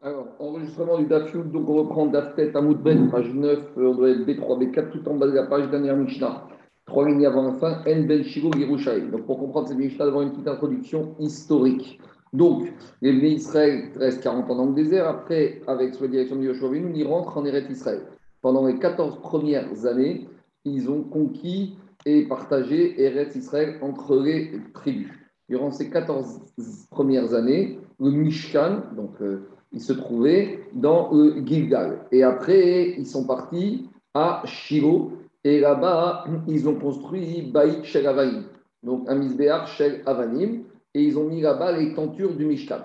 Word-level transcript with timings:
Alors, 0.00 0.28
enregistrement 0.38 0.98
du 0.98 1.06
DAFIOUD, 1.06 1.50
donc 1.50 1.68
on 1.68 1.74
reprend 1.74 2.06
DAFTET 2.06 2.54
Amoud 2.54 2.80
Ben, 2.84 3.10
page 3.10 3.34
9, 3.34 3.72
on 3.78 3.94
doit 3.96 4.10
être 4.10 4.20
B3, 4.20 4.64
B4, 4.64 4.90
tout 4.90 5.08
en 5.08 5.16
bas 5.16 5.26
de 5.26 5.32
la 5.32 5.42
page, 5.46 5.68
dernière 5.70 5.96
Mishnah. 5.96 6.46
Trois 6.86 7.08
lignes 7.08 7.26
avant 7.26 7.42
la 7.42 7.54
fin, 7.54 7.82
N 7.84 8.06
Ben 8.06 8.22
Yerushalayim. 8.22 9.10
Donc 9.10 9.26
pour 9.26 9.40
comprendre 9.40 9.66
cette 9.66 9.76
Mishnah, 9.76 10.04
d'avoir 10.04 10.22
une 10.22 10.30
petite 10.30 10.46
introduction 10.46 11.16
historique. 11.18 12.00
Donc, 12.32 12.72
les 13.02 13.12
Bnei 13.12 13.32
Israël 13.32 13.90
restent 13.96 14.22
40 14.22 14.48
ans 14.48 14.54
dans 14.54 14.66
le 14.66 14.74
désert. 14.74 15.08
Après, 15.08 15.62
avec 15.66 15.96
sous 15.96 16.04
la 16.04 16.10
direction 16.10 16.36
de 16.36 16.44
Yoshua 16.44 16.68
nous 16.68 16.94
ils 16.94 17.06
rentrent 17.06 17.36
en 17.36 17.44
Eretz 17.44 17.68
Israël. 17.68 18.02
Pendant 18.40 18.68
les 18.68 18.78
14 18.78 19.20
premières 19.20 19.84
années, 19.84 20.28
ils 20.64 20.88
ont 20.88 21.02
conquis 21.02 21.76
et 22.06 22.28
partagé 22.28 23.02
Eretz 23.02 23.34
Israël 23.34 23.78
entre 23.82 24.14
les 24.14 24.52
tribus. 24.74 25.10
Durant 25.48 25.72
ces 25.72 25.90
14 25.90 26.40
premières 26.88 27.34
années, 27.34 27.80
le 27.98 28.10
Mishkan, 28.12 28.82
donc 28.94 29.20
euh, 29.20 29.48
il 29.72 29.80
se 29.80 29.92
trouvait 29.92 30.60
dans 30.72 31.10
le 31.12 31.44
Gilgal. 31.44 32.06
Et 32.12 32.22
après, 32.22 32.94
ils 32.98 33.06
sont 33.06 33.26
partis 33.26 33.88
à 34.14 34.42
Shiloh. 34.44 35.12
Et 35.44 35.60
là-bas, 35.60 36.24
ils 36.46 36.68
ont 36.68 36.74
construit 36.74 37.42
Baït 37.42 37.84
Shel 37.84 38.06
Avanim, 38.06 38.44
donc 38.82 39.08
un 39.08 39.66
Shel 39.66 40.02
Avanim. 40.06 40.64
Et 40.94 41.02
ils 41.02 41.18
ont 41.18 41.24
mis 41.24 41.40
là-bas 41.40 41.72
les 41.72 41.94
tentures 41.94 42.34
du 42.34 42.46
Mishkan. 42.46 42.80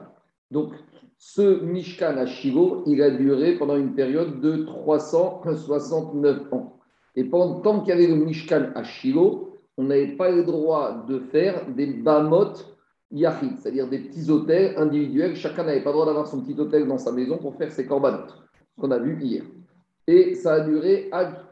Donc, 0.52 0.74
ce 1.18 1.64
Mishkan 1.64 2.18
à 2.18 2.26
Shiloh, 2.26 2.84
il 2.86 3.02
a 3.02 3.10
duré 3.10 3.58
pendant 3.58 3.78
une 3.78 3.96
période 3.96 4.42
de 4.42 4.58
369 4.66 6.54
ans. 6.54 6.80
Et 7.16 7.24
pendant 7.24 7.62
tant 7.62 7.80
qu'il 7.80 7.90
y 7.90 7.92
avait 7.94 8.08
le 8.08 8.16
Mishkan 8.16 8.72
à 8.76 8.84
Shiloh, 8.84 9.58
on 9.78 9.86
n'avait 9.86 10.16
pas 10.16 10.30
le 10.30 10.44
droit 10.44 11.06
de 11.08 11.20
faire 11.20 11.66
des 11.72 11.88
Bamot 11.88 12.54
yachid, 13.14 13.60
c'est-à-dire 13.60 13.88
des 13.88 14.00
petits 14.00 14.30
hôtels 14.30 14.74
individuels. 14.78 15.36
Chacun 15.36 15.64
n'avait 15.64 15.84
pas 15.84 15.92
le 15.92 15.94
droit 15.94 16.06
d'avoir 16.06 16.28
son 16.28 16.42
petit 16.42 16.60
hôtel 16.60 16.88
dans 16.88 16.98
sa 16.98 17.12
maison 17.12 17.38
pour 17.38 17.56
faire 17.56 17.72
ses 17.72 17.86
corbanotes, 17.86 18.36
qu'on 18.80 18.92
a 18.92 19.00
vu 19.00 19.18
hier. 19.22 19.44
Et 20.08 20.36
ça 20.36 20.56
a 20.56 20.60
duré 20.60 21.10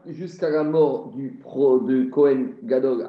jusqu'à 0.08 0.50
la 0.50 0.62
mort 0.62 1.12
du 1.16 1.38
pro 1.42 1.78
de 1.80 2.04
Cohen 2.10 2.48
Gadol 2.64 3.08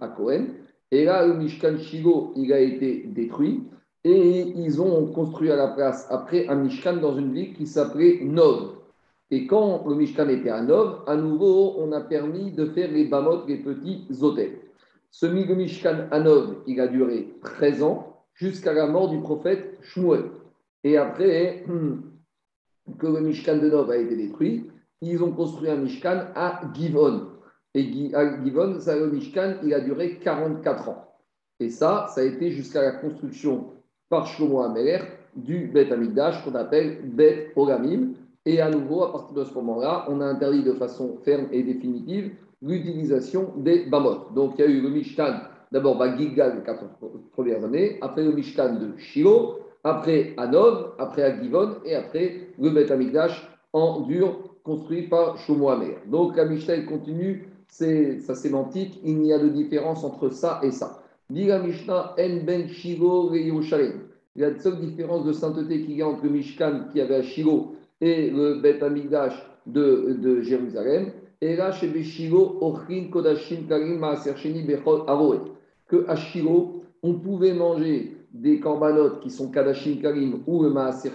à 0.00 0.08
Cohen. 0.08 0.46
Et 0.90 1.04
là, 1.04 1.24
le 1.24 1.34
Mishkan 1.34 1.78
Shigo, 1.78 2.32
il 2.34 2.52
a 2.52 2.58
été 2.58 3.04
détruit. 3.06 3.62
Et 4.02 4.40
ils 4.56 4.80
ont 4.80 5.06
construit 5.12 5.50
à 5.50 5.56
la 5.56 5.68
place, 5.68 6.08
après, 6.10 6.48
un 6.48 6.56
Mishkan 6.56 6.96
dans 6.96 7.16
une 7.16 7.32
ville 7.32 7.52
qui 7.52 7.66
s'appelait 7.66 8.18
Nov. 8.22 8.76
Et 9.30 9.46
quand 9.46 9.84
le 9.86 9.94
Mishkan 9.94 10.28
était 10.28 10.50
à 10.50 10.62
Nov, 10.62 11.02
à 11.06 11.14
nouveau, 11.14 11.74
on 11.78 11.92
a 11.92 12.00
permis 12.00 12.50
de 12.50 12.64
faire 12.64 12.90
les 12.90 13.04
bamot, 13.04 13.46
les 13.46 13.58
petits 13.58 14.08
hôtels. 14.20 14.58
Ce 15.10 15.26
Mishkan 15.26 16.08
Anov, 16.10 16.62
il 16.66 16.80
a 16.80 16.86
duré 16.86 17.34
13 17.42 17.82
ans 17.82 18.24
jusqu'à 18.34 18.72
la 18.72 18.86
mort 18.86 19.08
du 19.08 19.20
prophète 19.20 19.78
Shmuel. 19.82 20.30
Et 20.84 20.96
après 20.96 21.64
que 22.98 23.06
le 23.06 23.20
Mishkan 23.20 23.58
de 23.58 23.68
Nov 23.68 23.90
a 23.90 23.96
été 23.96 24.16
détruit, 24.16 24.70
ils 25.00 25.22
ont 25.22 25.32
construit 25.32 25.68
un 25.68 25.76
Mishkan 25.76 26.26
à 26.34 26.60
Givon. 26.74 27.28
Et 27.74 28.14
à 28.14 28.42
Givon, 28.42 28.80
ça, 28.80 28.96
le 28.96 29.10
Mishkan, 29.10 29.56
il 29.62 29.74
a 29.74 29.80
duré 29.80 30.18
44 30.18 30.88
ans. 30.88 31.06
Et 31.58 31.70
ça, 31.70 32.06
ça 32.14 32.20
a 32.20 32.24
été 32.24 32.50
jusqu'à 32.50 32.82
la 32.82 32.92
construction 32.92 33.72
par 34.08 34.26
Shlomo 34.26 34.60
Ameler 34.62 34.98
du 35.36 35.66
Bet 35.66 35.92
Amigdash 35.92 36.42
qu'on 36.44 36.54
appelle 36.54 37.00
Bet 37.04 37.52
Olamim. 37.56 38.14
Et 38.46 38.60
à 38.60 38.70
nouveau, 38.70 39.04
à 39.04 39.12
partir 39.12 39.34
de 39.34 39.44
ce 39.44 39.54
moment-là, 39.54 40.06
on 40.08 40.20
a 40.20 40.24
interdit 40.24 40.62
de 40.62 40.72
façon 40.72 41.18
ferme 41.22 41.46
et 41.52 41.62
définitive 41.62 42.32
l'utilisation 42.62 43.52
des 43.56 43.86
Bamot. 43.86 44.32
Donc 44.34 44.54
il 44.58 44.64
y 44.64 44.64
a 44.64 44.70
eu 44.70 44.80
le 44.80 44.90
Mishkan, 44.90 45.40
d'abord 45.72 45.96
Bagilgal 45.98 46.56
les 46.56 46.62
quatre 46.62 46.84
premières 47.32 47.64
années, 47.64 47.98
après 48.00 48.22
le 48.22 48.32
Mishkan 48.32 48.74
de 48.74 48.98
Shiloh, 48.98 49.58
après 49.84 50.34
Anov, 50.36 50.92
après 50.98 51.22
Agivon 51.22 51.76
et 51.84 51.94
après 51.94 52.48
le 52.58 52.70
Bet 52.70 52.88
en 53.72 54.00
dur 54.00 54.50
construit 54.64 55.08
par 55.08 55.38
Shlomo 55.38 55.70
Donc 56.06 56.36
la 56.36 56.44
Mishnah 56.44 56.82
continue 56.82 57.48
sa 57.68 58.34
sémantique, 58.34 59.00
il 59.04 59.18
n'y 59.18 59.32
a 59.32 59.38
de 59.38 59.48
différence 59.48 60.04
entre 60.04 60.28
ça 60.28 60.60
et 60.62 60.70
ça. 60.70 61.02
Dit 61.30 61.46
la 61.46 61.60
Mishnah 61.60 62.14
En 62.18 62.44
Ben 62.44 62.68
Shiloh 62.68 63.32
et 63.34 63.44
Yerushalayim. 63.44 64.00
Il 64.36 64.42
y 64.42 64.44
a 64.44 64.48
une 64.48 64.58
seule 64.58 64.80
différence 64.80 65.24
de 65.24 65.32
sainteté 65.32 65.82
qu'il 65.82 65.96
y 65.96 66.02
a 66.02 66.08
entre 66.08 66.24
le 66.24 66.30
Mishkan 66.30 66.88
qui 66.92 67.00
avait 67.00 67.16
à 67.16 67.22
Shiloh 67.22 67.76
et 68.00 68.30
le 68.30 68.60
Bet 68.60 68.82
Amikdash 68.82 69.34
de, 69.66 70.16
de 70.20 70.40
Jérusalem 70.40 71.12
et 71.40 71.56
là, 71.56 71.72
chez 71.72 71.90
Kodashim 73.10 73.66
Karim 73.68 73.98
Maaser 73.98 74.34
Bechol 74.66 75.02
Aroet. 75.06 75.40
Que 75.88 76.04
à 76.08 76.16
Shilo, 76.16 76.82
on 77.02 77.14
pouvait 77.14 77.54
manger 77.54 78.16
des 78.32 78.60
corbanotes 78.60 79.20
qui 79.20 79.30
sont 79.30 79.50
Kadashim 79.50 79.96
Karim 80.00 80.40
ou 80.46 80.68
Maaser 80.68 81.10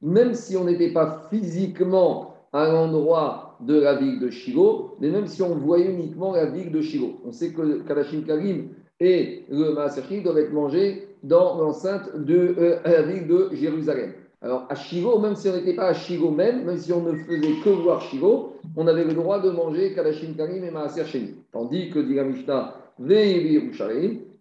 même 0.00 0.34
si 0.34 0.56
on 0.56 0.64
n'était 0.64 0.92
pas 0.92 1.26
physiquement 1.30 2.34
à 2.52 2.68
l'endroit 2.68 3.56
de 3.60 3.80
la 3.80 3.96
ville 3.96 4.20
de 4.20 4.30
Shilo, 4.30 4.96
mais 5.00 5.10
même 5.10 5.26
si 5.26 5.42
on 5.42 5.56
voyait 5.56 5.90
uniquement 5.90 6.32
la 6.32 6.46
ville 6.46 6.70
de 6.70 6.80
Shilo. 6.80 7.20
On 7.24 7.32
sait 7.32 7.52
que 7.52 7.80
Kadashim 7.80 8.22
Karim 8.22 8.68
et 9.00 9.44
le 9.50 9.72
Maaser 9.72 10.20
doivent 10.20 10.38
être 10.38 10.52
mangés 10.52 11.08
dans 11.22 11.58
l'enceinte 11.58 12.16
de 12.16 12.54
euh, 12.58 12.78
la 12.84 13.02
ville 13.02 13.26
de 13.26 13.48
Jérusalem. 13.52 14.12
Alors, 14.40 14.66
à 14.68 14.76
Shivo, 14.76 15.18
même 15.18 15.34
si 15.34 15.48
on 15.48 15.56
n'était 15.56 15.74
pas 15.74 15.88
à 15.88 15.94
Shivo 15.94 16.30
même, 16.30 16.64
même 16.64 16.78
si 16.78 16.92
on 16.92 17.02
ne 17.02 17.12
faisait 17.12 17.54
que 17.64 17.70
voir 17.70 18.00
Shivo, 18.02 18.52
on 18.76 18.86
avait 18.86 19.02
le 19.02 19.14
droit 19.14 19.40
de 19.40 19.50
manger 19.50 19.92
Kadashim 19.94 20.34
Karim 20.36 20.62
et 20.62 20.70
Maaser 20.70 21.04
Sheni. 21.06 21.34
Tandis 21.50 21.90
que, 21.90 21.98
dit 21.98 22.14
la 22.14 22.22
Mishnah, 22.22 22.74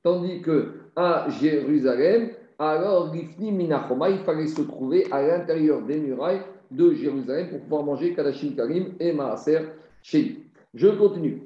tandis 0.04 0.42
que 0.42 0.68
à 0.96 1.28
Jérusalem, 1.42 2.30
alors, 2.60 3.14
Minachoma, 3.40 4.10
il 4.10 4.20
fallait 4.20 4.48
se 4.48 4.62
trouver 4.62 5.06
à 5.12 5.22
l'intérieur 5.22 5.82
des 5.82 6.00
murailles 6.00 6.42
de 6.70 6.94
Jérusalem 6.94 7.50
pour 7.50 7.62
pouvoir 7.62 7.84
manger 7.84 8.14
Kadashim 8.14 8.56
Karim 8.56 8.94
et 9.00 9.12
Maaser 9.14 9.62
Sheni. 10.04 10.44
Je 10.76 10.90
continue. 10.90 11.42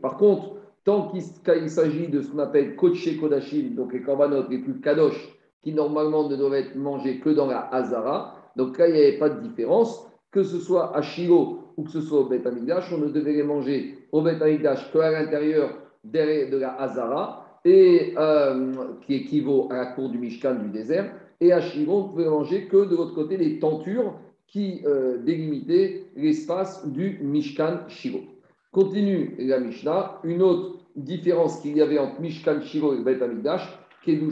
Par 0.00 0.16
contre, 0.16 0.54
Tant 0.84 1.10
qu'il 1.10 1.70
s'agit 1.70 2.08
de 2.08 2.20
ce 2.20 2.30
qu'on 2.30 2.40
appelle 2.40 2.76
Koché 2.76 3.16
Kodashim, 3.16 3.74
donc 3.74 3.92
les 3.92 4.02
korbanot 4.02 4.48
les 4.50 4.58
plus 4.58 4.80
kadosh, 4.80 5.34
qui 5.62 5.72
normalement 5.72 6.28
ne 6.28 6.36
doivent 6.36 6.54
être 6.54 6.76
mangés 6.76 7.20
que 7.20 7.30
dans 7.30 7.46
la 7.46 7.60
Hazara, 7.72 8.36
donc 8.56 8.78
là, 8.78 8.88
il 8.88 8.94
n'y 8.94 9.00
avait 9.00 9.18
pas 9.18 9.30
de 9.30 9.40
différence. 9.40 10.06
Que 10.30 10.42
ce 10.42 10.58
soit 10.58 10.96
à 10.96 11.02
Shiloh 11.02 11.60
ou 11.76 11.84
que 11.84 11.90
ce 11.90 12.00
soit 12.00 12.20
au 12.20 12.26
on 12.26 12.98
ne 12.98 13.08
devait 13.08 13.32
les 13.32 13.42
manger 13.42 13.98
au 14.12 14.22
Bet 14.22 14.42
Amidash 14.42 14.92
qu'à 14.92 15.10
l'intérieur 15.10 15.70
de 16.04 16.56
la 16.56 16.74
Hazara, 16.80 17.60
euh, 17.66 18.72
qui 19.02 19.14
équivaut 19.14 19.68
à 19.70 19.76
la 19.76 19.86
cour 19.86 20.08
du 20.08 20.18
Mishkan 20.18 20.54
du 20.56 20.68
désert. 20.70 21.12
Et 21.40 21.52
à 21.52 21.60
Shiloh, 21.60 21.92
on 21.92 22.02
ne 22.02 22.08
pouvait 22.10 22.28
manger 22.28 22.66
que 22.66 22.84
de 22.84 22.96
l'autre 22.96 23.14
côté 23.14 23.36
les 23.36 23.58
tentures 23.58 24.14
qui 24.46 24.82
euh, 24.86 25.18
délimitaient 25.18 26.06
l'espace 26.16 26.86
du 26.86 27.18
Mishkan 27.22 27.80
Shiloh. 27.88 28.33
Continue 28.74 29.36
la 29.38 29.60
Mishnah, 29.60 30.18
une 30.24 30.42
autre 30.42 30.80
différence 30.96 31.60
qu'il 31.60 31.76
y 31.76 31.80
avait 31.80 32.00
entre 32.00 32.20
Mishkan 32.20 32.60
Shiro 32.60 32.92
et 32.92 33.04
Bet 33.04 33.22
Amigdash, 33.22 33.62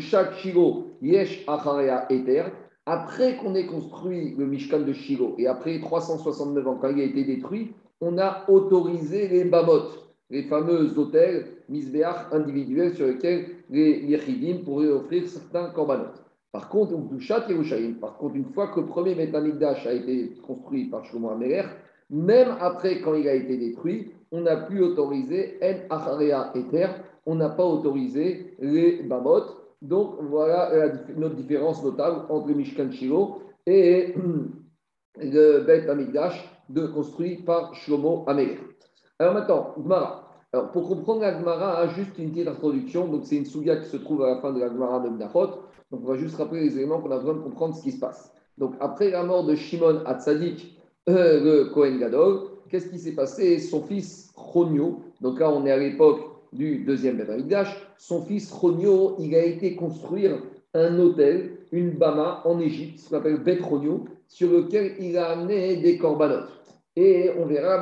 chaque 0.00 0.34
Shiro, 0.34 0.88
Yesh 1.00 1.44
Acharea 1.46 2.06
Eter. 2.10 2.46
Après 2.84 3.36
qu'on 3.36 3.54
ait 3.54 3.66
construit 3.66 4.34
le 4.36 4.44
Mishkan 4.46 4.80
de 4.80 4.92
Shiro 4.92 5.36
et 5.38 5.46
après 5.46 5.78
369 5.78 6.66
ans, 6.66 6.76
quand 6.82 6.88
il 6.88 7.00
a 7.02 7.04
été 7.04 7.22
détruit, 7.22 7.70
on 8.00 8.18
a 8.18 8.44
autorisé 8.48 9.28
les 9.28 9.44
Bamot, 9.44 9.90
les 10.28 10.42
fameux 10.42 10.98
hôtels 10.98 11.46
Misbeach 11.68 12.32
individuels 12.32 12.96
sur 12.96 13.06
lesquels 13.06 13.46
les 13.70 14.00
Yechidim 14.06 14.64
pourraient 14.64 14.88
offrir 14.88 15.24
certains 15.28 15.70
korbanot. 15.70 16.10
Par 16.50 16.68
contre, 16.68 16.98
par 18.00 18.16
contre, 18.18 18.34
une 18.34 18.46
fois 18.46 18.66
que 18.74 18.80
le 18.80 18.86
premier 18.86 19.14
Bet 19.14 19.36
Amigdash 19.36 19.86
a 19.86 19.92
été 19.92 20.32
construit 20.44 20.86
par 20.86 21.04
Shlomo 21.04 21.30
Améler, 21.30 21.62
même 22.10 22.56
après, 22.60 23.00
quand 23.00 23.14
il 23.14 23.28
a 23.28 23.34
été 23.34 23.56
détruit, 23.56 24.10
on 24.32 24.40
n'a 24.40 24.56
plus 24.56 24.82
autorisé 24.82 25.58
En 25.62 25.96
Acharea 25.96 26.50
Eter, 26.54 26.88
on 27.26 27.36
n'a 27.36 27.50
pas 27.50 27.64
autorisé 27.64 28.56
les 28.58 29.02
Bamot. 29.02 29.44
Donc 29.80 30.16
voilà 30.20 30.70
notre 31.16 31.36
différence 31.36 31.82
notable 31.84 32.22
entre 32.28 32.48
Mishkan 32.48 32.90
Shiro 32.90 33.42
et 33.66 34.14
le 35.20 35.60
Bet 35.60 35.88
Amigdash 35.88 36.48
de, 36.68 36.86
construit 36.86 37.36
par 37.36 37.74
Shlomo 37.74 38.24
Amelech. 38.26 38.58
Alors 39.18 39.34
maintenant, 39.34 39.74
Gmara. 39.78 40.30
Alors 40.52 40.70
pour 40.70 40.88
comprendre 40.88 41.20
la 41.20 41.32
Gmara, 41.32 41.86
juste 41.88 42.18
une 42.18 42.30
petite 42.30 42.48
introduction. 42.48 43.08
Donc 43.08 43.22
c'est 43.24 43.36
une 43.36 43.44
souga 43.44 43.76
qui 43.76 43.88
se 43.88 43.96
trouve 43.96 44.22
à 44.22 44.34
la 44.34 44.40
fin 44.40 44.52
de 44.52 44.60
la 44.60 44.68
Gmara 44.68 45.00
de 45.00 45.08
Mnachot. 45.10 45.48
Donc 45.90 46.00
on 46.04 46.08
va 46.08 46.16
juste 46.16 46.36
rappeler 46.36 46.62
les 46.62 46.76
éléments 46.78 47.00
qu'on 47.00 47.10
a 47.10 47.18
besoin 47.18 47.34
de 47.34 47.40
comprendre 47.40 47.74
ce 47.74 47.82
qui 47.82 47.92
se 47.92 48.00
passe. 48.00 48.32
Donc 48.58 48.74
après 48.80 49.10
la 49.10 49.22
mort 49.24 49.44
de 49.44 49.54
Shimon 49.54 50.02
Hatzadik, 50.06 50.78
euh, 51.08 51.40
le 51.42 51.64
Kohen 51.70 51.98
Gadol, 51.98 52.51
qu'est-ce 52.72 52.88
qui 52.88 52.98
s'est 52.98 53.12
passé? 53.12 53.58
Son 53.58 53.82
fils 53.82 54.32
Ronio, 54.34 55.00
donc 55.20 55.38
là 55.38 55.52
on 55.52 55.66
est 55.66 55.70
à 55.70 55.76
l'époque 55.76 56.20
du 56.54 56.78
deuxième 56.78 57.18
Beth 57.18 57.66
son 57.98 58.22
fils 58.22 58.50
Ronio, 58.50 59.14
il 59.18 59.34
a 59.34 59.44
été 59.44 59.76
construire 59.76 60.42
un 60.74 60.98
hôtel, 60.98 61.58
une 61.70 61.90
bama 61.90 62.40
en 62.46 62.58
Égypte, 62.58 62.98
ce 62.98 63.10
qu'on 63.10 63.18
appelle 63.18 63.42
Beth 63.44 63.60
Ronio, 63.60 64.06
sur 64.26 64.50
lequel 64.50 64.94
il 64.98 65.18
a 65.18 65.32
amené 65.32 65.76
des 65.76 65.98
corbanotes. 65.98 66.48
Et 66.96 67.30
on 67.38 67.44
verra 67.44 67.78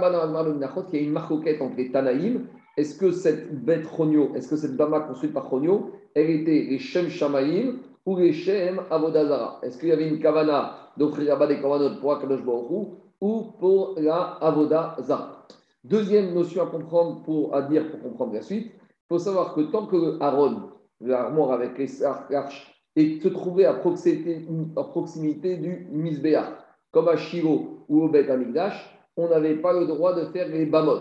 qu'il 0.91 1.01
y 1.01 1.03
a 1.03 1.07
une 1.07 1.13
marcoquette 1.13 1.63
entre 1.63 1.77
les 1.77 1.93
Tanaïm. 1.93 2.47
Est-ce 2.77 2.99
que 2.99 3.13
cette 3.13 3.65
Beth 3.65 3.87
Ronio, 3.87 4.33
est-ce 4.35 4.49
que 4.49 4.57
cette 4.57 4.77
bama 4.77 5.01
construite 5.01 5.33
par 5.33 5.49
Ronio, 5.49 5.93
elle 6.15 6.31
était 6.31 6.67
les 6.69 6.79
Shem 6.81 7.09
Shamaïm 7.09 7.79
ou 8.07 8.17
les 8.17 8.33
Shem 8.33 8.81
Avodazara? 8.91 9.61
Est-ce 9.63 9.79
qu'il 9.79 9.91
y 9.91 9.93
avait 9.93 10.09
une 10.09 10.19
kavana 10.19 10.77
d'offrir 10.97 11.29
là-bas 11.29 11.47
des 11.47 11.61
korbanot 11.61 12.01
pour 12.01 12.13
Akadosh 12.13 12.45
Baruch 12.45 12.89
ou 13.21 13.53
pour 13.59 13.95
la 13.99 14.39
Avodazara 14.41 15.47
Deuxième 15.83 16.35
notion 16.35 16.63
à 16.63 16.67
comprendre, 16.67 17.23
pour, 17.23 17.55
à 17.55 17.63
dire 17.63 17.91
pour 17.91 18.03
comprendre 18.03 18.35
la 18.35 18.43
suite, 18.43 18.73
il 18.75 19.07
faut 19.09 19.19
savoir 19.19 19.55
que 19.55 19.63
tant 19.63 19.87
que 19.87 20.21
Aaron, 20.21 20.71
l'armoire 21.01 21.53
avec 21.53 21.79
les 21.79 22.05
arches, 22.05 22.71
et 22.97 23.19
se 23.21 23.29
trouver 23.29 23.65
à 23.65 23.75
proximité, 23.75 24.47
à 24.77 24.85
proximité 24.85 25.57
du 25.57 25.89
Misbéach, 25.91 26.53
comme 26.93 27.09
à 27.09 27.17
Shiro 27.17 27.85
ou 27.89 28.03
au 28.03 28.09
Bet 28.09 28.31
Amigdash, 28.31 28.95
on 29.17 29.29
n'avait 29.29 29.57
pas 29.57 29.73
le 29.73 29.87
droit 29.87 30.15
de 30.15 30.27
faire 30.27 30.49
les 30.49 30.67
Bamot. 30.67 31.01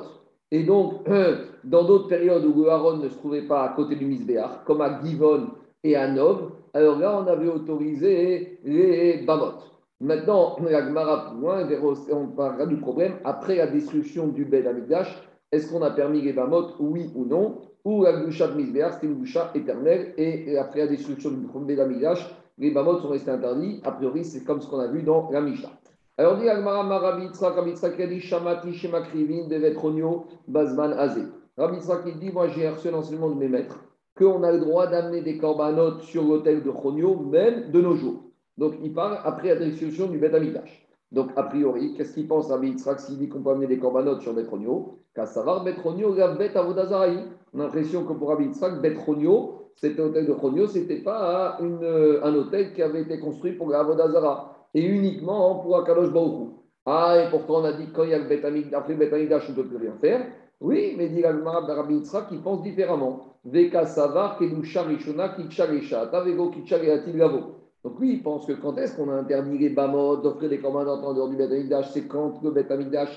Et 0.51 0.63
donc, 0.63 1.05
dans 1.65 1.83
d'autres 1.83 2.07
périodes 2.07 2.45
où 2.45 2.67
Aaron 2.69 2.97
ne 2.97 3.09
se 3.09 3.15
trouvait 3.15 3.47
pas 3.47 3.63
à 3.63 3.69
côté 3.69 3.95
du 3.95 4.05
Misbéach, 4.05 4.63
comme 4.65 4.81
à 4.81 5.01
Givon 5.03 5.47
et 5.83 5.95
à 5.97 6.07
Nov, 6.09 6.51
alors 6.73 6.99
là, 6.99 7.21
on 7.21 7.27
avait 7.27 7.49
autorisé 7.49 8.59
les 8.63 9.23
Bamot. 9.25 9.55
Maintenant, 10.01 10.55
la 10.61 10.85
Gemara 10.85 11.31
plus 11.31 11.41
loin, 11.41 11.67
on 12.11 12.27
parlera 12.27 12.65
du 12.65 12.77
problème 12.77 13.15
après 13.25 13.57
la 13.57 13.67
destruction 13.67 14.27
du 14.27 14.45
Bet 14.45 14.65
Amigdash. 14.65 15.13
Est-ce 15.51 15.69
qu'on 15.69 15.81
a 15.81 15.91
permis 15.91 16.21
les 16.21 16.31
Bamot, 16.31 16.67
oui 16.79 17.11
ou 17.15 17.25
non? 17.25 17.57
Ou 17.83 18.03
la 18.03 18.13
Gusha 18.23 18.47
de 18.47 18.55
Misbéach, 18.55 18.93
c'était 18.93 19.07
une 19.07 19.15
Gusha 19.15 19.51
éternelle, 19.55 20.13
et 20.17 20.57
après 20.57 20.79
la 20.81 20.87
destruction 20.87 21.31
du 21.31 21.45
premier 21.47 21.75
Midrash, 21.85 22.33
les 22.57 22.71
Bamot 22.71 22.99
sont 22.99 23.09
restés 23.09 23.31
interdits. 23.31 23.81
A 23.83 23.91
priori, 23.91 24.23
c'est 24.23 24.43
comme 24.45 24.61
ce 24.61 24.69
qu'on 24.69 24.79
a 24.79 24.87
vu 24.87 25.03
dans 25.03 25.29
la 25.31 25.41
Mishnah. 25.41 25.71
Alors, 26.17 26.37
dit 26.37 26.47
Agmara 26.47 26.83
Marabi 26.83 27.25
Yitzhak, 27.25 27.55
Rabbi 27.55 27.71
Yitzhak 27.71 27.95
qui 27.95 28.03
a 28.03 28.07
dit 28.07 28.21
Shamati 28.21 28.73
Shema 28.73 29.01
Krivin 29.01 29.47
Devetronio 29.47 30.27
Bazman 30.47 30.93
Azé. 30.93 31.23
Rabbi 31.57 31.75
Yitzhak 31.77 32.05
qui 32.05 32.13
dit 32.13 32.31
Moi, 32.31 32.47
j'ai 32.49 32.69
reçu 32.69 32.89
l'enseignement 32.89 33.31
de 33.31 33.35
mes 33.35 33.49
maîtres 33.49 33.79
qu'on 34.17 34.43
a 34.43 34.51
le 34.51 34.59
droit 34.59 34.87
d'amener 34.87 35.21
des 35.21 35.37
corbanotes 35.37 36.01
sur 36.01 36.23
l'hôtel 36.23 36.61
de 36.61 36.71
Chronio, 36.71 37.15
même 37.15 37.71
de 37.71 37.81
nos 37.81 37.95
jours. 37.95 38.28
Donc, 38.59 38.73
il 38.83 38.93
parle 38.93 39.19
après 39.23 39.47
la 39.47 39.55
destruction 39.55 40.07
du 40.07 40.17
Bet 40.17 40.35
Amidash. 40.35 40.85
Donc, 41.13 41.29
a 41.37 41.43
priori, 41.43 41.93
qu'est-ce 41.95 42.13
qu'il 42.13 42.27
pense 42.27 42.49
Rabbi 42.51 42.71
Yitzhak 42.71 42.99
s'il 42.99 43.17
dit 43.17 43.29
qu'on 43.29 43.41
peut 43.41 43.51
amener 43.51 43.67
des 43.67 43.79
corbanotes 43.79 44.21
sur 44.21 44.33
Betronio 44.33 44.99
Kassavar 45.15 45.63
Betronio, 45.63 46.13
la 46.13 46.27
Bet 46.33 46.57
Avodazaraï. 46.57 47.23
On 47.53 47.61
a 47.61 47.63
l'impression 47.63 48.03
que 48.03 48.11
pour 48.11 48.27
Rabbi 48.27 48.47
Yitzhak, 48.47 48.81
Betronio, 48.81 49.71
cet 49.75 49.97
hôtel 49.97 50.25
de 50.25 50.33
Chronio, 50.33 50.67
ce 50.67 50.79
n'était 50.79 50.97
pas 50.97 51.57
un 51.61 52.35
hôtel 52.35 52.73
qui 52.73 52.81
avait 52.81 53.03
été 53.03 53.17
construit 53.17 53.53
pour 53.53 53.69
la 53.69 53.79
Avodazara 53.79 54.67
et 54.73 54.85
uniquement 54.85 55.59
pour 55.59 55.77
Akadosh 55.77 56.11
Baruch 56.11 56.49
Ah, 56.85 57.15
et 57.23 57.29
pourtant 57.29 57.61
on 57.61 57.63
a 57.63 57.71
dit 57.71 57.87
quand 57.93 58.03
il 58.03 58.09
y 58.09 58.13
a 58.13 58.19
le 58.19 58.25
Bet 58.25 58.41
après 58.73 58.93
le 58.93 58.99
Bet 58.99 59.09
on 59.13 59.17
ne 59.17 59.55
peut 59.55 59.63
plus 59.63 59.77
rien 59.77 59.95
faire. 60.01 60.27
Oui, 60.59 60.95
mais 60.97 61.07
dit 61.07 61.21
l'Agmara 61.21 61.65
de 61.65 61.71
Rabbi 61.71 61.95
Yitzhak 61.95 62.27
qui 62.27 62.37
pense 62.39 62.61
différemment. 62.61 63.37
Veka 63.45 63.85
Savar, 63.85 64.37
Kedusha 64.37 64.83
Rishona, 64.83 65.29
Kitcharesha, 65.29 66.07
Tavego, 66.07 66.49
Kitchareatil 66.49 67.15
Gavo. 67.15 67.58
Donc 67.83 67.99
oui, 67.99 68.13
il 68.13 68.23
pense 68.23 68.45
que 68.45 68.53
quand 68.53 68.77
est-ce 68.77 68.95
qu'on 68.95 69.09
a 69.09 69.15
interdit 69.15 69.57
les 69.57 69.69
Bamot 69.69 70.17
d'offrir 70.17 70.49
des 70.49 70.59
commandes 70.59 70.89
en 70.89 71.13
dehors 71.13 71.29
du 71.29 71.37
Bet 71.37 71.49
c'est 71.93 72.07
quand 72.07 72.41
le 72.43 72.51
Bet 72.51 72.67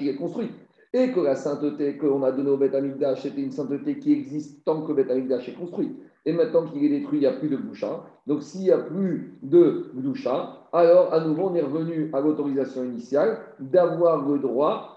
il 0.00 0.08
est 0.08 0.14
construit. 0.14 0.50
Et 0.94 1.10
que 1.10 1.20
la 1.20 1.34
sainteté 1.34 1.96
qu'on 1.96 2.22
a 2.22 2.30
donnée 2.30 2.50
au 2.50 2.56
Bet 2.56 2.70
c'était 3.16 3.42
une 3.42 3.50
sainteté 3.50 3.98
qui 3.98 4.12
existe 4.12 4.64
tant 4.64 4.82
que 4.82 4.92
le 4.92 5.02
Bet 5.02 5.12
est 5.12 5.58
construit. 5.58 5.96
Et 6.24 6.32
maintenant 6.32 6.64
qu'il 6.66 6.84
est 6.84 6.88
détruit, 6.88 7.18
il 7.18 7.22
n'y 7.22 7.26
a 7.26 7.32
plus 7.32 7.48
de 7.48 7.56
boucha. 7.56 8.04
Donc 8.28 8.42
s'il 8.42 8.60
n'y 8.60 8.70
a 8.70 8.78
plus 8.78 9.38
de 9.42 9.90
boucha, 9.94 10.68
alors 10.72 11.12
à 11.12 11.20
nouveau 11.20 11.48
on 11.48 11.54
est 11.54 11.62
revenu 11.62 12.10
à 12.12 12.20
l'autorisation 12.20 12.84
initiale 12.84 13.38
d'avoir 13.58 14.28
le 14.28 14.38
droit 14.38 14.92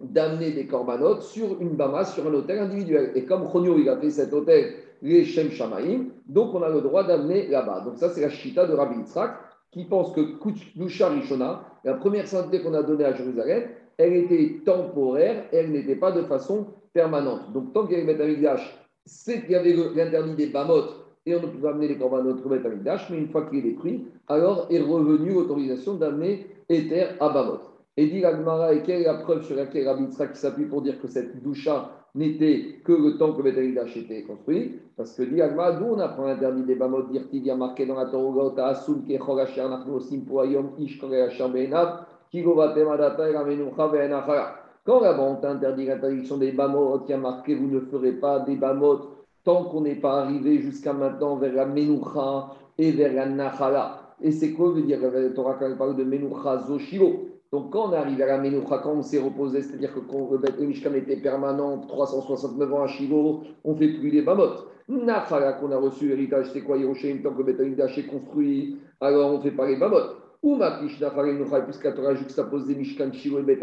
d'amener 0.00 0.52
des 0.52 0.66
corbanotes 0.66 1.22
sur 1.22 1.60
une 1.60 1.76
bama, 1.76 2.04
sur 2.04 2.26
un 2.26 2.34
hôtel 2.34 2.58
individuel. 2.58 3.12
Et 3.14 3.24
comme 3.24 3.48
Chonio, 3.50 3.78
il 3.78 3.88
a 3.88 3.96
fait 3.96 4.10
cet 4.10 4.32
hôtel 4.32 4.74
les 5.02 5.24
Shem 5.24 5.50
Shamaim, 5.50 6.06
donc 6.26 6.54
on 6.54 6.62
a 6.62 6.68
le 6.68 6.80
droit 6.80 7.04
d'amener 7.04 7.48
là-bas. 7.48 7.82
Donc 7.84 7.98
ça, 7.98 8.10
c'est 8.10 8.20
la 8.20 8.30
Shita 8.30 8.66
de 8.66 8.74
Rabbi 8.74 8.98
Yitzhak, 9.00 9.32
qui 9.70 9.84
pense 9.84 10.12
que 10.12 10.20
Kusha 10.38 11.08
Rishona, 11.08 11.62
la 11.84 11.94
première 11.94 12.26
sainteté 12.26 12.62
qu'on 12.62 12.74
a 12.74 12.82
donnée 12.82 13.04
à 13.04 13.14
Jérusalem, 13.14 13.64
elle 13.96 14.14
était 14.14 14.60
temporaire, 14.64 15.44
elle 15.52 15.72
n'était 15.72 15.96
pas 15.96 16.12
de 16.12 16.22
façon 16.22 16.68
permanente. 16.92 17.52
Donc 17.52 17.72
tant 17.72 17.86
qu'il 17.86 17.98
y 17.98 18.02
avait 18.02 18.20
Amikdash, 18.20 18.78
c'est 19.04 19.42
qu'il 19.42 19.52
y 19.52 19.54
avait 19.56 19.76
l'interdit 19.94 20.34
des 20.34 20.46
Bamot, 20.46 20.84
et 21.26 21.34
on 21.34 21.42
ne 21.42 21.46
pouvait 21.46 21.68
amener 21.68 21.88
les 21.88 21.98
corbanotes 21.98 22.44
au 22.44 22.52
Amikdash, 22.52 23.10
mais 23.10 23.18
une 23.18 23.28
fois 23.28 23.46
qu'il 23.46 23.58
est 23.58 23.62
détruit, 23.62 24.06
alors 24.28 24.66
est 24.70 24.80
revenue 24.80 25.34
l'autorisation 25.34 25.94
d'amener 25.94 26.46
Ether 26.68 27.08
à 27.20 27.28
Bamot. 27.28 27.60
Et 27.96 28.06
dit 28.06 28.20
l'Agmara, 28.20 28.74
et 28.74 28.82
quelle 28.82 29.02
est 29.02 29.06
la 29.06 29.14
preuve 29.14 29.42
sur 29.42 29.56
laquelle 29.56 29.88
Rabbi 29.88 30.04
Yitzhak 30.04 30.36
s'appuie 30.36 30.66
pour 30.66 30.82
dire 30.82 31.00
que 31.00 31.08
cette 31.08 31.42
doucha 31.42 31.90
n'était 32.14 32.80
que 32.84 32.92
le 32.92 33.16
temps 33.16 33.32
que 33.32 33.42
Betamigdash 33.42 33.96
était 33.96 34.22
construit, 34.22 34.80
parce 34.96 35.12
que 35.12 35.22
dit 35.22 35.36
d'où 35.36 35.86
on 35.94 35.98
apprend 36.00 36.26
l'interdit 36.26 36.62
des 36.62 36.74
Bamot, 36.74 37.04
y 37.32 37.50
a 37.50 37.54
marqué 37.54 37.86
dans 37.86 37.96
la 37.96 38.06
Torah, 38.06 38.68
Asun, 38.68 39.02
Kechol, 39.06 39.40
Asher, 39.40 39.68
Nachnu, 39.68 39.92
Osim, 39.92 40.20
Poayom, 40.22 40.70
Ish, 40.78 40.98
Kore, 40.98 41.14
Asher, 41.14 41.48
Benav, 41.48 42.04
Kigovatem, 42.30 42.88
Adata, 42.88 43.24
Ramenucha, 43.32 43.86
Venachara. 43.86 44.54
Quand 44.84 45.00
là-bas 45.00 45.22
on 45.22 45.46
interdit 45.46 45.86
l'interdiction 45.86 46.38
des 46.38 46.52
Bamot, 46.52 47.04
y 47.08 47.12
a 47.12 47.18
marqué 47.18 47.54
vous 47.54 47.68
ne 47.68 47.80
ferez 47.80 48.12
pas 48.12 48.40
des 48.40 48.56
Bamot 48.56 49.18
tant 49.44 49.64
qu'on 49.64 49.82
n'est 49.82 49.94
pas 49.94 50.22
arrivé 50.22 50.58
jusqu'à 50.58 50.92
maintenant 50.92 51.36
vers 51.36 51.52
la 51.52 51.66
Menucha 51.66 52.50
et 52.76 52.92
vers 52.92 53.12
la 53.14 53.26
Nachala. 53.26 54.14
Et 54.20 54.32
c'est 54.32 54.52
quoi 54.52 54.72
veut 54.72 54.82
dire 54.82 54.98
la 55.00 55.30
Torah 55.30 55.56
quand 55.58 55.66
elle 55.66 55.76
parle 55.76 55.96
de 55.96 56.04
Menucha 56.04 56.58
Zoshiro? 56.66 57.37
Donc, 57.50 57.70
quand 57.72 57.88
on 57.88 57.92
arrive 57.94 58.20
à 58.20 58.26
la 58.26 58.38
Menoucha, 58.38 58.78
quand 58.82 58.92
on 58.92 59.02
s'est 59.02 59.18
reposé, 59.18 59.62
c'est-à-dire 59.62 59.94
que 59.94 60.00
quand 60.00 60.28
le 60.30 60.66
Mishkan 60.66 60.92
était 60.92 61.16
permanent, 61.16 61.78
369 61.78 62.74
ans 62.74 62.82
à 62.82 62.86
Shiloh, 62.88 63.42
on 63.64 63.72
ne 63.72 63.78
fait 63.78 63.88
plus 63.88 64.10
les 64.10 64.20
Bamot. 64.20 64.66
Nachala, 64.88 65.54
qu'on 65.54 65.72
a 65.72 65.78
reçu 65.78 66.08
l'héritage, 66.08 66.50
c'est 66.52 66.60
quoi 66.60 66.76
Yerushalayim, 66.76 67.22
tant 67.22 67.32
que 67.32 67.42
le 67.42 67.60
est 67.60 68.06
construit, 68.06 68.76
alors 69.00 69.32
on 69.32 69.38
ne 69.38 69.42
fait 69.42 69.50
pas 69.50 69.66
les 69.66 69.76
Bamot. 69.76 70.16
Ou 70.42 70.56
ma 70.56 70.80
Nachala, 70.82 71.62
puisqu'à 71.62 71.92
Torah 71.92 72.14
juxtapose 72.14 72.66
des 72.66 72.74
Mishkan, 72.74 73.12
Shiloh 73.12 73.38
et 73.38 73.42
Bet 73.42 73.60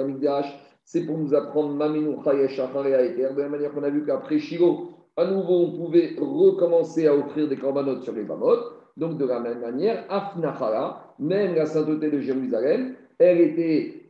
c'est 0.83 1.05
pour 1.05 1.17
nous 1.17 1.33
apprendre 1.35 1.73
Mamenoucha 1.75 2.33
et 2.33 2.45
Eter, 2.45 3.29
de 3.35 3.41
la 3.41 3.49
manière 3.49 3.71
qu'on 3.71 3.83
a 3.83 3.89
vu 3.89 4.03
qu'après 4.03 4.39
Shiloh, 4.39 4.89
à 5.15 5.25
nouveau, 5.25 5.67
on 5.67 5.71
pouvait 5.71 6.15
recommencer 6.19 7.07
à 7.07 7.15
offrir 7.15 7.47
des 7.47 7.57
corbanotes 7.57 8.03
sur 8.03 8.13
les 8.13 8.23
Bamot. 8.23 8.57
Donc, 8.97 9.17
de 9.17 9.25
la 9.25 9.39
même 9.39 9.59
manière, 9.59 10.05
Afnachala, 10.09 11.13
même 11.19 11.55
la 11.55 11.65
sainteté 11.65 12.09
de 12.09 12.19
Jérusalem, 12.19 12.95
elle 13.19 13.41
était 13.41 14.01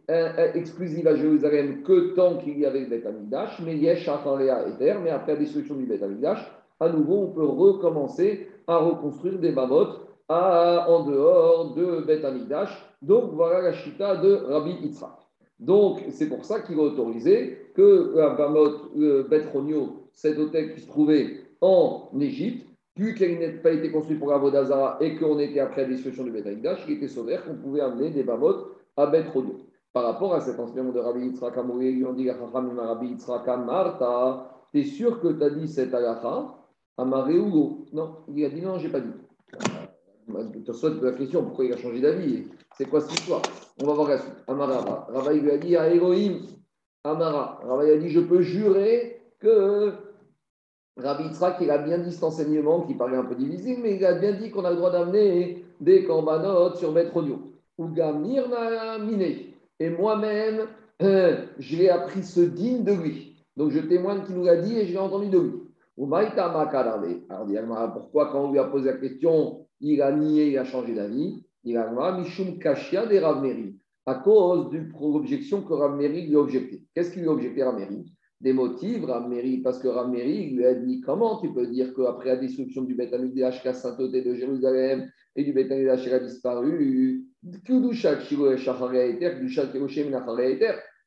exclusive 0.53 1.07
à 1.07 1.15
Jérusalem 1.15 1.81
que 1.83 2.13
tant 2.15 2.37
qu'il 2.37 2.59
y 2.59 2.65
avait 2.65 2.81
le 2.81 2.85
Beth 2.87 3.05
Amikdash, 3.05 3.59
mais 3.65 3.75
Yesh 3.75 4.07
Eter, 4.07 4.95
mais 5.03 5.09
après 5.09 5.33
la 5.33 5.39
destruction 5.39 5.75
du 5.75 5.85
Beth 5.85 6.03
Amikdash, 6.03 6.45
à 6.79 6.89
nouveau, 6.89 7.23
on 7.23 7.27
peut 7.27 7.45
recommencer 7.45 8.47
à 8.67 8.77
reconstruire 8.77 9.39
des 9.39 9.51
Bamot 9.51 9.87
en 10.29 11.03
dehors 11.03 11.73
de 11.75 12.01
Beth 12.05 12.25
Amikdash. 12.25 12.69
Donc, 13.01 13.31
voilà 13.33 13.61
la 13.61 13.73
chita 13.73 14.17
de 14.17 14.33
Rabbi 14.33 14.71
Yitzhak. 14.83 15.17
Donc, 15.59 16.03
c'est 16.09 16.27
pour 16.27 16.43
ça 16.43 16.59
qu'il 16.59 16.77
a 16.79 16.83
autorisé 16.83 17.57
que 17.73 18.13
la 18.15 18.29
Bamot, 18.31 18.91
le 18.95 19.23
Beth 19.23 19.47
Ronio, 19.53 20.07
cet 20.11 20.37
hôtel 20.37 20.73
qui 20.73 20.81
se 20.81 20.87
trouvait 20.87 21.41
en 21.61 22.09
Égypte, 22.19 22.67
vu 22.97 23.13
qu'elle 23.15 23.39
n'ait 23.39 23.49
pas 23.49 23.71
été 23.71 23.89
construite 23.91 24.19
pour 24.19 24.33
Avodazara 24.33 24.97
et 25.01 25.15
qu'on 25.15 25.39
était 25.39 25.59
après 25.59 25.83
la 25.83 25.89
destruction 25.89 26.23
du 26.23 26.31
Beth 26.31 26.47
Amikdash, 26.47 26.85
il 26.87 26.95
était 26.95 27.07
sauvé 27.07 27.37
qu'on 27.45 27.55
pouvait 27.55 27.81
amener 27.81 28.09
des 28.09 28.23
Bamot 28.23 28.71
à 28.97 29.11
Par 29.93 30.03
rapport 30.03 30.33
à 30.33 30.41
cet 30.41 30.59
enseignement 30.59 30.91
de 30.91 30.99
Rabbi 30.99 31.27
Yitzhak 31.27 31.57
Amouri, 31.57 32.03
on 32.05 32.13
dit 32.13 32.29
Rabbi 32.29 33.07
Yitzhak 33.07 33.45
Marta, 33.65 34.49
t'es 34.71 34.83
sûr 34.83 35.19
que 35.19 35.27
tu 35.29 35.43
as 35.43 35.49
dit 35.49 35.67
cette 35.67 35.93
halakha? 35.93 36.55
Amaré 36.97 37.33
Hugo. 37.35 37.85
Non, 37.91 38.19
il 38.29 38.45
a 38.45 38.49
dit 38.49 38.61
non, 38.61 38.77
j'ai 38.77 38.89
pas 38.89 39.01
dit. 39.01 39.11
Tu 40.65 40.73
souhaites 40.73 41.01
la 41.01 41.11
question, 41.11 41.43
pourquoi 41.43 41.65
il 41.65 41.73
a 41.73 41.77
changé 41.77 41.99
d'avis? 41.99 42.45
C'est 42.77 42.85
quoi 42.85 43.01
cette 43.01 43.19
histoire? 43.19 43.41
On 43.81 43.85
va 43.85 43.93
voir 43.93 44.09
la 44.09 44.17
suite. 44.17 44.33
Amara, 44.47 45.07
Rabbi 45.09 45.39
lui 45.41 45.51
a 45.51 45.57
dit 45.57 45.75
à 45.75 45.89
Elohim, 45.89 46.39
Amara, 47.03 47.59
Rabbi 47.63 47.91
a 47.91 47.97
dit 47.97 48.09
je 48.09 48.21
peux 48.21 48.41
jurer 48.41 49.21
que 49.39 49.91
Rabbi 50.97 51.23
Yitzhak, 51.23 51.57
il 51.59 51.69
a 51.69 51.79
bien 51.79 51.97
dit 51.97 52.13
cet 52.13 52.23
enseignement 52.23 52.81
qui 52.81 52.93
paraît 52.95 53.17
un 53.17 53.25
peu 53.25 53.35
difficile, 53.35 53.79
mais 53.83 53.97
il 53.97 54.05
a 54.05 54.13
bien 54.13 54.33
dit 54.33 54.51
qu'on 54.51 54.63
a 54.63 54.71
le 54.71 54.77
droit 54.77 54.91
d'amener 54.91 55.65
des 55.81 56.05
corbanotes 56.05 56.77
sur 56.77 56.93
Maître 56.93 57.21
Miné. 57.21 57.54
Et 59.79 59.89
moi-même, 59.89 60.67
euh, 61.01 61.45
j'ai 61.59 61.89
appris 61.89 62.23
ce 62.23 62.39
digne 62.39 62.83
de 62.83 62.93
lui. 62.93 63.35
Donc 63.57 63.71
je 63.71 63.79
témoigne 63.79 64.23
qu'il 64.23 64.35
nous 64.35 64.45
l'a 64.45 64.61
dit 64.61 64.77
et 64.77 64.85
je 64.85 64.91
l'ai 64.91 64.97
entendu 64.97 65.29
de 65.29 65.39
lui. 65.39 65.51
Alors, 67.29 67.93
pourquoi 67.93 68.31
quand 68.31 68.45
on 68.45 68.51
lui 68.51 68.59
a 68.59 68.65
posé 68.65 68.91
la 68.91 68.97
question, 68.97 69.65
il 69.79 70.01
a 70.01 70.11
nié, 70.11 70.51
il 70.51 70.57
a 70.57 70.65
changé 70.65 70.93
d'avis? 70.93 71.45
Il 71.63 71.77
a 71.77 71.89
dit 71.89 72.21
Mishum 72.21 72.59
Kashia 72.59 73.05
des 73.05 73.19
Ravmeri, 73.19 73.77
à 74.05 74.15
cause 74.15 74.69
de 74.71 74.79
l'objection 74.99 75.61
que 75.63 75.73
Ravmeri 75.73 76.27
lui 76.27 76.35
a 76.35 76.39
objecté. 76.39 76.83
Qu'est-ce 76.93 77.11
qu'il 77.11 77.21
lui 77.21 77.29
a 77.29 77.31
objecté, 77.31 77.63
Des 78.41 78.51
motifs, 78.51 79.03
Ravmeri, 79.05 79.59
parce 79.59 79.79
que 79.79 79.87
Ravmeri 79.87 80.51
lui 80.51 80.65
a 80.65 80.75
dit 80.75 80.99
Comment 80.99 81.39
tu 81.39 81.53
peux 81.53 81.67
dire 81.67 81.93
qu'après 81.95 82.29
la 82.29 82.37
destruction 82.37 82.83
du 82.83 82.93
Beth 82.93 83.11
la 83.11 83.73
sainteté 83.73 84.21
de 84.21 84.35
Jérusalem 84.35 85.09
et 85.35 85.43
du 85.43 85.53
Beth 85.53 85.71
il 85.71 85.89
a 85.89 86.19
disparu 86.19 87.25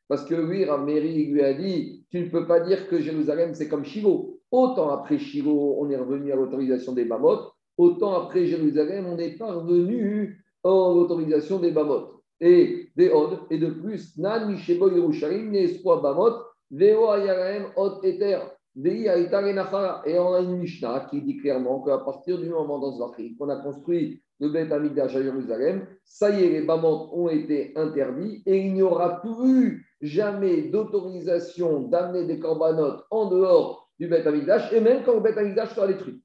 parce 0.08 0.24
que 0.24 0.34
oui, 0.36 0.64
Raméry 0.64 1.26
lui 1.26 1.42
a 1.42 1.52
dit 1.52 2.06
Tu 2.10 2.20
ne 2.20 2.28
peux 2.28 2.46
pas 2.46 2.60
dire 2.60 2.88
que 2.88 3.00
Jérusalem 3.00 3.54
c'est 3.54 3.68
comme 3.68 3.84
Shiloh. 3.84 4.38
Autant 4.50 4.90
après 4.90 5.18
Shiloh, 5.18 5.76
on 5.78 5.90
est 5.90 5.96
revenu 5.96 6.32
à 6.32 6.36
l'autorisation 6.36 6.92
des 6.92 7.04
Bamot, 7.04 7.50
autant 7.76 8.14
après 8.14 8.46
Jérusalem, 8.46 9.06
on 9.06 9.18
est 9.18 9.36
parvenu 9.36 10.42
en 10.62 10.94
l'autorisation 10.94 11.58
des 11.58 11.70
Bamot 11.70 12.22
et 12.40 12.88
des 12.96 13.10
Od, 13.10 13.40
et 13.50 13.58
de 13.58 13.66
plus, 13.66 14.16
Nan 14.16 14.50
Mishebo 14.50 14.90
Yerushalayim, 14.90 15.50
Nespoa 15.50 16.00
Bamot, 16.00 16.36
Veo 16.70 17.08
Ayaraem 17.10 17.66
Od 17.76 18.04
Eter. 18.04 18.57
Et 18.76 20.18
on 20.18 20.34
a 20.34 20.40
une 20.40 20.58
Mishnah 20.58 21.06
qui 21.10 21.22
dit 21.22 21.36
clairement 21.38 21.82
qu'à 21.82 21.98
partir 21.98 22.38
du 22.38 22.48
moment 22.48 22.78
dans 22.78 22.92
Zachri 22.92 23.36
qu'on 23.36 23.48
a 23.48 23.56
construit 23.56 24.22
le 24.40 24.50
Beth 24.50 24.70
Amikdash 24.70 25.16
à 25.16 25.22
Jérusalem, 25.22 25.86
ça 26.04 26.30
y 26.30 26.44
est, 26.44 26.50
les 26.50 26.62
Bamot 26.62 27.10
ont 27.12 27.28
été 27.28 27.72
interdits 27.76 28.42
et 28.46 28.58
il 28.58 28.74
n'y 28.74 28.82
aura 28.82 29.20
plus 29.20 29.84
jamais 30.00 30.62
d'autorisation 30.62 31.80
d'amener 31.88 32.24
des 32.24 32.38
corbanotes 32.38 33.04
en 33.10 33.26
dehors 33.26 33.88
du 33.98 34.06
Beth 34.06 34.26
Amikdash 34.26 34.72
et 34.72 34.80
même 34.80 35.02
quand 35.04 35.14
le 35.14 35.20
Beth 35.20 35.38
Amikdash 35.38 35.74
sera 35.74 35.88
détruit. 35.88 36.22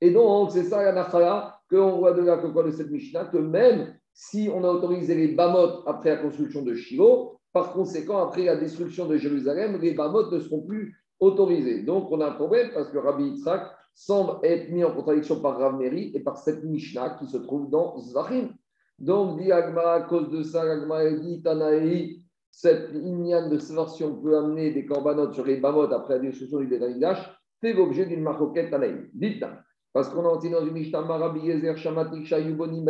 Et 0.00 0.10
donc, 0.10 0.50
c'est 0.52 0.64
ça 0.64 0.82
la 0.82 0.92
Nachala 0.92 1.58
qu'on 1.70 1.98
voit 1.98 2.12
de 2.12 2.22
la 2.22 2.36
de 2.36 2.70
cette 2.70 2.90
Mishnah, 2.90 3.26
que 3.26 3.38
même 3.38 3.94
si 4.12 4.50
on 4.52 4.62
a 4.64 4.68
autorisé 4.68 5.14
les 5.14 5.28
Bamot 5.28 5.86
après 5.86 6.10
la 6.10 6.16
construction 6.18 6.62
de 6.62 6.74
Shiloh, 6.74 7.37
par 7.52 7.72
conséquent, 7.72 8.18
après 8.18 8.44
la 8.44 8.56
destruction 8.56 9.06
de 9.06 9.16
Jérusalem, 9.16 9.78
les 9.80 9.94
Bamot 9.94 10.30
ne 10.30 10.38
seront 10.38 10.62
plus 10.62 10.96
autorisés. 11.20 11.82
Donc, 11.82 12.10
on 12.10 12.20
a 12.20 12.28
un 12.28 12.32
problème 12.32 12.70
parce 12.74 12.90
que 12.90 12.98
Rabbi 12.98 13.24
Yitzhak 13.24 13.62
semble 13.94 14.38
être 14.44 14.70
mis 14.70 14.84
en 14.84 14.92
contradiction 14.92 15.40
par 15.40 15.58
Rav 15.58 15.76
Meri 15.76 16.12
et 16.14 16.20
par 16.20 16.36
cette 16.38 16.62
Mishnah 16.62 17.16
qui 17.18 17.26
se 17.26 17.38
trouve 17.38 17.68
dans 17.70 17.98
Zvachim. 17.98 18.50
Donc, 18.98 19.40
dit 19.40 19.50
Agma, 19.50 19.92
à 19.92 20.00
cause 20.02 20.30
de 20.30 20.42
ça, 20.42 20.62
Agma 20.62 21.10
dit 21.10 21.42
Tanaï, 21.42 22.22
cette 22.50 22.92
lignane 22.92 23.50
de 23.50 23.58
savoir 23.58 23.90
si 23.90 24.04
on 24.04 24.20
peut 24.20 24.36
amener 24.36 24.72
des 24.72 24.86
corbanotes 24.86 25.34
sur 25.34 25.44
les 25.44 25.56
Bamot 25.56 25.92
après 25.92 26.14
la 26.14 26.20
destruction 26.20 26.58
du 26.58 26.66
Bétamidash, 26.66 27.18
fait 27.60 27.72
l'objet 27.72 28.06
d'une 28.06 28.22
marquette 28.22 28.70
Tanaï. 28.70 29.10
Dites 29.14 29.44
parce 29.92 30.10
qu'on 30.10 30.24
a 30.24 30.28
entendu 30.28 30.50
dans 30.50 30.64
une 30.64 30.72
Mishnah, 30.72 31.00
Rabbi 31.00 31.40
Yezer, 31.40 31.76
Shamatik, 31.76 32.26
Shayuboni, 32.26 32.84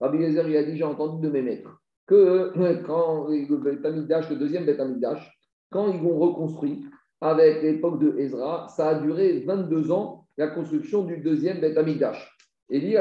Rabbi 0.00 0.18
Yezer, 0.18 0.48
il 0.48 0.56
a 0.56 0.64
déjà 0.64 0.88
entendu 0.88 1.20
de 1.20 1.30
mes 1.30 1.42
maîtres 1.42 1.79
que 2.10 2.82
quand 2.86 3.28
le 3.28 4.02
Dash, 4.02 4.28
le 4.28 4.36
deuxième 4.36 4.66
Dash, 4.66 5.32
quand 5.70 5.92
ils 5.92 6.00
vont 6.00 6.18
reconstruire 6.18 6.78
avec 7.20 7.62
l'époque 7.62 8.00
de 8.00 8.18
Ezra, 8.18 8.66
ça 8.68 8.88
a 8.88 8.94
duré 8.96 9.40
22 9.46 9.92
ans 9.92 10.26
la 10.36 10.48
construction 10.48 11.04
du 11.04 11.18
deuxième 11.18 11.60
Dash. 11.60 12.36
Et 12.68 12.80
dit 12.80 12.96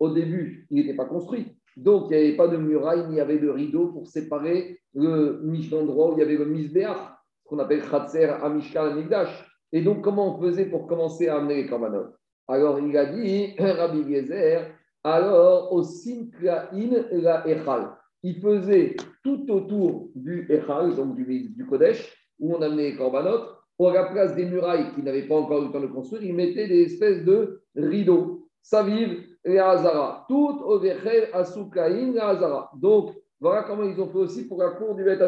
au 0.00 0.10
début, 0.10 0.66
il 0.70 0.76
n'était 0.76 0.96
pas 0.96 1.04
construit. 1.04 1.56
Donc, 1.76 2.08
il 2.10 2.16
n'y 2.16 2.24
avait 2.24 2.36
pas 2.36 2.48
de 2.48 2.56
muraille, 2.56 3.04
il 3.10 3.14
y 3.14 3.20
avait 3.20 3.38
de 3.38 3.48
rideau 3.48 3.88
pour 3.88 4.08
séparer 4.08 4.80
l'endroit 4.94 6.10
où 6.10 6.12
il 6.16 6.18
y 6.18 6.22
avait 6.22 6.36
le 6.36 6.46
Misbéach, 6.46 6.98
qu'on 7.44 7.58
appelle 7.58 7.82
Khatser, 7.88 8.24
Amishkal, 8.42 8.92
Amigdash. 8.92 9.46
Et 9.72 9.82
donc, 9.82 10.02
comment 10.02 10.36
on 10.36 10.40
faisait 10.40 10.66
pour 10.66 10.88
commencer 10.88 11.28
à 11.28 11.36
amener 11.36 11.62
les 11.62 11.66
Korbanot? 11.66 12.06
Alors, 12.48 12.80
il 12.80 12.96
a 12.96 13.06
dit, 13.06 13.54
Rabbi 13.58 14.12
Gezer, 14.12 14.72
alors, 15.02 15.72
au 15.72 15.82
Sinklain 15.82 17.04
la 17.10 17.46
Echal 17.48 17.90
il 18.22 18.40
faisait 18.40 18.96
tout 19.22 19.50
autour 19.50 20.10
du 20.14 20.46
Echal, 20.50 20.94
donc 20.94 21.16
du, 21.16 21.66
Kodesh, 21.68 22.14
où 22.38 22.54
on 22.54 22.62
amenait 22.62 22.90
les 22.90 22.96
corbanotes, 22.96 23.56
à 23.80 23.92
la 23.94 24.04
place 24.04 24.34
des 24.34 24.44
murailles 24.44 24.92
qui 24.94 25.02
n'avaient 25.02 25.26
pas 25.26 25.36
encore 25.36 25.62
eu 25.62 25.66
le 25.66 25.72
temps 25.72 25.80
de 25.80 25.86
construire, 25.86 26.22
il 26.22 26.34
mettait 26.34 26.68
des 26.68 26.82
espèces 26.82 27.24
de 27.24 27.62
rideaux. 27.74 28.46
Saviv 28.62 29.24
et 29.42 29.58
Hazara. 29.58 30.26
Tout 30.28 30.60
au 30.62 30.84
Asukain 31.32 32.14
et 32.14 32.18
Hazara. 32.18 32.70
Donc, 32.76 33.14
voilà 33.40 33.62
comment 33.62 33.84
ils 33.84 33.98
ont 33.98 34.08
fait 34.08 34.18
aussi 34.18 34.46
pour 34.46 34.62
la 34.62 34.72
cour 34.72 34.94
du 34.94 35.02
Beth. 35.02 35.22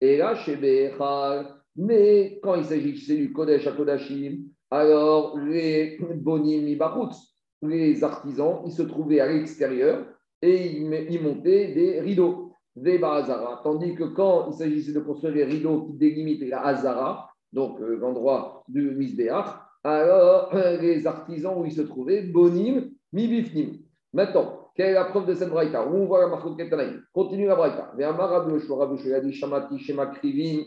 Et 0.00 0.18
là, 0.18 0.36
chez 0.36 0.54
Bechal, 0.54 1.48
mais 1.74 2.38
quand 2.44 2.54
il 2.54 2.64
s'agissait 2.64 3.16
du 3.16 3.32
Kodesh 3.32 3.66
à 3.66 3.72
Kodashim, 3.72 4.44
alors 4.70 5.36
les 5.38 5.98
Bonim 6.14 6.68
Ibarutz, 6.68 7.33
les 7.68 8.02
artisans, 8.04 8.62
ils 8.66 8.72
se 8.72 8.82
trouvaient 8.82 9.20
à 9.20 9.26
l'extérieur 9.26 10.06
et 10.42 10.72
il, 10.72 11.22
montait 11.22 11.72
des 11.72 12.00
rideaux, 12.00 12.52
des 12.76 12.98
Bahazara. 12.98 13.60
Tandis 13.62 13.94
que 13.94 14.04
quand 14.04 14.50
il 14.50 14.54
s'agissait 14.54 14.92
de 14.92 15.00
construire 15.00 15.34
des 15.34 15.44
rideaux 15.44 15.86
qui 15.86 15.94
délimitent 15.94 16.48
la 16.48 16.60
Hazara, 16.66 17.30
donc 17.52 17.80
euh, 17.80 17.96
l'endroit 17.96 18.64
du 18.68 18.90
Misbéach, 18.90 19.46
alors 19.82 20.54
euh, 20.54 20.76
les 20.80 21.06
artisans 21.06 21.54
où 21.56 21.64
ils 21.64 21.72
se 21.72 21.82
trouvaient, 21.82 22.22
Bonim, 22.22 22.90
Mibifnim. 23.12 23.78
Maintenant, 24.12 24.70
quelle 24.74 24.90
est 24.90 24.94
la 24.94 25.04
preuve 25.04 25.26
de 25.26 25.34
cette 25.34 25.50
braïta? 25.50 25.86
On 25.88 26.06
voit 26.06 26.20
la 26.20 26.28
marque 26.28 26.56
Ketanaï 26.56 26.98
Continue 27.12 27.46
la 27.46 27.54
braïta. 27.54 27.92
a 27.96 29.20
dit 29.20 29.32
Shamati 29.32 29.78
Shema 29.78 30.06
Krivin, 30.06 30.64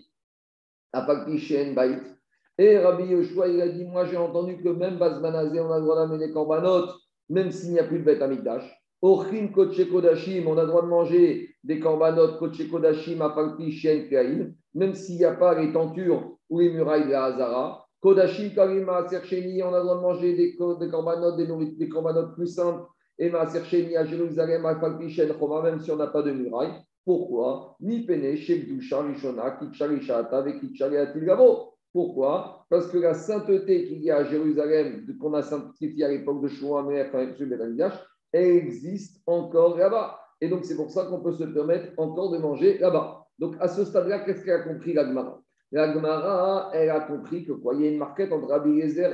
Apakti 0.94 1.38
Shen 1.38 1.76
Bait. 1.76 2.17
Et 2.60 2.78
Rabbi 2.80 3.04
Yoshua, 3.04 3.48
il 3.48 3.62
a 3.62 3.68
dit 3.68 3.86
Moi 3.86 4.06
j'ai 4.06 4.18
entendu 4.18 4.58
que 4.58 4.70
même 4.70 4.98
Bazmanazé, 4.98 5.60
on 5.60 5.72
a 5.72 5.78
le 5.78 5.84
droit 5.84 5.96
d'amener 5.96 6.28
des 6.28 6.34
corbanotes, 6.34 6.90
même 7.30 7.52
s'il 7.52 7.74
n'y 7.74 7.80
a 7.80 7.84
plus 7.84 8.00
de 8.00 8.04
bête 8.04 8.22
Amigdash. 8.22 8.64
Ochim 9.02 9.50
Koche 9.50 9.88
Kodashim, 9.92 10.48
on 10.48 10.58
a 10.58 10.64
le 10.64 10.68
droit 10.70 10.82
de 10.82 10.88
manger 10.88 11.50
des 11.64 11.80
korbanot 11.80 12.40
Koche 12.40 12.68
Kodashim, 12.70 13.22
Afalpi, 13.22 13.72
Shen, 13.72 14.10
Kain, 14.10 14.54
même 14.74 14.96
s'il 14.96 15.18
n'y 15.18 15.26
a 15.26 15.34
pas 15.34 15.60
les 15.60 15.72
tentures 15.72 16.38
ou 16.50 16.60
les 16.60 16.72
murailles 16.72 17.06
de 17.06 17.12
la 17.12 17.26
Hazara. 17.26 17.86
Kodashim, 18.02 18.50
Karima, 18.56 19.08
Sercheni, 19.08 19.62
on 19.62 19.74
a 19.74 19.78
le 19.78 19.84
droit 19.84 19.98
de 19.98 20.02
manger 20.02 20.36
des, 20.36 20.58
des 20.80 20.90
korbanot, 20.90 21.36
des, 21.36 21.76
des 21.78 21.90
korbanot 21.90 22.34
plus 22.34 22.48
simples, 22.48 22.88
et 23.20 23.32
Sercheni 23.52 23.96
à 23.96 24.06
Jérusalem, 24.06 24.66
Afalpi, 24.66 25.12
Shen, 25.12 25.32
Choma, 25.38 25.62
même 25.62 25.80
si 25.80 25.92
on 25.92 25.96
n'a 25.96 26.08
pas 26.08 26.24
de 26.24 26.32
muraille. 26.32 26.74
Pourquoi? 27.06 27.78
Mi 27.80 28.04
Pene, 28.04 28.36
Shekdusha, 28.36 29.02
Rishona, 29.02 29.52
Kitchari, 29.52 30.02
Shata, 30.02 30.44
Kitchari, 30.60 30.98
Atilgavo. 30.98 31.77
Pourquoi? 31.98 32.64
Parce 32.70 32.92
que 32.92 33.00
la 33.00 33.16
sainteté 33.16 33.88
qu'il 33.88 34.04
y 34.04 34.12
a 34.12 34.18
à 34.18 34.24
Jérusalem, 34.24 35.04
qu'on 35.20 35.34
a 35.34 35.42
sanctifié 35.42 36.06
à 36.06 36.10
l'époque 36.10 36.44
de 36.44 36.48
y 36.48 37.82
a 37.82 37.92
existe 38.34 39.24
encore 39.26 39.80
là-bas. 39.80 40.20
Et 40.40 40.48
donc, 40.48 40.64
c'est 40.64 40.76
pour 40.76 40.92
ça 40.92 41.06
qu'on 41.06 41.22
peut 41.22 41.32
se 41.32 41.46
permettre 41.46 41.94
encore 41.98 42.30
de 42.30 42.38
manger 42.38 42.78
là-bas. 42.78 43.26
Donc, 43.40 43.56
à 43.60 43.68
ce 43.68 43.84
stade-là, 43.84 44.20
qu'est-ce 44.20 44.46
qu'elle 44.46 44.62
a 44.62 44.64
compris, 44.72 44.94
la 44.94 45.08
Gemara? 45.08 45.42
La 45.72 45.92
Gemara, 45.92 46.70
elle 46.76 46.92
a 46.92 47.00
compris 47.00 47.44
que 47.44 47.54
quoi? 47.54 47.74
Il 47.74 47.82
y 47.82 47.88
a 47.88 47.90
une 47.90 47.98
marquette 47.98 48.32
entre 48.32 48.50
Rabbi 48.50 48.76
Yezer 48.76 49.12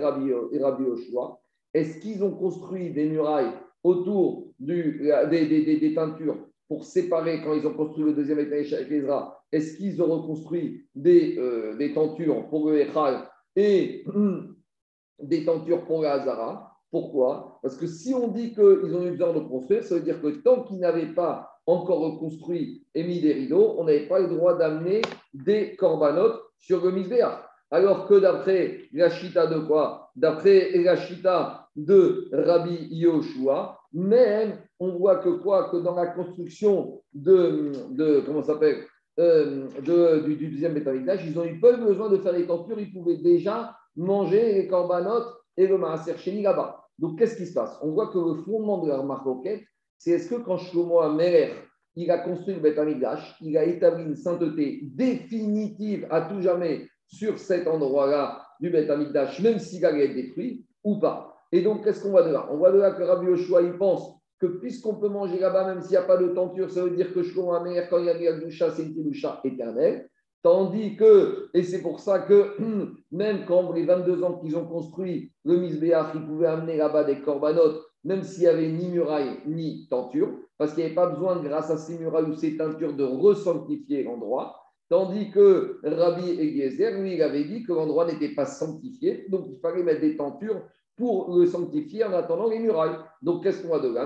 et 0.51 0.59
Rabbi 0.59 0.83
Yoshua. 0.83 1.39
Est-ce 1.73 1.99
qu'ils 1.99 2.21
ont 2.21 2.35
construit 2.35 2.91
des 2.91 3.07
murailles 3.07 3.53
autour 3.81 4.49
des, 4.59 4.91
des, 5.31 5.93
teintures 5.95 6.49
pour 6.67 6.83
séparer, 6.83 7.41
quand 7.45 7.53
ils 7.53 7.65
ont 7.65 7.75
construit 7.75 8.03
le 8.03 8.13
deuxième 8.13 8.39
étage 8.39 8.73
avec 8.73 8.91
Ezra, 8.91 9.41
est-ce 9.53 9.77
qu'ils 9.77 10.01
ont 10.01 10.07
reconstruit 10.07 10.85
des, 10.95 11.37
euh, 11.37 11.93
tentures 11.93 12.47
pour 12.49 12.69
le 12.69 12.81
Echal 12.81 13.29
et 13.55 14.03
des 15.19 15.45
tentures 15.45 15.85
pour 15.85 16.01
le 16.01 16.07
Hazara? 16.07 16.71
Pourquoi? 16.89 17.59
Parce 17.61 17.77
que 17.77 17.87
si 17.87 18.13
on 18.13 18.27
dit 18.29 18.53
qu'ils 18.53 18.95
ont 18.95 19.05
eu 19.05 19.11
besoin 19.11 19.33
de 19.33 19.39
construire, 19.39 19.83
ça 19.83 19.95
veut 19.95 20.01
dire 20.01 20.21
que 20.21 20.27
tant 20.27 20.63
qu'ils 20.63 20.79
n'avaient 20.79 21.13
pas 21.13 21.49
encore 21.65 21.99
reconstruit 21.99 22.85
et 22.93 23.03
mis 23.03 23.21
des 23.21 23.33
rideaux, 23.33 23.75
on 23.77 23.85
n'avait 23.85 24.07
pas 24.07 24.19
le 24.19 24.27
droit 24.27 24.57
d'amener 24.57 25.01
des 25.33 25.75
corbanotes 25.75 26.41
sur 26.57 26.83
le 26.83 26.91
misbéa. 26.91 27.47
Alors 27.71 28.07
que 28.07 28.19
d'après 28.19 28.81
la 28.91 29.09
chita 29.09 29.47
de 29.47 29.59
quoi? 29.59 30.11
D'après 30.15 30.71
la 30.77 30.95
chita 30.95 31.67
de 31.75 32.29
Rabbi 32.31 32.87
Yoshua, 32.91 33.79
même 33.93 34.59
on 34.79 34.97
voit 34.97 35.17
que 35.17 35.29
quoi? 35.29 35.69
Que 35.69 35.77
dans 35.77 35.95
la 35.95 36.07
construction 36.07 37.01
de, 37.13 37.71
de 37.91 38.21
comment 38.25 38.43
s'appelle? 38.43 38.85
Euh, 39.19 39.67
du, 39.81 40.47
deuxième 40.49 40.73
bétavitage, 40.73 41.25
ils 41.25 41.37
ont 41.37 41.45
eu 41.45 41.59
peu 41.59 41.77
besoin 41.77 42.09
de 42.09 42.17
faire 42.17 42.33
les 42.33 42.47
tentures, 42.47 42.79
ils 42.79 42.91
pouvaient 42.91 43.17
déjà 43.17 43.75
manger 43.95 44.53
les 44.53 44.67
corbanotes 44.67 45.31
et 45.55 45.67
le 45.67 45.77
maaser 45.77 46.17
chéni 46.17 46.41
là-bas. 46.41 46.83
Donc, 46.97 47.19
qu'est-ce 47.19 47.37
qui 47.37 47.45
se 47.45 47.53
passe? 47.53 47.77
On 47.81 47.91
voit 47.91 48.07
que 48.07 48.17
le 48.17 48.41
fondement 48.43 48.79
de 48.79 48.89
la 48.89 48.97
remarque 48.97 49.27
c'est 49.97 50.11
est-ce 50.11 50.29
que 50.29 50.41
quand 50.41 50.57
Shlomo 50.57 50.99
Amer, 50.99 51.51
il 51.95 52.09
a 52.09 52.19
construit 52.19 52.55
le 52.55 52.61
Beth 52.61 52.79
il 53.41 53.57
a 53.57 53.63
établi 53.63 54.03
une 54.03 54.15
sainteté 54.15 54.81
définitive 54.83 56.07
à 56.09 56.21
tout 56.21 56.41
jamais 56.41 56.87
sur 57.07 57.37
cet 57.37 57.67
endroit-là 57.67 58.43
du 58.59 58.69
Beth 58.69 58.89
même 59.41 59.59
s'il 59.59 59.85
allait 59.85 60.05
être 60.05 60.15
détruit 60.15 60.65
ou 60.83 60.99
pas? 60.99 61.37
Et 61.51 61.61
donc, 61.61 61.83
qu'est-ce 61.83 62.01
qu'on 62.01 62.09
voit 62.09 62.23
de 62.23 62.31
là? 62.31 62.47
On 62.51 62.57
voit 62.57 62.71
de 62.71 62.79
là 62.79 62.91
que 62.91 63.03
Rabbi 63.03 63.27
Yoshua, 63.27 63.61
il 63.61 63.77
pense 63.77 64.22
que 64.43 64.57
puisqu'on 64.57 64.95
peut 64.95 65.07
manger 65.07 65.39
là-bas, 65.39 65.67
même 65.67 65.81
s'il 65.81 65.91
n'y 65.91 65.97
a 65.97 66.01
pas 66.01 66.17
de 66.17 66.27
tenture, 66.27 66.69
ça 66.69 66.83
veut 66.83 66.91
dire 66.91 67.13
que 67.13 67.23
Shlomo 67.23 67.53
Amer, 67.53 67.87
quand 67.89 67.99
il 67.99 68.05
y 68.05 68.09
a 68.09 68.31
la 68.31 68.39
doucha, 68.39 68.71
c'est 68.71 68.83
une 68.83 69.03
doucha 69.03 69.39
éternelle. 69.45 70.09
Tandis 70.41 70.97
que, 70.97 71.47
et 71.53 71.63
c'est 71.63 71.81
pour 71.81 72.01
ça 72.01 72.19
que 72.19 72.57
même 73.11 73.45
quand 73.47 73.71
les 73.71 73.85
22 73.85 74.21
ans 74.23 74.39
qu'ils 74.39 74.57
ont 74.57 74.65
construit 74.65 75.31
le 75.45 75.55
Misbéach, 75.55 76.07
ils 76.15 76.25
pouvaient 76.25 76.47
amener 76.47 76.75
là-bas 76.75 77.05
des 77.05 77.21
corbanotes, 77.21 77.81
même 78.03 78.23
s'il 78.23 78.41
n'y 78.41 78.47
avait 78.47 78.67
ni 78.67 78.89
muraille 78.89 79.39
ni 79.47 79.87
tenture, 79.89 80.33
parce 80.57 80.73
qu'il 80.73 80.83
n'y 80.83 80.87
avait 80.87 80.95
pas 80.95 81.07
besoin, 81.07 81.41
grâce 81.41 81.71
à 81.71 81.77
ces 81.77 81.97
murailles 81.97 82.25
ou 82.25 82.33
ces 82.33 82.57
teintures, 82.57 82.93
de 82.93 83.05
resanctifier 83.05 84.03
l'endroit. 84.03 84.59
Tandis 84.89 85.31
que 85.31 85.79
Rabbi 85.83 86.29
Eliezer, 86.31 86.99
lui, 86.99 87.13
il 87.13 87.21
avait 87.21 87.45
dit 87.45 87.63
que 87.63 87.71
l'endroit 87.71 88.05
n'était 88.05 88.35
pas 88.35 88.45
sanctifié, 88.45 89.25
donc 89.29 89.45
il 89.47 89.57
fallait 89.61 89.83
mettre 89.83 90.01
des 90.01 90.17
tentures 90.17 90.61
pour 90.95 91.35
le 91.37 91.45
sanctifier 91.45 92.03
en 92.03 92.13
attendant 92.13 92.49
les 92.49 92.59
murailles. 92.59 92.97
Donc, 93.21 93.43
qu'est-ce 93.43 93.61
qu'on 93.61 93.69
voit 93.69 93.79
de 93.79 93.93
là 93.93 94.05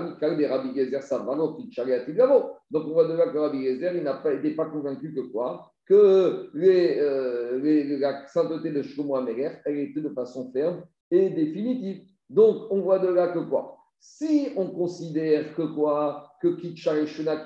Donc, 2.70 2.86
on 2.86 2.92
voit 2.92 3.08
de 3.08 3.14
là 3.14 3.28
que 3.28 3.38
Rabbi 3.38 3.64
Gezer, 3.64 3.94
il 3.94 4.04
n'était 4.04 4.54
pas, 4.54 4.64
pas 4.64 4.70
convaincu 4.70 5.14
que 5.14 5.20
quoi? 5.20 5.70
Que 5.86 6.50
euh, 6.54 7.98
la 7.98 8.26
sainteté 8.26 8.70
de 8.70 8.82
Shlomo 8.82 9.16
Améler, 9.16 9.50
elle 9.64 9.78
était 9.78 10.00
de 10.00 10.10
façon 10.10 10.50
ferme 10.52 10.82
et 11.10 11.30
définitive. 11.30 12.02
Donc, 12.30 12.70
on 12.70 12.80
voit 12.80 12.98
de 12.98 13.08
là 13.08 13.28
que 13.28 13.38
quoi? 13.40 13.76
Si 14.00 14.50
on 14.56 14.68
considère 14.68 15.54
que 15.54 15.62
quoi? 15.62 16.32
Que 16.40 16.48
Kitchar 16.48 16.96
et 16.96 17.06
Shuna, 17.06 17.44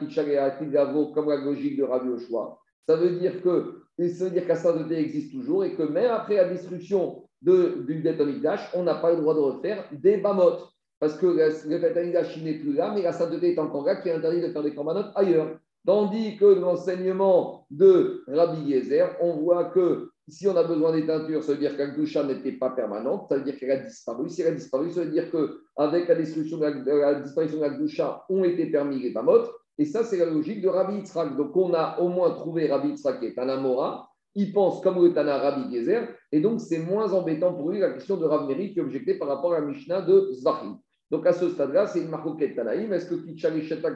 comme 1.14 1.28
la 1.28 1.36
logique 1.36 1.78
de 1.78 1.84
Rabbi 1.84 2.08
Oshua, 2.08 2.58
ça 2.86 2.96
veut 2.96 3.18
dire 3.18 3.42
que 3.42 3.82
ça 3.98 4.24
veut 4.24 4.30
dire 4.30 4.46
qu'à 4.46 4.56
sainteté 4.56 4.98
existe 4.98 5.32
toujours 5.32 5.64
et 5.64 5.74
que 5.74 5.82
même 5.82 6.10
après 6.10 6.36
la 6.36 6.48
destruction 6.48 7.24
de, 7.42 7.84
du 7.86 7.94
Bet 8.00 8.16
on 8.74 8.82
n'a 8.82 8.94
pas 8.94 9.10
le 9.10 9.20
droit 9.20 9.34
de 9.34 9.40
refaire 9.40 9.84
des 9.92 10.16
Bamot. 10.18 10.58
Parce 11.00 11.16
que 11.16 11.26
le 11.26 11.78
Bet 11.78 11.94
n'est 12.42 12.58
plus 12.58 12.74
là, 12.74 12.92
mais 12.94 13.02
la 13.02 13.12
sainteté 13.12 13.54
est 13.54 13.58
encore 13.58 13.84
là, 13.84 13.96
qui 13.96 14.08
est 14.08 14.12
interdit 14.12 14.40
de 14.40 14.48
faire 14.48 14.62
des 14.62 14.74
Korbanot 14.74 15.10
ailleurs. 15.14 15.58
Tandis 15.84 16.36
que 16.36 16.44
l'enseignement 16.44 17.66
de 17.70 18.22
Rabbi 18.28 18.70
Yezer, 18.70 19.16
on 19.20 19.38
voit 19.38 19.64
que 19.64 20.12
si 20.28 20.46
on 20.46 20.56
a 20.56 20.62
besoin 20.62 20.92
des 20.92 21.04
teintures, 21.04 21.42
ça 21.42 21.52
veut 21.52 21.58
dire 21.58 21.76
qu'Akdoucha 21.76 22.22
n'était 22.22 22.52
pas 22.52 22.70
permanente, 22.70 23.26
ça 23.28 23.36
veut 23.36 23.42
dire 23.42 23.58
qu'elle 23.58 23.72
a 23.72 23.78
disparu. 23.78 24.28
Si 24.28 24.42
elle 24.42 24.52
a 24.52 24.54
disparu, 24.54 24.90
ça 24.92 25.00
veut 25.00 25.10
dire 25.10 25.28
qu'avec 25.32 26.06
la, 26.06 26.14
destruction 26.14 26.58
de 26.58 26.64
la, 26.64 27.14
disparition 27.20 27.58
de 27.58 27.62
l'Akdoucha, 27.62 28.24
ont 28.28 28.44
été 28.44 28.66
permis 28.66 29.00
les 29.00 29.10
Bamot. 29.10 29.42
Et 29.78 29.84
ça, 29.84 30.04
c'est 30.04 30.18
la 30.18 30.26
logique 30.26 30.62
de 30.62 30.68
Rabbi 30.68 30.98
Yitzhak. 30.98 31.36
Donc, 31.36 31.56
on 31.56 31.74
a 31.74 31.98
au 31.98 32.08
moins 32.08 32.30
trouvé 32.30 32.70
Rabbi 32.70 32.90
Yitzhak 32.90 33.18
qui 33.18 33.26
est 33.26 33.38
un 33.38 33.48
Amora. 33.48 34.08
Il 34.34 34.52
pense 34.52 34.80
comme 34.80 35.02
le 35.02 35.12
Tana 35.12 35.38
Rabbi 35.38 35.74
Gezer. 35.74 36.08
Et 36.30 36.40
donc, 36.40 36.60
c'est 36.60 36.78
moins 36.78 37.12
embêtant 37.12 37.52
pour 37.52 37.70
lui 37.70 37.80
la 37.80 37.90
question 37.90 38.16
de 38.16 38.24
Rav 38.24 38.48
Meri 38.48 38.72
qui 38.72 38.80
objectée 38.80 39.14
par 39.14 39.28
rapport 39.28 39.52
à 39.52 39.60
la 39.60 39.66
Mishnah 39.66 40.02
de 40.02 40.30
Zvachim. 40.32 40.78
Donc, 41.10 41.26
à 41.26 41.32
ce 41.32 41.48
stade-là, 41.50 41.86
c'est 41.86 42.00
une 42.00 42.08
marcoquette 42.08 42.56
Tanaïm. 42.56 42.92
Est-ce 42.92 43.06
que 43.06 43.16
Kichari 43.16 43.62
Sheta, 43.62 43.90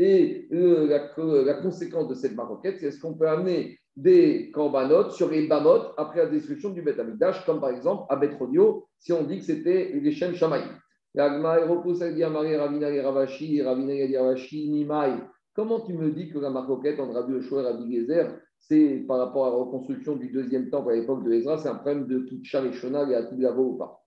Et 0.00 0.48
la, 0.50 1.10
la, 1.44 1.54
conséquence 1.54 2.08
de 2.08 2.14
cette 2.14 2.34
marcoquette, 2.34 2.78
c'est 2.80 2.86
est-ce 2.86 3.00
qu'on 3.00 3.14
peut 3.14 3.28
amener 3.28 3.78
des 3.94 4.50
korbanot 4.52 5.10
sur 5.10 5.30
les 5.30 5.46
bamot 5.46 5.92
après 5.96 6.24
la 6.24 6.26
destruction 6.26 6.70
du 6.70 6.82
Beth 6.82 6.98
Amikdash, 6.98 7.44
comme 7.44 7.60
par 7.60 7.70
exemple 7.70 8.06
à 8.08 8.16
Betronio, 8.16 8.88
si 8.98 9.12
on 9.12 9.22
dit 9.22 9.38
que 9.38 9.44
c'était 9.44 9.92
les 9.92 10.12
Shem 10.12 10.34
Shamaï. 10.34 10.62
Comment 15.54 15.80
tu 15.80 15.92
me 15.92 16.10
dis 16.10 16.30
que 16.30 16.38
la 16.38 16.48
marcoquette 16.48 16.98
entre 16.98 17.12
Rabbi 17.12 17.32
Yoshua 17.34 17.60
et 17.60 17.64
Rabbi 17.66 17.94
Gezer, 17.94 18.38
c'est 18.68 19.04
par 19.08 19.18
rapport 19.18 19.46
à 19.46 19.50
la 19.50 19.56
reconstruction 19.56 20.16
du 20.16 20.28
deuxième 20.28 20.70
temple 20.70 20.92
à 20.92 20.94
l'époque 20.94 21.24
de 21.24 21.32
Ezra, 21.32 21.58
c'est 21.58 21.68
un 21.68 21.74
problème 21.74 22.06
de 22.06 22.20
Kitchar 22.20 22.64
et 22.64 23.14
Atilavo 23.14 23.62
ou 23.64 23.76
pas. 23.76 23.98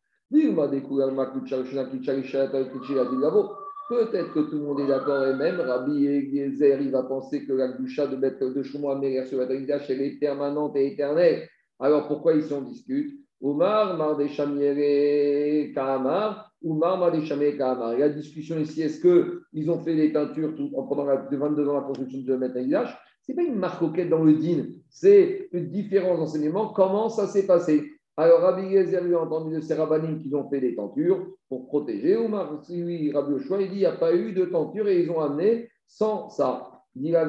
Peut-être 3.88 4.33
que 4.33 4.39
tout 4.39 4.57
le 4.57 4.63
monde 4.63 4.79
est 4.79 4.88
d'accord 4.88 5.27
et 5.27 5.35
même 5.35 5.59
Rabbi 5.59 6.31
Gezer, 6.31 6.81
il 6.81 6.89
va 6.89 7.03
penser 7.03 7.45
que 7.45 7.53
la 7.53 7.67
doucha 7.74 8.07
de 8.07 8.15
Beth 8.15 8.41
de 8.41 8.63
Shumo 8.63 8.89
sur 9.25 9.38
la 9.39 9.45
elle 9.45 10.01
est 10.01 10.19
permanente 10.19 10.75
et 10.77 10.88
éternelle. 10.93 11.47
Alors 11.79 12.07
pourquoi 12.07 12.33
ici 12.33 12.51
on 12.53 12.62
discute? 12.62 13.13
Omar, 13.41 13.97
Mardeshamiere, 13.97 15.74
Kahamar, 15.74 15.74
Omar, 15.74 15.74
Mardeshamiere, 15.74 15.74
Kahamar. 15.74 16.54
La 16.67 18.10
discussion 18.10 18.57
ici, 18.57 18.81
est-ce 18.81 19.00
qu'ils 19.00 19.69
ont 19.69 19.84
fait 19.84 19.95
des 19.95 20.12
teintures 20.12 20.55
tout, 20.55 20.72
pendant 20.72 21.05
la, 21.05 21.27
22 21.31 21.67
ans 21.67 21.75
la 21.75 21.81
construction 21.81 22.25
de 22.25 22.38
Beth 22.38 22.53
Ce 22.55 23.31
n'est 23.31 23.36
pas 23.36 23.43
une 23.43 23.60
marque 23.60 24.10
dans 24.10 24.24
le 24.24 24.34
din, 24.34 24.65
c'est 24.89 25.48
une 25.51 25.69
différence 25.69 26.17
d'enseignement. 26.17 26.69
Comment 26.69 27.10
ça 27.10 27.27
s'est 27.27 27.45
passé? 27.45 27.84
Alors, 28.17 28.41
Rabbi 28.41 28.72
Gezer 28.72 29.03
lui 29.03 29.13
a 29.13 29.22
entendu 29.22 29.55
de 29.55 29.62
ces 29.62 29.75
qu'ils 29.75 30.36
ont 30.36 30.50
fait 30.50 30.62
des 30.62 30.74
tentures 30.74 31.27
pour 31.50 31.67
protéger. 31.67 32.17
Omar, 32.17 32.60
oui, 32.69 33.12
Rabbi 33.12 33.34
Oshua, 33.34 33.62
il 33.62 33.69
dit 33.69 33.75
il 33.75 33.79
n'y 33.79 33.86
a 33.86 33.91
pas 33.91 34.15
eu 34.15 34.31
de 34.31 34.45
tenture 34.45 34.88
et 34.88 35.03
ils 35.03 35.12
ont 35.12 35.19
amené 35.19 35.69
sans 35.86 36.29
ça. 36.29 36.72
Alors, 36.98 37.27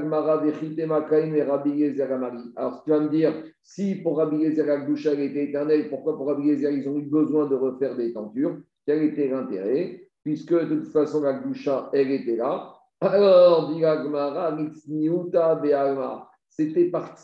tu 2.84 2.90
vas 2.90 3.00
me 3.00 3.08
dire, 3.10 3.34
si 3.62 3.96
pour 3.96 4.16
Rabbi 4.16 4.44
Gezer, 4.44 4.64
la 4.64 5.22
était 5.24 5.44
éternelle, 5.44 5.90
pourquoi 5.90 6.16
pour 6.16 6.28
Rabbi 6.28 6.48
Gezer, 6.48 6.70
ils 6.70 6.88
ont 6.88 6.96
eu 6.96 7.02
besoin 7.02 7.46
de 7.46 7.56
refaire 7.56 7.96
des 7.96 8.12
tentures 8.12 8.56
Quel 8.86 9.02
était 9.02 9.28
l'intérêt 9.28 10.08
Puisque 10.22 10.54
de 10.54 10.76
toute 10.76 10.92
façon, 10.92 11.20
la 11.22 11.40
elle 11.92 12.10
était 12.10 12.36
là. 12.36 12.72
Alors, 13.00 13.68
dit 13.68 13.82
c'était 16.48 16.84
par 16.86 17.14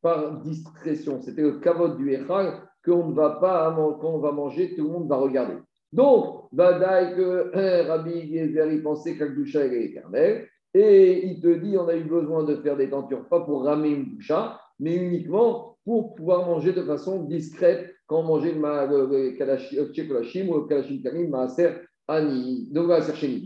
par 0.00 0.40
discrétion. 0.40 1.20
C'était 1.20 1.42
le 1.42 1.58
kavod 1.58 1.96
du 1.96 2.12
Echal 2.12 2.62
qu'on 2.84 3.08
ne 3.08 3.14
va 3.14 3.30
pas, 3.30 3.74
quand 4.00 4.14
on 4.14 4.18
va 4.18 4.32
manger, 4.32 4.74
tout 4.74 4.84
le 4.84 4.90
monde 4.90 5.08
va 5.08 5.16
regarder. 5.16 5.56
Donc, 5.92 6.46
Badaï 6.52 7.16
que 7.16 7.50
hein, 7.54 7.88
Rabbi 7.88 8.32
Gezer, 8.32 8.72
il 8.72 8.82
pensait 8.82 9.16
qu'Akdoucha 9.16 9.66
est 9.66 9.84
éternel. 9.84 10.48
Et 10.74 11.26
il 11.26 11.40
te 11.40 11.48
dit, 11.48 11.76
on 11.78 11.88
a 11.88 11.96
eu 11.96 12.04
besoin 12.04 12.44
de 12.44 12.56
faire 12.56 12.76
des 12.76 12.90
tentures, 12.90 13.26
pas 13.28 13.40
pour 13.40 13.64
ramer 13.64 13.90
une 13.90 14.14
doucha, 14.16 14.60
mais 14.78 14.94
uniquement 14.94 15.75
pour 15.86 16.16
pouvoir 16.16 16.44
manger 16.46 16.72
de 16.72 16.82
façon 16.82 17.22
discrète 17.22 17.94
quand 18.08 18.18
on 18.18 18.24
mangeait 18.24 18.54
le 18.54 19.92
tchekolachim 19.92 20.48
ou 20.48 20.54
le 20.54 20.66
kalashim 20.66 21.00
karim, 21.00 21.30
maaser 21.30 21.76
ani. 22.08 22.68
Donc, 22.72 22.88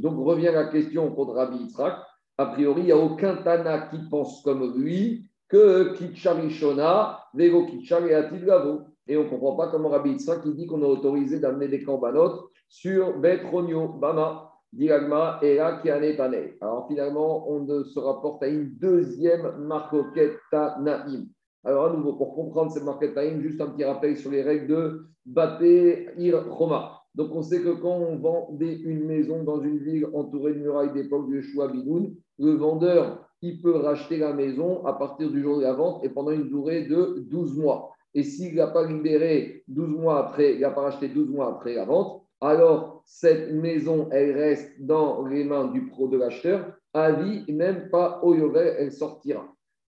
Donc, 0.00 0.26
revient 0.26 0.50
la 0.53 0.64
question 0.68 1.11
contre 1.14 1.35
Rabbi 1.35 1.59
Yitzhak. 1.59 1.98
A 2.38 2.46
priori, 2.46 2.81
il 2.81 2.87
n'y 2.87 2.92
a 2.92 2.96
aucun 2.96 3.37
Tana 3.37 3.88
qui 3.88 3.98
pense 4.11 4.42
comme 4.42 4.74
lui 4.79 5.26
que 5.48 5.92
Kitcharishona, 5.94 7.24
Vego 7.35 7.66
Kitchar 7.66 8.07
et 8.07 8.14
Atilgavo. 8.14 8.85
Et 9.07 9.18
on 9.18 9.24
ne 9.24 9.29
comprend 9.29 9.57
pas 9.57 9.68
comment 9.68 9.90
Rabbi 9.90 10.12
Yitzhak 10.12 10.42
qui 10.42 10.55
dit 10.55 10.66
qu'on 10.66 10.83
a 10.83 10.87
autorisé 10.87 11.40
d'amener 11.40 11.68
des 11.68 11.83
corbanotes 11.83 12.40
sur 12.70 13.18
Betronio, 13.18 13.88
Bama, 13.88 14.50
Diagma 14.72 15.40
et 15.42 15.57
là 15.57 15.81
qui 15.83 15.90
Alors 15.90 16.87
finalement, 16.88 17.50
on 17.50 17.66
se 17.85 17.98
rapporte 17.98 18.42
à 18.44 18.46
une 18.46 18.70
deuxième 18.79 19.59
marquette 19.59 20.38
Naïm. 20.81 21.29
Alors 21.64 21.87
à 21.87 21.92
nouveau, 21.92 22.14
pour 22.14 22.35
comprendre 22.35 22.73
cette 22.73 22.85
marquette 22.85 23.14
Naïm, 23.14 23.42
juste 23.42 23.61
un 23.61 23.66
petit 23.66 23.85
rappel 23.85 24.16
sur 24.16 24.31
les 24.31 24.42
règles 24.42 24.66
de 24.66 25.07
Baté 25.27 26.09
Ir 26.16 26.46
Roma. 26.49 27.03
Donc 27.14 27.35
on 27.35 27.42
sait 27.42 27.61
que 27.61 27.81
quand 27.81 27.96
on 27.96 28.16
vend 28.16 28.57
une 28.61 29.05
maison 29.05 29.42
dans 29.42 29.61
une 29.61 29.79
ville 29.79 30.07
entourée 30.14 30.55
de 30.55 30.61
murailles 30.61 30.92
d'époque 30.92 31.31
de 31.31 31.40
Shua 31.40 31.68
Binoun, 31.68 32.14
le 32.38 32.53
vendeur, 32.53 33.27
il 33.42 33.61
peut 33.61 33.77
racheter 33.77 34.16
la 34.16 34.33
maison 34.33 34.85
à 34.87 34.94
partir 34.94 35.31
du 35.31 35.42
jour 35.42 35.59
de 35.59 35.62
la 35.62 35.75
vente 35.75 36.05
et 36.05 36.09
pendant 36.09 36.31
une 36.31 36.49
durée 36.49 36.85
de 36.85 37.25
12 37.29 37.59
mois. 37.59 37.92
Et 38.14 38.23
s'il 38.23 38.55
n'a 38.55 38.68
pas 38.68 38.87
libéré 38.87 39.64
12 39.68 39.88
mois 39.88 40.18
après, 40.18 40.55
il 40.55 40.61
n'a 40.61 40.70
pas 40.70 40.83
racheté 40.83 41.09
12 41.09 41.29
mois 41.29 41.49
après 41.49 41.75
la 41.75 41.85
vente, 41.85 42.23
alors 42.40 43.03
cette 43.05 43.53
maison, 43.53 44.09
elle 44.12 44.33
reste 44.33 44.73
dans 44.81 45.27
les 45.27 45.44
mains 45.44 45.66
du 45.66 45.88
pro 45.88 46.09
de 46.09 46.16
l'acheteur 46.16 46.73
à 46.94 47.12
vie, 47.12 47.44
même 47.53 47.90
pas 47.90 48.20
au 48.23 48.35
Yovel, 48.35 48.77
elle 48.79 48.92
sortira. 48.92 49.46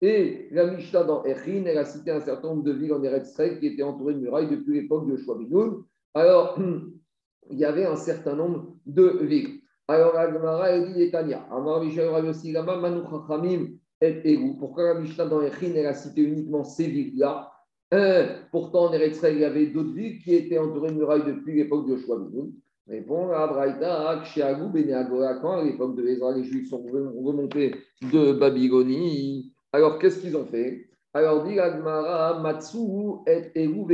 Et 0.02 0.48
la 0.50 0.66
Mishnah 0.66 1.04
dans 1.04 1.24
Echin, 1.24 1.64
elle 1.66 1.78
a 1.78 1.84
cité 1.84 2.10
un 2.10 2.20
certain 2.20 2.48
nombre 2.48 2.64
de 2.64 2.72
villes 2.72 2.92
en 2.92 3.02
Eretz 3.02 3.34
qui 3.58 3.66
étaient 3.66 3.82
entourées 3.82 4.14
de 4.14 4.20
murailles 4.20 4.50
depuis 4.50 4.80
l'époque 4.80 5.08
de 5.08 5.16
Shwabinoun. 5.16 5.84
Alors, 6.14 6.58
il 7.50 7.58
y 7.58 7.64
avait 7.64 7.86
un 7.86 7.96
certain 7.96 8.36
nombre 8.36 8.76
de 8.84 9.18
villes. 9.22 9.60
Alors, 9.88 10.14
la 10.14 10.30
Gemara, 10.32 10.70
elle 10.70 10.92
dit 10.92 11.02
Etania. 11.02 11.46
Amar 11.50 11.82
Mishnah 11.82 12.62
Manu 12.62 13.00
Chachamim 13.08 13.68
et 14.02 14.38
Pourquoi 14.58 14.94
la 14.94 15.00
Mishnah 15.00 15.26
dans 15.26 15.40
Echin, 15.40 15.72
elle 15.74 15.86
a 15.86 15.94
cité 15.94 16.22
uniquement 16.22 16.64
ces 16.64 16.86
villes-là? 16.86 17.52
Pourtant, 18.50 18.86
en 18.86 18.92
Eretz 18.92 19.20
il 19.30 19.38
y 19.38 19.44
avait 19.44 19.66
d'autres 19.68 19.92
villes 19.92 20.18
qui 20.18 20.34
étaient 20.34 20.58
entourées 20.58 20.90
de 20.90 20.96
murailles 20.96 21.24
depuis 21.24 21.54
l'époque 21.54 21.88
de 21.88 21.96
Joshua 21.96 22.18
Répond 22.88 23.30
à 23.30 23.46
Braïta, 23.48 24.22
quand 25.40 25.52
à 25.52 25.64
l'époque 25.64 25.96
de 25.96 26.06
Ezra, 26.06 26.36
les 26.36 26.44
Juifs 26.44 26.68
sont 26.68 26.82
remontés 26.82 27.74
de 28.12 28.32
Babylonie. 28.32 29.55
Alors, 29.76 29.98
qu'est-ce 29.98 30.20
qu'ils 30.20 30.38
ont 30.38 30.46
fait? 30.46 30.88
Alors, 31.12 31.44
dit 31.44 31.56
Matsu 32.40 32.78
et 33.26 33.62
Eru 33.62 33.84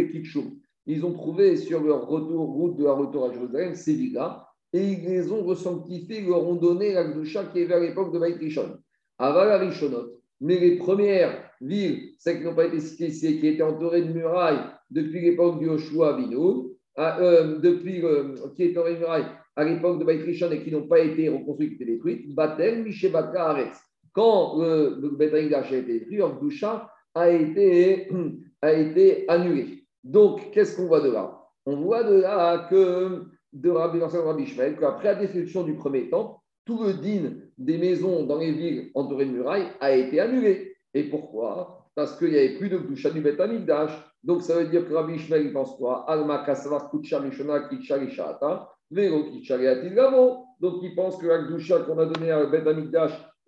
Ils 0.87 1.05
ont 1.05 1.13
trouvé 1.13 1.57
sur 1.57 1.83
leur 1.83 2.07
retour, 2.07 2.51
route 2.51 2.77
de 2.77 2.85
la 2.85 2.93
retour 2.93 3.29
à 3.29 3.33
Jérusalem 3.33 3.75
ces 3.75 3.95
villes-là, 3.95 4.47
et 4.73 4.93
ils 4.93 5.05
les 5.05 5.33
ont 5.33 5.43
ressanctifiées, 5.43 6.21
ils 6.21 6.29
leur 6.29 6.47
ont 6.47 6.55
donné 6.55 6.93
la 6.93 7.03
Gdusha 7.03 7.47
qui 7.47 7.63
est 7.63 7.65
vers 7.65 7.81
l'époque 7.81 8.15
de 8.15 8.21
Baït 8.21 8.37
Rishon. 8.39 8.79
Aval 9.19 9.61
Rishonot. 9.61 10.21
Mais 10.41 10.61
les 10.61 10.77
premières 10.77 11.51
villes, 11.61 12.13
celles 12.17 12.39
qui 12.39 12.45
n'ont 12.45 12.55
pas 12.55 12.67
été 12.67 12.79
citées 12.79 13.41
qui 13.41 13.49
étaient 13.49 13.63
entourées 13.63 14.03
de 14.03 14.13
murailles 14.13 14.63
depuis 14.89 15.21
l'époque 15.21 15.59
du 15.59 15.65
Joshua 15.65 16.13
Binoun, 16.13 16.69
ah, 16.95 17.19
euh, 17.21 17.59
depuis, 17.59 18.05
euh, 18.05 18.37
qui 18.55 18.63
étaient 18.63 18.79
entourées 18.79 18.95
de 18.95 19.01
murailles 19.01 19.27
à 19.57 19.65
l'époque 19.65 19.99
de 19.99 20.05
Baïtrishon 20.05 20.53
et 20.53 20.63
qui 20.63 20.71
n'ont 20.71 20.87
pas 20.87 21.01
été 21.01 21.29
reconstruites, 21.29 21.73
étaient 21.73 21.87
détruites, 21.87 22.33
Batel, 22.37 22.85
Mishebatra, 22.85 23.51
Aretz. 23.51 23.92
Quand 24.13 24.59
le, 24.59 24.99
le 25.01 25.35
a 25.35 25.61
été 25.61 25.83
détruit, 25.83 26.21
Ordoucha 26.21 26.91
a 27.15 27.31
été, 27.31 28.09
a 28.63 28.73
été 28.73 29.25
annulé. 29.29 29.85
Donc, 30.05 30.51
qu'est-ce 30.53 30.77
qu'on 30.77 30.87
voit 30.87 31.01
de 31.01 31.11
là? 31.11 31.39
On 31.65 31.77
voit 31.77 32.03
de 32.03 32.21
là 32.21 32.67
que, 32.69 33.25
de 33.53 33.71
Rabbi 33.71 34.01
Rabbi 34.01 34.47
Shmuel, 34.47 34.77
qu'après 34.79 35.15
la 35.15 35.15
destruction 35.15 35.63
du 35.63 35.75
premier 35.75 36.11
temple, 36.11 36.41
tout 36.65 36.83
le 36.83 36.95
din 36.95 37.35
des 37.59 37.79
maisons 37.79 38.25
dans 38.25 38.39
les 38.39 38.53
villes 38.53 38.91
entourées 38.95 39.27
de 39.27 39.33
murailles 39.33 39.69
a 39.81 39.93
été 39.93 40.21
annulé. 40.21 40.77
Et 40.95 41.05
pourquoi? 41.05 41.89
Parce 41.95 42.17
qu'il 42.17 42.31
n'y 42.31 42.39
avait 42.39 42.57
plus 42.57 42.69
de 42.69 42.79
doucha 42.79 43.11
du 43.11 43.21
Beth 43.21 43.41
Donc 44.23 44.43
ça 44.43 44.57
veut 44.57 44.69
dire 44.69 44.87
que 44.87 44.95
Rabbi 44.95 45.15
Ishmael 45.15 45.47
il 45.47 45.53
pense 45.53 45.77
quoi? 45.77 46.09
Alma 46.09 46.45
kasvar 46.45 46.91
kucha 46.91 47.21
mishona 47.21 47.69
kicha 47.69 47.99
Donc 48.91 50.75
il 50.83 50.95
pense 50.95 51.17
que 51.19 51.27
la 51.27 51.85
qu'on 51.85 51.99
a 51.99 52.07
donnée 52.07 52.31
à 52.31 52.47
Beth 52.47 52.65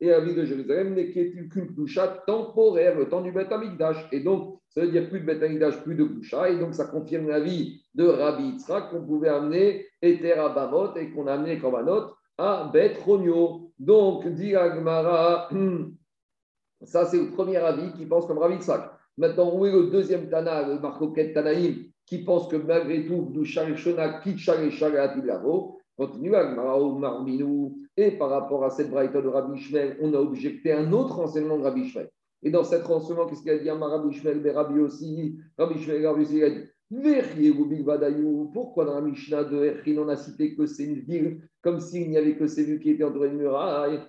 et 0.05 0.11
la 0.11 0.21
ville 0.21 0.35
de 0.35 0.45
Jérusalem 0.45 0.95
n'est 0.95 1.11
qu'une 1.11 1.49
Gdusha 1.49 2.23
temporaire, 2.27 2.99
le 2.99 3.09
temps 3.09 3.23
du 3.23 3.33
Beth 3.33 3.51
Amikdash. 3.51 4.07
Et 4.12 4.21
donc, 4.21 4.59
ça 4.69 4.83
veut 4.83 4.90
dire 4.90 5.09
plus 5.09 5.21
de 5.21 5.27
Beth 5.27 5.43
Amikdash, 5.43 5.83
plus 5.83 5.95
de 5.95 6.05
Gdusha. 6.05 6.51
Et 6.51 6.59
donc, 6.59 6.75
ça 6.75 6.87
confirme 6.87 7.29
la 7.29 7.40
vie 7.40 7.83
de 7.95 8.07
Rabbi 8.07 8.45
Yitzhak 8.51 8.90
qu'on 8.90 9.05
pouvait 9.05 9.29
amener 9.29 9.87
Ether 10.03 10.35
à 10.35 10.51
Bamot 10.51 10.95
et 10.97 11.11
qu'on 11.11 11.27
a 11.27 11.35
amené 11.35 11.59
Korbanot 11.59 12.12
à 12.37 12.71
Beth 12.73 12.99
Ronio. 12.99 13.71
Donc, 13.79 14.27
dit 14.29 14.55
Agmara, 14.55 15.49
ça 16.83 17.07
c'est 17.07 17.19
le 17.19 17.31
premier 17.31 17.57
avis 17.57 17.93
qui 17.93 18.07
pense 18.07 18.27
comme 18.27 18.38
Rabbi 18.38 18.57
Yitzhak. 18.57 18.90
Maintenant, 19.17 19.57
où 19.57 19.64
est 19.64 19.73
le 19.73 19.85
deuxième 19.85 20.29
Tana, 20.29 20.69
le 20.69 20.81
Marcoquet 20.81 21.33
Tanaïm, 21.33 21.85
qui 22.05 22.19
pense 22.25 22.49
que 22.49 22.57
malgré 22.57 23.07
tout, 23.07 23.31
Gdusha 23.31 23.69
et 23.69 23.77
Shona, 23.77 24.21
Kitchar 24.21 24.61
et 24.61 24.71
Shagat 24.71 25.14
Continue 25.97 26.35
Agmara 26.35 26.81
ou 26.81 26.99
Marminou. 26.99 27.84
Et 27.97 28.13
par 28.13 28.31
rapport 28.31 28.65
à 28.65 28.71
cette 28.71 28.91
braïta 28.91 29.23
de 29.23 29.29
Rabbi 29.29 29.59
Ishmael, 29.59 29.97
on 30.01 30.13
a 30.15 30.19
objecté 30.19 30.73
un 30.73 30.93
autre 30.93 31.21
enseignement 31.21 31.59
de 31.59 31.63
Rabbi 31.63 31.83
Ishmael. 31.83 32.11
Et 32.43 32.51
dans 32.51 32.65
cet 32.65 32.91
enseignement, 32.91 33.27
qu'est-ce 33.27 33.43
qu'il 33.43 33.51
a 33.51 33.59
dit? 33.59 33.71
Rabbi 33.71 34.15
Ishmael, 34.15 34.41
mais 34.43 34.51
Rabbi 34.51 34.81
aussi, 34.81 35.39
Rabbi 35.57 35.79
Ishmael, 35.79 36.07
Rabbi 36.07 36.23
aussi, 36.23 36.37
il 36.37 36.45
a 36.45 36.51
dit 36.51 36.67
pourquoi 38.53 38.85
dans 38.85 38.95
la 38.95 39.01
Mishnah 39.01 39.45
de 39.45 39.65
Echin, 39.65 39.99
on 39.99 40.09
a 40.09 40.17
cité 40.17 40.55
que 40.55 40.67
c'est 40.67 40.85
une 40.85 41.01
ville, 41.01 41.41
comme 41.63 41.81
s'il 41.81 42.11
n'y 42.11 42.19
avait 42.19 42.37
que 42.37 42.47
ces 42.47 42.63
villes 42.65 42.79
qui 42.79 42.91
étaient 42.91 43.05
entourées 43.05 43.31
de 43.31 43.37
murailles? 43.37 44.01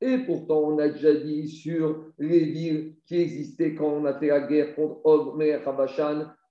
Et 0.00 0.18
pourtant, 0.18 0.60
on 0.60 0.78
a 0.78 0.88
déjà 0.88 1.14
dit 1.14 1.48
sur 1.48 2.12
les 2.18 2.44
villes 2.44 2.96
qui 3.06 3.16
existaient 3.16 3.74
quand 3.74 3.88
on 3.88 4.04
a 4.04 4.12
fait 4.18 4.26
la 4.28 4.40
guerre 4.40 4.74
contre 4.76 5.00
Og, 5.04 5.36
Mer, 5.38 5.62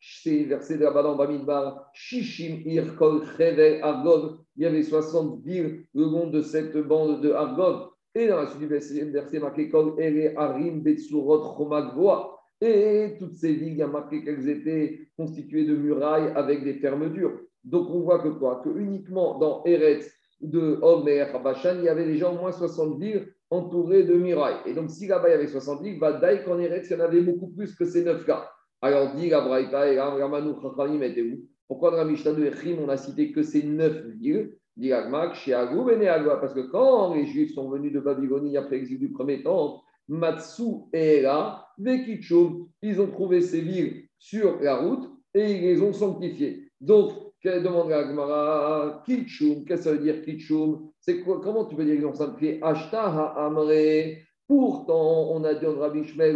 c'est 0.05 0.43
versé 0.43 0.77
de 0.77 0.83
la 0.83 0.91
dans 0.91 1.15
Bamidbar, 1.15 1.89
Shishim, 1.93 2.61
Irkol, 2.65 3.23
Chevel, 3.37 3.81
Argov. 3.81 4.39
Il 4.57 4.63
y 4.63 4.65
avait 4.65 4.83
60 4.83 5.41
villes 5.45 5.85
le 5.93 6.03
long 6.03 6.27
de 6.27 6.41
cette 6.41 6.75
bande 6.77 7.21
de 7.21 7.31
Argov. 7.31 7.89
Et 8.13 8.27
dans 8.27 8.41
la 8.41 8.47
suite 8.47 8.59
du 8.59 8.67
verset 8.67 9.39
marqué 9.39 9.69
Kol, 9.69 9.95
Ere, 9.97 10.33
Arim, 10.37 10.81
Betsurot, 10.81 11.55
Chomagvoa. 11.55 12.37
Et 12.59 13.15
toutes 13.17 13.35
ces 13.35 13.53
villes, 13.53 13.73
il 13.73 13.77
y 13.77 13.81
a 13.81 13.87
marqué 13.87 14.23
qu'elles 14.23 14.49
étaient 14.49 15.07
constituées 15.17 15.65
de 15.65 15.75
murailles 15.75 16.31
avec 16.35 16.63
des 16.63 16.75
fermetures. 16.75 17.39
Donc 17.63 17.89
on 17.89 18.01
voit 18.01 18.19
que 18.19 18.29
quoi? 18.29 18.61
Que 18.63 18.77
uniquement 18.77 19.39
dans 19.39 19.63
Eretz 19.63 20.11
de 20.41 20.79
Omer, 20.81 21.33
Habashan, 21.33 21.77
il 21.79 21.85
y 21.85 21.89
avait 21.89 22.05
déjà 22.05 22.29
au 22.29 22.35
moins 22.35 22.51
60 22.51 22.99
villes 22.99 23.33
entourées 23.49 24.03
de 24.03 24.15
murailles. 24.15 24.59
Et 24.65 24.73
donc 24.73 24.91
si 24.91 25.07
là-bas 25.07 25.29
il 25.29 25.31
y 25.31 25.35
avait 25.35 25.47
60 25.47 25.81
villes, 25.81 25.99
bah, 25.99 26.19
qu'en 26.43 26.59
Eretz, 26.59 26.89
il 26.89 26.93
y 26.93 26.95
en 27.01 27.05
avait 27.05 27.21
beaucoup 27.21 27.47
plus 27.47 27.73
que 27.73 27.85
ces 27.85 28.03
9 28.03 28.25
cas. 28.25 28.49
Alors 28.83 29.15
dit 29.15 29.29
la 29.29 29.39
Braïta 29.39 29.93
et 29.93 29.97
Ramanou 29.97 30.59
Chachamim 30.61 31.01
était 31.03 31.21
où 31.21 31.39
Pourquoi 31.69 31.91
dans 31.91 31.97
la 31.97 32.03
Mishnah 32.03 32.31
Echim, 32.31 32.79
on 32.83 32.89
a 32.89 32.97
cité 32.97 33.31
que 33.31 33.41
ces 33.41 33.63
neuf 33.63 34.05
villes? 34.19 34.57
Dit 34.75 34.91
Agmak, 34.91 35.35
Shiagou, 35.35 35.85
Beneagua, 35.85 36.35
parce 36.35 36.53
que 36.53 36.69
quand 36.69 37.13
les 37.13 37.25
Juifs 37.25 37.53
sont 37.53 37.69
venus 37.69 37.93
de 37.93 38.01
Babylonie 38.01 38.57
après 38.57 38.75
l'exil 38.75 38.99
du 38.99 39.09
premier 39.09 39.41
temps, 39.41 39.81
Matsu 40.09 40.63
et 40.91 41.19
Ela, 41.19 41.65
Vekichum, 41.77 42.67
ils 42.81 42.99
ont 42.99 43.07
trouvé 43.07 43.39
ces 43.39 43.61
villes 43.61 44.03
sur 44.19 44.59
la 44.59 44.75
route 44.75 45.09
et 45.33 45.49
ils 45.49 45.61
les 45.61 45.81
ont 45.81 45.93
sanctifiées. 45.93 46.69
Donc, 46.81 47.13
quelle 47.39 47.63
demande 47.63 47.89
à 47.89 47.99
Agmara? 47.99 49.01
Kitchum, 49.05 49.63
qu'est-ce 49.63 49.83
que 49.83 49.89
ça 49.91 49.91
veut 49.93 50.03
dire 50.03 50.21
Kitchum 50.23 50.89
C'est 50.99 51.21
quoi 51.21 51.39
Comment 51.41 51.63
tu 51.63 51.77
peux 51.77 51.85
dire 51.85 51.95
qu'ils 51.95 52.05
ont 52.05 52.13
sanctifié? 52.13 52.59
Ashta 52.61 53.05
Amre. 53.37 54.17
Pourtant, 54.45 55.31
on 55.31 55.45
a 55.45 55.53
dit 55.53 55.67
en 55.67 55.79
Rabbi 55.79 56.03
Shmel, 56.03 56.35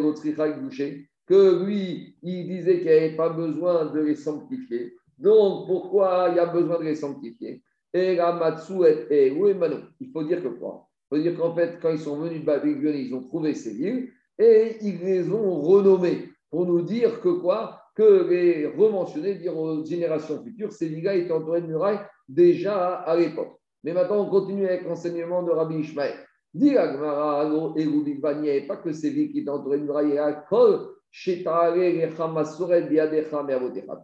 bouché 0.62 1.10
que 1.28 1.64
lui, 1.66 2.16
il 2.24 2.48
disait 2.48 2.78
qu'il 2.78 2.88
n'y 2.88 2.98
avait 2.98 3.16
pas 3.16 3.30
besoin 3.30 3.86
de 3.86 4.00
les 4.00 4.16
sanctifier. 4.16 4.96
Donc, 5.18 5.68
pourquoi 5.68 6.30
il 6.32 6.38
y 6.38 6.40
a 6.40 6.46
besoin 6.46 6.80
de 6.80 6.86
les 6.86 6.96
sanctifier? 6.96 7.62
Et 7.94 8.16
la 8.16 8.34
Matsu 8.34 8.74
et 9.10 9.32
Manu. 9.54 9.76
Il 10.00 10.10
faut 10.12 10.24
dire 10.24 10.42
que 10.42 10.50
quoi? 10.50 10.88
Il 11.12 11.16
faut 11.16 11.22
dire 11.22 11.38
qu'en 11.38 11.54
fait, 11.54 11.80
quand 11.82 11.90
ils 11.92 12.00
sont 12.00 12.18
venus 12.18 12.42
de 12.42 12.46
Babylone, 12.46 12.96
ils 12.96 13.14
ont 13.14 13.24
trouvé 13.24 13.54
ces 13.54 13.74
villes 13.74 14.10
et 14.38 14.78
ils 14.82 15.00
les 15.00 15.30
ont 15.32 15.62
renommées 15.62 16.30
pour 16.50 16.66
nous 16.66 16.82
dire 16.82 17.20
que 17.22 17.30
quoi? 17.30 17.82
Que 17.96 18.28
les 18.30 18.68
rementionner, 18.68 19.36
dire 19.36 19.58
aux 19.58 19.84
générations 19.84 20.44
futures, 20.44 20.72
ces 20.72 20.88
villes 20.88 21.08
étaient 21.08 21.32
entourées 21.32 21.62
de 21.62 21.68
murailles 21.68 22.00
déjà 22.30 22.96
à 22.96 23.16
l'époque. 23.18 23.58
Mais 23.84 23.94
maintenant, 23.94 24.26
on 24.26 24.30
continue 24.30 24.66
avec 24.66 24.84
l'enseignement 24.84 25.42
de 25.44 25.52
Rabbi 25.52 25.78
Ishmael. 25.80 26.14
Dit 26.54 26.78
Agmara, 26.78 27.50
et 27.76 28.62
pas 28.68 28.78
que 28.78 28.92
ces 28.92 29.10
villes 29.10 29.32
qui 29.32 29.40
étaient 29.40 29.50
entourées 29.50 29.80
de 29.80 29.84
murailles 29.84 30.18
à 30.18 30.34
Kol, 30.34 30.90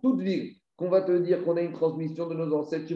toute 0.02 0.22
ville 0.22 0.54
qu'on 0.76 0.90
va 0.90 1.02
te 1.02 1.18
dire 1.18 1.44
qu'on 1.44 1.58
a 1.58 1.62
une 1.62 1.74
transmission 1.74 2.28
de 2.28 2.34
nos 2.34 2.56
ancêtres, 2.56 2.88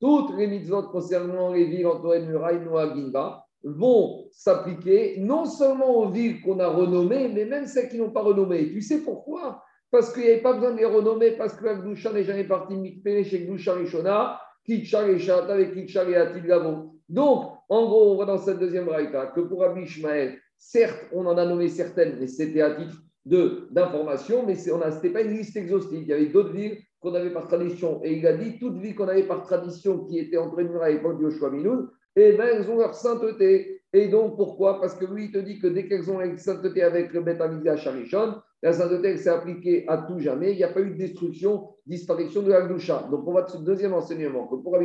toutes 0.00 0.36
les 0.36 0.46
mitzvot 0.48 0.82
concernant 0.88 1.52
les 1.52 1.64
villes 1.66 1.86
entourées 1.86 2.20
de 2.20 2.26
murailles, 2.26 2.60
Noagimba, 2.64 3.44
vont 3.62 4.26
s'appliquer 4.32 5.20
non 5.20 5.44
seulement 5.44 5.98
aux 5.98 6.08
villes 6.08 6.40
qu'on 6.42 6.58
a 6.58 6.66
renommées, 6.66 7.28
mais 7.28 7.44
même 7.44 7.66
celles 7.66 7.88
qui 7.88 7.98
n'ont 7.98 8.10
pas 8.10 8.22
renommées. 8.22 8.72
Tu 8.72 8.80
sais 8.80 9.02
pourquoi? 9.02 9.62
Parce 9.92 10.12
qu'il 10.12 10.22
n'y 10.24 10.30
avait 10.30 10.42
pas 10.42 10.54
besoin 10.54 10.72
de 10.72 10.78
les 10.78 10.86
renommer, 10.86 11.32
parce 11.32 11.54
que 11.54 11.64
Gdusha 11.64 12.12
n'est 12.12 12.24
jamais 12.24 12.44
parti 12.44 12.74
mikpé 12.74 13.22
chez 13.22 13.40
Gdusha 13.40 13.74
Rishona, 13.74 14.40
Kitchar 14.64 15.08
et 15.08 15.18
Shata 15.18 15.52
avec 15.52 15.74
Kitchar 15.74 16.08
et 16.08 16.16
Atilgavo. 16.16 16.96
Donc, 17.08 17.52
en 17.68 17.86
gros, 17.86 18.12
on 18.12 18.14
voit 18.16 18.26
dans 18.26 18.38
cette 18.38 18.58
deuxième 18.58 18.88
raïta 18.88 19.26
que 19.26 19.40
pour 19.40 19.60
Rabbi 19.60 19.82
Ishmael, 19.82 20.38
Certes, 20.64 21.08
on 21.12 21.26
en 21.26 21.36
a 21.36 21.44
nommé 21.44 21.68
certaines, 21.68 22.18
mais 22.20 22.28
c'était 22.28 22.60
à 22.60 22.70
titre 22.70 23.02
d'information, 23.24 24.46
mais 24.46 24.54
ce 24.54 24.70
n'était 24.70 25.10
pas 25.10 25.22
une 25.22 25.36
liste 25.36 25.56
exhaustive. 25.56 26.02
Il 26.02 26.06
y 26.06 26.12
avait 26.12 26.26
d'autres 26.26 26.52
villes 26.52 26.78
qu'on 27.00 27.12
avait 27.14 27.32
par 27.32 27.48
tradition. 27.48 28.00
Et 28.04 28.14
il 28.18 28.26
a 28.28 28.32
dit, 28.32 28.60
toutes 28.60 28.78
villes 28.78 28.94
qu'on 28.94 29.08
avait 29.08 29.24
par 29.24 29.42
tradition 29.42 30.04
qui 30.04 30.20
étaient 30.20 30.36
entre 30.36 30.62
nous 30.62 30.80
à 30.80 30.88
l'époque 30.88 31.18
du 31.18 31.24
Yoshua 31.24 31.50
Minoun, 31.50 31.90
eh 32.14 32.32
bien, 32.34 32.46
elles 32.46 32.70
ont 32.70 32.76
leur 32.78 32.94
sainteté. 32.94 33.82
Et 33.92 34.06
donc, 34.06 34.36
pourquoi? 34.36 34.80
Parce 34.80 34.94
que 34.94 35.04
lui, 35.04 35.24
il 35.24 35.32
te 35.32 35.38
dit 35.38 35.58
que 35.58 35.66
dès 35.66 35.88
qu'elles 35.88 36.08
ont 36.08 36.20
la 36.20 36.38
sainteté 36.38 36.82
avec 36.84 37.12
le 37.12 37.22
Beth 37.22 37.40
à 37.40 37.76
Charishon, 37.76 38.36
la 38.62 38.72
sainteté, 38.72 39.16
s'est 39.16 39.30
appliquée 39.30 39.84
à 39.88 39.98
tout 39.98 40.20
jamais. 40.20 40.52
Il 40.52 40.58
n'y 40.58 40.64
a 40.64 40.68
pas 40.68 40.80
eu 40.80 40.90
de 40.90 40.96
destruction, 40.96 41.70
disparition 41.86 42.40
de 42.40 42.50
la 42.50 42.62
Gdusha. 42.68 43.08
Donc, 43.10 43.26
on 43.26 43.32
va 43.32 43.42
de 43.42 43.50
ce 43.50 43.58
deuxième 43.58 43.94
enseignement, 43.94 44.46
que 44.46 44.54
pour 44.54 44.76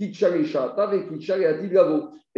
Et 0.00 0.12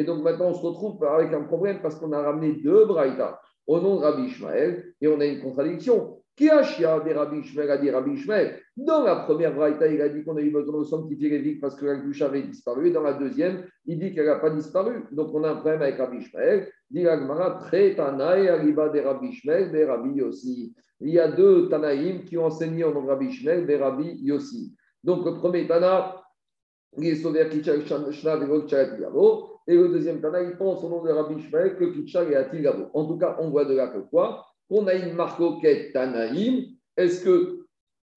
donc 0.04 0.22
maintenant, 0.22 0.48
on 0.48 0.54
se 0.54 0.62
retrouve 0.62 1.04
avec 1.04 1.32
un 1.32 1.42
problème 1.42 1.80
parce 1.82 1.96
qu'on 1.96 2.12
a 2.12 2.22
ramené 2.22 2.54
deux 2.54 2.86
braïtas 2.86 3.38
au 3.66 3.80
nom 3.80 3.96
de 3.96 4.02
Rabbi 4.02 4.22
Ishmael 4.24 4.94
et 5.00 5.08
on 5.08 5.18
a 5.20 5.26
une 5.26 5.42
contradiction. 5.42 6.16
Qui 6.36 6.48
a 6.48 6.62
chia 6.62 7.00
des 7.00 7.12
Rabbi 7.12 7.40
Ishmael 7.40 7.68
a 7.70 7.76
dit 7.76 7.90
Rabbi 7.90 8.12
Ishmael? 8.12 8.58
Dans 8.74 9.02
la 9.02 9.16
première 9.16 9.54
braïta, 9.54 9.86
il 9.88 10.00
a 10.00 10.08
dit 10.08 10.24
qu'on 10.24 10.38
a 10.38 10.40
eu 10.40 10.50
besoin 10.50 10.78
de 10.78 10.84
sanctifier 10.84 11.38
les 11.38 11.56
parce 11.56 11.76
que 11.76 11.84
la 11.84 12.00
avait 12.26 12.42
disparu. 12.42 12.88
Et 12.88 12.92
dans 12.92 13.02
la 13.02 13.12
deuxième, 13.12 13.66
il 13.84 13.98
dit 13.98 14.14
qu'elle 14.14 14.24
n'a 14.24 14.36
pas 14.36 14.48
disparu. 14.48 15.04
Donc 15.12 15.34
on 15.34 15.44
a 15.44 15.50
un 15.50 15.56
problème 15.56 15.82
avec 15.82 15.98
Rabbi 15.98 16.16
Ishmael. 16.18 16.72
Dit 16.90 17.04
très 17.60 17.90
des 17.90 18.00
Rabbi 18.00 18.24
des 19.44 19.84
Rabbi 19.84 20.14
Yossi. 20.14 20.74
Il 21.00 21.10
y 21.10 21.18
a 21.18 21.30
deux 21.30 21.68
Tanaïm 21.68 22.24
qui 22.24 22.38
ont 22.38 22.46
enseigné 22.46 22.84
au 22.84 22.94
nom 22.94 23.02
de 23.02 23.08
Rabbi 23.08 23.26
Ishmael, 23.26 23.66
des 23.66 23.76
Rabbi 23.76 24.16
Yossi. 24.22 24.74
Donc 25.04 25.26
le 25.26 25.34
premier 25.34 25.66
Tana, 25.66 26.14
il 26.14 26.14
est 26.14 26.16
sauvé 26.16 26.20
à 26.70 26.79
et 26.96 27.14
le 29.76 29.88
deuxième 29.88 30.20
Tana, 30.20 30.42
il 30.42 30.56
pense 30.56 30.82
au 30.82 30.88
nom 30.88 31.02
de 31.02 31.10
Rabbi 31.10 31.34
Ishmael 31.40 31.76
que 31.76 31.84
Kitchar 31.84 32.28
et 32.28 32.34
Atilgabo. 32.34 32.86
En 32.94 33.06
tout 33.06 33.16
cas, 33.16 33.36
on 33.38 33.50
voit 33.50 33.64
de 33.64 33.74
là 33.74 33.86
que 33.88 33.98
quoi? 33.98 34.44
Qu'on 34.68 34.86
a 34.88 34.94
une 34.94 35.14
marcoquette 35.14 35.92
Tanaïm. 35.92 36.64
Est-ce 36.96 37.24
que 37.24 37.60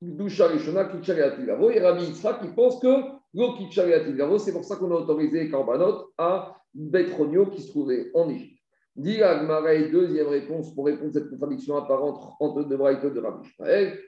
Douchar 0.01 0.51
et 0.53 0.59
Shona, 0.59 0.85
Kitchar 0.85 1.17
et 1.19 1.21
Atilgabo 1.21 1.69
Et 1.69 1.79
Rabbi 1.79 2.05
Yitzhak 2.05 2.41
qui 2.41 2.47
pense 2.49 2.79
que 2.79 2.87
le 2.87 3.57
Kitchar 3.57 3.87
et 3.87 3.93
Atilgabo, 3.93 4.39
c'est 4.39 4.51
pour 4.51 4.63
ça 4.63 4.75
qu'on 4.77 4.91
a 4.91 4.95
autorisé 4.95 5.49
Karbanot 5.51 6.11
à 6.17 6.55
Betronio 6.73 7.45
qui 7.47 7.61
se 7.61 7.69
trouvait 7.69 8.09
en 8.15 8.27
Égypte. 8.29 8.59
Dit 8.95 9.21
Agmarei, 9.21 9.89
deuxième 9.89 10.27
réponse 10.27 10.73
pour 10.73 10.85
répondre 10.85 11.09
à 11.09 11.13
cette 11.13 11.29
contradiction 11.29 11.77
apparente 11.77 12.23
entre 12.39 12.63
deux 12.63 12.75
de 12.75 13.19
Rabbi 13.19 13.47
Ishmael. 13.47 13.99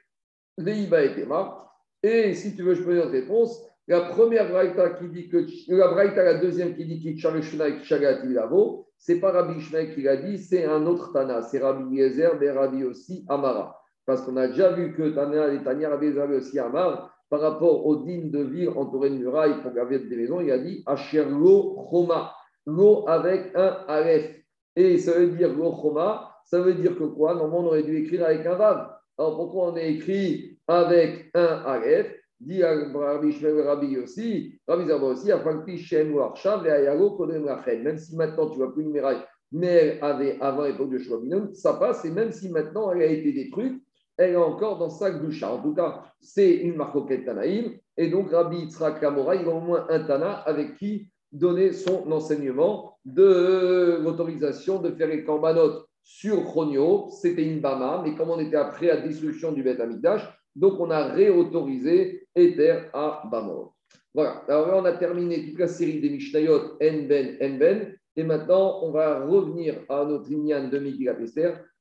Leiba 0.57 1.03
et 1.03 1.13
Tema. 1.13 1.71
Et 2.01 2.33
si 2.33 2.55
tu 2.55 2.63
veux, 2.63 2.75
je 2.75 2.83
peux 2.83 2.95
donner 2.95 3.17
une 3.17 3.23
réponse. 3.23 3.61
La 3.87 4.01
première 4.01 4.49
braïta 4.49 4.91
qui 4.91 5.09
dit 5.09 5.29
que 5.29 5.45
la 5.67 5.87
braïta, 5.89 6.23
la 6.23 6.39
deuxième 6.39 6.75
qui 6.75 6.85
dit 6.85 7.19
Shuna 7.19 7.67
et 7.69 8.33
Lavo, 8.33 8.87
c'est 8.97 9.19
pas 9.19 9.31
Rabbi 9.31 9.59
Ishmael 9.59 9.93
qui 9.93 10.01
l'a 10.01 10.17
dit, 10.17 10.39
c'est 10.39 10.65
un 10.65 10.87
autre 10.87 11.13
Tana, 11.13 11.43
c'est 11.43 11.59
Rabbi 11.59 11.95
Yezer, 11.95 12.35
mais 12.39 12.49
Rabbi 12.49 12.83
aussi 12.83 13.25
Amara. 13.29 13.79
Parce 14.07 14.21
qu'on 14.21 14.37
a 14.37 14.47
déjà 14.47 14.71
vu 14.71 14.93
que 14.93 15.09
Tana 15.09 15.53
et 15.53 15.63
Tania 15.63 15.89
Rabbi 15.89 16.07
aussi 16.33 16.57
Amar, 16.57 17.11
par 17.29 17.41
rapport 17.41 17.85
aux 17.85 17.97
dînes 17.97 18.31
de 18.31 18.41
ville 18.41 18.69
entourées 18.69 19.09
de 19.09 19.17
murailles 19.17 19.61
pour 19.61 19.71
garder 19.73 19.99
des 19.99 20.15
maisons, 20.15 20.41
il 20.41 20.51
a 20.51 20.57
dit 20.57 20.83
Asher 20.85 21.25
lo 21.25 21.75
choma, 21.89 22.33
l'eau 22.65 23.07
avec 23.07 23.51
un 23.55 23.85
Aleph. 23.87 24.43
Et 24.75 24.97
ça 24.97 25.13
veut 25.13 25.27
dire 25.27 25.53
lo 25.53 25.75
choma, 25.75 26.31
ça 26.45 26.59
veut 26.59 26.73
dire 26.73 26.97
que 26.97 27.03
quoi? 27.03 27.35
Normalement, 27.35 27.59
on 27.59 27.67
aurait 27.67 27.83
dû 27.83 27.97
écrire 27.97 28.25
avec 28.25 28.45
un 28.45 28.55
Vav. 28.55 28.89
Alors 29.17 29.37
pourquoi 29.37 29.71
on 29.71 29.75
a 29.75 29.81
écrit 29.81 30.59
avec 30.67 31.29
un 31.33 31.63
Aleph? 31.65 32.15
Dit 32.39 32.63
Rabbi 32.63 33.31
Shmuel 33.31 33.61
Rabbi 33.61 33.97
aussi, 33.97 34.59
Rabbi 34.67 34.85
Zerba 34.85 35.05
aussi, 35.07 35.77
Shem 35.77 36.13
ou 36.13 36.19
Arshav, 36.21 36.65
et 36.67 36.87
Kodem 37.17 37.45
Rachel. 37.45 37.83
Même 37.83 37.97
si 37.97 38.15
maintenant 38.15 38.49
tu 38.49 38.57
vois 38.57 38.73
plus 38.73 38.83
une 38.83 38.91
muraille, 38.91 39.21
mais 39.51 39.97
elle 39.97 40.03
avait 40.03 40.37
avant 40.41 40.63
l'époque 40.63 40.91
de 40.91 40.97
Shlominon, 40.97 41.53
ça 41.53 41.73
passe, 41.73 42.03
et 42.05 42.11
même 42.11 42.31
si 42.31 42.49
maintenant 42.49 42.91
elle 42.91 43.01
a 43.01 43.05
été 43.05 43.31
détruite, 43.31 43.81
elle 44.17 44.31
est 44.31 44.37
encore 44.37 44.77
dans 44.77 44.89
sa 44.89 45.11
doucha. 45.11 45.51
En 45.51 45.61
tout 45.61 45.73
cas, 45.73 46.03
c'est 46.21 46.55
une 46.55 46.75
marque 46.75 46.95
Tanaïm, 47.25 47.73
Et 47.97 48.09
donc, 48.09 48.31
Rabbi 48.31 48.57
Yitzhak 48.57 48.99
Kamora, 48.99 49.35
il 49.35 49.45
a 49.45 49.49
au 49.49 49.59
moins 49.59 49.85
un 49.89 49.99
Tana 49.99 50.31
avec 50.31 50.77
qui 50.77 51.09
donner 51.31 51.73
son 51.73 52.09
enseignement 52.11 52.97
de 53.03 53.99
l'autorisation 54.01 54.81
de 54.81 54.91
faire 54.91 55.07
les 55.07 55.23
corbanotes 55.23 55.85
sur 56.01 56.43
Chronio. 56.45 57.09
C'était 57.09 57.43
une 57.43 57.59
Bama, 57.59 58.01
mais 58.03 58.15
comme 58.15 58.29
on 58.29 58.39
était 58.39 58.55
après 58.55 58.87
la 58.87 58.97
destruction 58.97 59.51
du 59.51 59.63
Beth 59.63 59.79
Amidash, 59.79 60.23
donc 60.55 60.79
on 60.79 60.89
a 60.89 61.13
réautorisé 61.13 62.27
Ether 62.35 62.89
à 62.93 63.23
Bamor. 63.29 63.75
Voilà, 64.13 64.43
alors 64.47 64.67
là 64.67 64.77
on 64.77 64.85
a 64.85 64.93
terminé 64.93 65.45
toute 65.45 65.59
la 65.59 65.67
série 65.67 65.99
des 65.99 66.09
Mishnayot 66.09 66.77
Enben, 66.81 67.37
Enben, 67.41 67.95
et 68.15 68.23
maintenant 68.23 68.79
on 68.83 68.91
va 68.91 69.25
revenir 69.25 69.81
à 69.89 70.05
notre 70.05 70.31
Inyan 70.31 70.69
de 70.69 70.79
Megillat. 70.79 71.17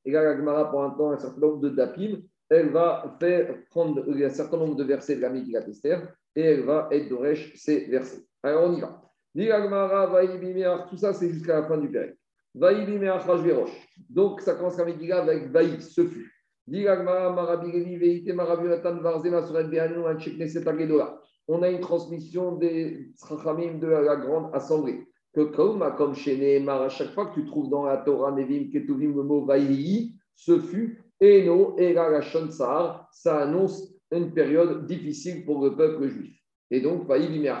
Et 0.05 0.11
là, 0.11 0.35
la 0.35 0.65
pour 0.65 0.83
un 0.83 0.91
temps, 0.91 1.11
un 1.11 1.17
certain 1.17 1.39
nombre 1.39 1.61
de 1.61 1.69
Dapim, 1.69 2.21
elle 2.49 2.69
va 2.69 3.15
faire 3.19 3.55
prendre 3.69 4.03
un 4.07 4.29
certain 4.29 4.57
nombre 4.57 4.75
de 4.75 4.83
versets 4.83 5.15
de 5.15 5.21
la 5.21 5.29
Megillat 5.29 5.65
et 6.35 6.41
elle 6.41 6.63
va 6.63 6.89
être 6.91 7.09
d'Oresh 7.09 7.53
ces 7.55 7.85
versets. 7.85 8.23
Alors 8.43 8.69
on 8.69 8.75
y 8.75 8.81
va. 8.81 9.01
Tout 10.89 10.97
ça, 10.97 11.13
c'est 11.13 11.29
jusqu'à 11.29 11.61
la 11.61 11.67
fin 11.67 11.77
du 11.77 11.89
Pérec. 11.89 12.15
Donc, 14.09 14.39
ça 14.41 14.55
commence 14.55 14.79
à 14.79 14.85
Megillah 14.85 15.23
avec 15.23 15.51
Vaï, 15.51 15.81
ce 15.81 16.05
fut. 16.05 16.34
On 21.47 21.61
a 21.61 21.69
une 21.69 21.79
transmission 21.79 22.55
des 22.55 23.11
Tzrachamim 23.15 23.77
de 23.79 23.87
la 23.87 24.15
grande 24.15 24.49
assemblée. 24.53 25.07
Que 25.33 25.41
comme, 25.41 25.83
comme 25.97 26.15
chez 26.15 26.37
Nehemar, 26.37 26.81
à 26.81 26.89
chaque 26.89 27.11
fois 27.11 27.27
que 27.27 27.35
tu 27.35 27.45
trouves 27.45 27.69
dans 27.69 27.85
la 27.85 27.97
Torah 27.97 28.31
Nevim, 28.31 28.71
Ketuvim, 28.71 29.15
le 29.15 29.23
mot 29.23 29.45
Vaï, 29.45 30.15
ce 30.33 30.59
fut, 30.59 31.03
Eno, 31.21 31.77
Era, 31.77 32.21
Sahar, 32.21 33.09
ça 33.11 33.43
annonce 33.43 33.93
une 34.11 34.33
période 34.33 34.87
difficile 34.87 35.45
pour 35.45 35.63
le 35.63 35.75
peuple 35.75 36.07
juif. 36.07 36.35
Et 36.71 36.81
donc, 36.81 37.05
Vaï, 37.05 37.27
Bimé, 37.27 37.53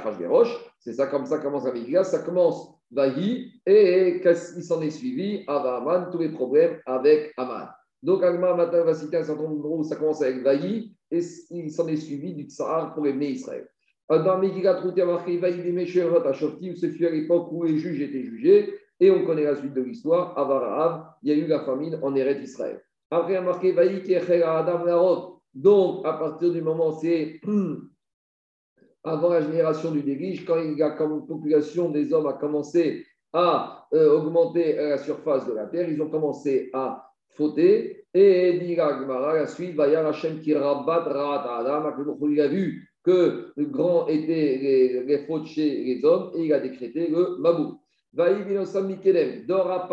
c'est 0.79 0.93
ça 0.93 1.07
comme 1.07 1.25
ça 1.25 1.39
commence 1.39 1.65
la 1.65 2.03
Ça 2.03 2.19
commence 2.19 2.75
Vahi 2.91 3.61
et 3.65 4.21
il 4.23 4.63
s'en 4.63 4.81
est 4.81 4.89
suivi? 4.89 5.43
Ava 5.47 6.09
tous 6.11 6.19
les 6.19 6.29
problèmes 6.29 6.79
avec 6.85 7.33
Aman. 7.37 7.67
Donc, 8.03 8.23
Agma 8.23 8.53
matin 8.53 8.83
va 8.83 8.93
citer 8.93 9.17
un 9.17 9.23
certain 9.23 9.43
nombre 9.43 9.71
où 9.71 9.83
ça 9.83 9.95
commence 9.95 10.21
avec 10.21 10.43
Vahi 10.43 10.95
et 11.11 11.19
il 11.51 11.71
s'en 11.71 11.87
est 11.87 11.95
suivi 11.95 12.33
du 12.33 12.43
Tsar 12.43 12.93
pour 12.93 13.05
les 13.05 13.13
Israël. 13.13 13.67
Dans 14.09 14.37
Megillah, 14.37 14.81
il 14.85 14.97
y 14.97 15.01
a 15.01 15.05
marqué 15.05 15.37
Vahi 15.37 15.63
des 15.63 15.97
à 16.25 16.33
Shofti, 16.33 16.77
ce 16.77 16.89
fut 16.89 17.05
à 17.07 17.09
l'époque 17.09 17.47
où 17.51 17.63
les 17.63 17.77
juges 17.77 18.01
étaient 18.01 18.23
jugés. 18.23 18.73
Et 18.99 19.11
on 19.11 19.25
connaît 19.25 19.43
la 19.43 19.55
suite 19.55 19.73
de 19.73 19.81
l'histoire. 19.81 20.37
Avarahav, 20.37 21.05
il 21.23 21.29
y 21.29 21.31
a 21.33 21.43
eu 21.43 21.47
la 21.47 21.65
famine 21.65 21.99
en 22.01 22.15
Eretz 22.15 22.41
Israël. 22.41 22.81
Après, 23.11 23.33
il 23.33 23.37
a 23.37 23.41
marqué 23.41 23.71
Vahi 23.71 24.03
qui 24.03 24.15
Adam 24.15 25.39
Donc, 25.53 26.05
à 26.05 26.13
partir 26.13 26.51
du 26.51 26.61
moment, 26.61 26.91
c'est 26.91 27.41
avant 29.03 29.29
la 29.29 29.41
génération 29.41 29.91
du 29.91 30.01
délige, 30.01 30.45
quand 30.45 30.55
la 30.55 30.91
population 31.27 31.89
des 31.89 32.13
hommes 32.13 32.27
a 32.27 32.33
commencé 32.33 33.05
à 33.33 33.87
euh, 33.93 34.17
augmenter 34.17 34.75
la 34.75 34.97
surface 34.97 35.45
de 35.45 35.53
la 35.53 35.65
terre, 35.65 35.89
ils 35.89 36.01
ont 36.01 36.09
commencé 36.09 36.69
à 36.73 37.11
fauter. 37.35 38.05
Et 38.13 38.59
dit 38.59 38.75
la 38.75 39.45
suite, 39.47 39.75
va 39.75 39.89
y 39.89 39.95
Hashem 39.95 40.39
qui 40.39 40.53
rabat 40.53 41.03
Adam, 41.03 41.91
il 42.29 42.41
a 42.41 42.47
vu 42.47 42.89
que 43.03 43.51
le 43.55 43.65
grand 43.65 44.07
était 44.07 44.57
les, 44.61 45.03
les, 45.03 45.17
fautes 45.25 45.45
chez 45.45 45.83
les 45.83 46.05
hommes 46.05 46.31
et 46.35 46.45
il 46.45 46.53
a 46.53 46.59
décrété 46.59 47.07
le 47.07 47.37
mabou. 47.39 47.79
Mikelem, 48.13 49.45
Dora 49.45 49.89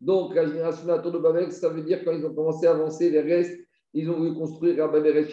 Donc 0.00 0.34
la 0.34 0.46
génération 0.46 0.86
de 0.86 1.10
de 1.10 1.18
Babel, 1.18 1.52
ça 1.52 1.68
veut 1.68 1.82
dire 1.82 2.04
quand 2.04 2.12
ils 2.12 2.26
ont 2.26 2.34
commencé 2.34 2.66
à 2.66 2.72
avancer 2.72 3.10
vers 3.10 3.24
l'est, 3.24 3.58
ils 3.94 4.10
ont 4.10 4.16
voulu 4.16 4.34
construire 4.34 4.84
à 4.84 4.88
Babel 4.88 5.26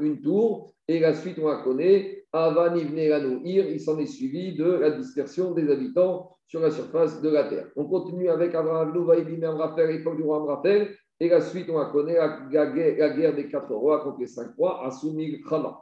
une 0.00 0.20
tour 0.20 0.72
et 0.88 0.98
la 0.98 1.14
suite 1.14 1.38
on 1.38 1.48
la 1.48 1.62
connaît. 1.62 2.19
Avan 2.32 2.76
il 2.76 3.80
s'en 3.80 3.98
est 3.98 4.06
suivi 4.06 4.54
de 4.54 4.64
la 4.64 4.90
dispersion 4.90 5.52
des 5.52 5.70
habitants 5.70 6.36
sur 6.46 6.60
la 6.60 6.70
surface 6.70 7.20
de 7.22 7.28
la 7.28 7.44
terre. 7.44 7.68
On 7.76 7.84
continue 7.84 8.28
avec 8.28 8.54
Abraham 8.54 8.92
Raphaël, 8.96 9.96
l'époque 9.96 10.16
du 10.16 10.22
roi 10.22 10.38
Amrapel, 10.38 10.96
et 11.20 11.28
la 11.28 11.40
suite, 11.40 11.68
on 11.68 11.78
la 11.78 11.86
connaît, 11.86 12.14
la, 12.14 12.66
guerre, 12.66 13.34
des 13.34 13.48
quatre 13.48 13.74
rois 13.74 14.02
contre 14.02 14.20
les 14.20 14.26
cinq 14.26 14.56
rois, 14.56 14.86
Asumig 14.86 15.44
Khama. 15.46 15.78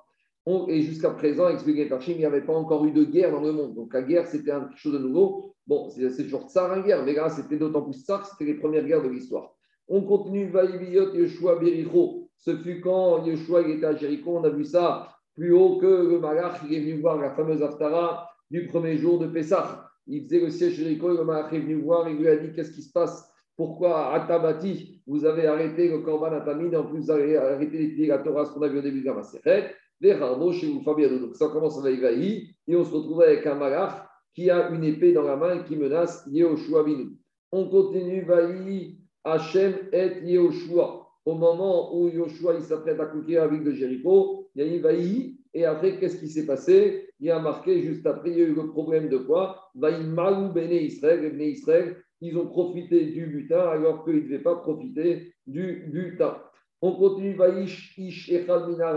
Et 0.69 0.81
jusqu'à 0.83 1.11
présent, 1.11 1.49
expliqué 1.49 1.87
par 1.87 2.01
Chim, 2.01 2.13
il 2.13 2.19
n'y 2.19 2.25
avait 2.25 2.45
pas 2.45 2.55
encore 2.55 2.85
eu 2.87 2.93
de 2.93 3.05
guerre 3.05 3.31
dans 3.31 3.43
le 3.43 3.53
monde. 3.53 3.75
Donc 3.75 3.93
la 3.93 4.03
guerre, 4.03 4.27
c'était 4.27 4.51
quelque 4.51 4.77
chose 4.77 4.95
de 4.95 4.99
nouveau. 4.99 5.55
Bon, 5.67 5.91
c'est 5.91 6.25
toujours 6.25 6.49
tsar 6.49 6.77
en 6.77 6.81
guerre, 6.81 7.05
mais 7.05 7.13
là, 7.13 7.29
c'était 7.29 7.57
d'autant 7.57 7.83
plus 7.83 8.03
tsar, 8.03 8.27
c'était 8.27 8.47
les 8.47 8.59
premières 8.59 8.85
guerres 8.85 9.03
de 9.03 9.09
l'histoire. 9.09 9.55
On 9.87 10.03
continue, 10.03 10.49
Vaïbiyot, 10.49 11.15
Yeshua, 11.15 11.57
Bericho. 11.57 12.31
Ce 12.37 12.57
fut 12.57 12.81
quand 12.81 13.25
Yeshua 13.25 13.69
était 13.69 13.87
à 13.87 13.95
Jéricho, 13.95 14.39
on 14.39 14.45
a 14.45 14.51
vu 14.51 14.65
ça 14.65 15.18
plus 15.39 15.53
haut 15.53 15.79
que 15.79 15.87
le 15.87 16.19
Malach, 16.19 16.61
il 16.69 16.75
est 16.75 16.81
venu 16.81 17.01
voir 17.01 17.17
la 17.17 17.31
fameuse 17.31 17.63
Aftara 17.63 18.29
du 18.51 18.67
premier 18.67 18.97
jour 18.97 19.21
de 19.21 19.29
Pessah. 19.29 19.89
Il 20.09 20.25
faisait 20.25 20.41
le 20.41 20.51
siège 20.51 20.75
Jéricho, 20.75 21.17
le 21.17 21.25
Malach 21.25 21.53
est 21.53 21.61
venu 21.61 21.77
voir, 21.77 22.09
il 22.09 22.17
lui 22.17 22.29
a 22.29 22.37
dit 22.37 22.53
Qu'est-ce 22.53 22.73
qui 22.73 22.83
se 22.83 22.93
passe? 22.93 23.33
Pourquoi 23.57 24.13
à 24.13 24.21
Tabati, 24.27 25.01
vous 25.07 25.25
avez 25.25 25.47
arrêté 25.47 25.89
le 25.89 25.99
Korban 25.99 26.33
Atamid, 26.33 26.75
en 26.75 26.85
plus 26.85 27.03
vous 27.03 27.11
avez 27.11 27.37
arrêté 27.37 27.79
d'étudier 27.79 28.07
la 28.09 28.19
Torah, 28.19 28.45
ce 28.47 28.53
qu'on 28.53 28.63
a 28.63 28.69
vu 28.69 28.79
au 28.79 28.83
début 28.83 29.01
de 29.01 29.07
la 29.07 29.15
Maseret 29.15 29.75
Les 30.01 30.13
chez 30.13 30.67
vous, 30.67 30.83
Fabien. 30.83 31.09
Donc 31.09 31.37
ça 31.37 31.49
commence 31.49 31.79
avec 31.79 32.01
Vaï, 32.01 32.49
et 32.67 32.77
on 32.77 32.85
se 32.85 32.93
retrouve 32.93 33.23
avec 33.23 33.47
un 33.47 33.55
Malach 33.55 34.07
qui 34.35 34.51
a 34.51 34.71
une 34.71 34.83
épée 34.85 35.13
dans 35.13 35.23
la 35.23 35.37
main 35.37 35.61
et 35.61 35.65
qui 35.65 35.77
menace 35.77 36.25
Yehoshua 36.31 36.83
Binu. 36.83 37.17
On 37.53 37.69
continue 37.69 38.25
Vaï, 38.25 38.99
Hachem 39.25 39.75
et 39.93 40.21
Yehoshua 40.25 41.08
au 41.29 41.35
moment 41.35 41.95
où 41.95 42.09
Yoshua 42.09 42.59
s'apprête 42.63 42.99
à 42.99 43.05
conquérir 43.05 43.43
la 43.43 43.49
ville 43.49 43.63
de 43.63 43.73
Jéricho, 43.73 44.49
il 44.55 44.65
y 44.65 44.65
a 44.67 44.75
eu 44.75 44.81
Vaï, 44.81 45.37
et 45.53 45.67
après, 45.67 45.99
qu'est-ce 45.99 46.19
qui 46.19 46.29
s'est 46.29 46.47
passé? 46.47 47.11
Il 47.21 47.27
y 47.27 47.31
a 47.31 47.39
marqué, 47.39 47.83
juste 47.83 48.07
après, 48.07 48.31
il 48.31 48.39
y 48.39 48.43
a 48.43 48.47
eu 48.47 48.55
le 48.55 48.69
problème 48.69 49.11
de 49.11 49.19
quoi? 49.19 49.71
Vaï 49.75 50.07
Malou 50.07 50.55
Béné 50.55 50.85
Israël, 50.85 51.21
Béné 51.21 51.49
Israël, 51.51 51.99
ils 52.23 52.39
ont 52.39 52.47
profité 52.47 53.05
du 53.05 53.27
butin 53.27 53.61
alors 53.61 54.05
qu'ils 54.05 54.15
ne 54.15 54.21
devaient 54.21 54.39
pas 54.39 54.57
profiter 54.57 55.35
du 55.47 55.91
butin. 55.93 56.39
On 56.81 56.93
continue, 56.93 57.35
Vaïsh 57.35 57.99
Ish 57.99 58.31
Echad 58.31 58.67
Mina. 58.67 58.95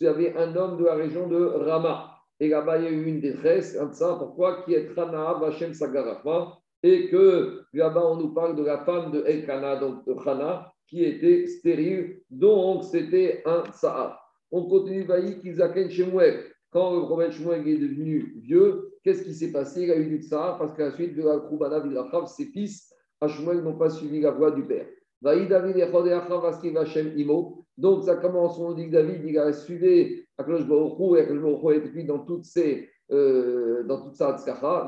Il 0.00 0.04
y 0.04 0.06
avait 0.08 0.36
un 0.36 0.56
homme 0.56 0.78
de 0.78 0.84
la 0.84 0.94
région 0.96 1.28
de 1.28 1.36
Rama. 1.36 2.10
Et 2.40 2.48
là-bas, 2.48 2.78
il 2.78 2.84
y 2.84 2.86
a 2.88 2.90
eu 2.90 3.04
une 3.04 3.20
détresse, 3.20 3.78
un 3.78 3.92
ça, 3.92 4.16
pourquoi? 4.18 4.62
Qui 4.64 4.74
est 4.74 4.90
Rana 4.96 5.34
Vachem 5.34 5.74
Sagarachma. 5.74 6.58
Et 6.82 7.08
que 7.08 7.62
là-bas, 7.72 8.04
on 8.04 8.16
nous 8.16 8.34
parle 8.34 8.56
de 8.56 8.64
la 8.64 8.78
femme 8.78 9.12
de 9.12 9.22
Elkana, 9.24 9.76
donc 9.76 10.04
de 10.06 10.12
Rana, 10.12 10.72
qui 10.86 11.04
était 11.04 11.46
stérile, 11.46 12.20
donc 12.30 12.84
c'était 12.84 13.42
un 13.46 13.64
Sahar. 13.72 14.18
On 14.50 14.64
continue, 14.64 15.04
Vaï, 15.04 15.38
Kizaken 15.38 15.90
Shemouel. 15.90 16.44
Quand 16.70 16.94
le 16.94 17.02
prophète 17.02 17.32
Shmuel 17.32 17.66
est 17.66 17.78
devenu 17.78 18.34
vieux, 18.42 18.92
qu'est-ce 19.02 19.22
qui 19.22 19.34
s'est 19.34 19.52
passé? 19.52 19.82
Il 19.82 19.90
a 19.90 19.96
eu 19.96 20.06
du 20.06 20.22
Sahar 20.22 20.58
parce 20.58 20.76
qu'à 20.76 20.86
la 20.86 20.92
suite 20.92 21.16
de 21.16 21.22
la 21.22 21.38
Kroubana 21.38 21.80
Vilachav, 21.80 22.26
ses 22.26 22.46
fils 22.46 22.92
à 23.20 23.28
Shmuel 23.28 23.62
n'ont 23.62 23.76
pas 23.76 23.90
suivi 23.90 24.20
la 24.20 24.30
voie 24.30 24.50
du 24.50 24.64
père. 24.64 24.86
Vaï 25.22 25.48
David 25.48 25.76
et 25.76 27.20
Imo. 27.20 27.64
Donc 27.76 28.04
ça 28.04 28.16
commence, 28.16 28.58
on 28.58 28.72
dit 28.72 28.86
que 28.86 28.92
David, 28.92 29.22
il 29.24 29.38
a 29.38 29.52
suivi 29.52 30.24
Aklosh 30.38 30.66
Baruchou 30.66 31.16
et 31.16 31.20
Aklosh 31.20 31.40
Baruchou 31.40 31.70
est 31.72 32.04
dans 32.04 32.20
toutes 32.20 32.44
ses, 32.44 32.88
euh, 33.10 33.82
dans 33.84 34.02
toute 34.02 34.16
sa 34.16 34.36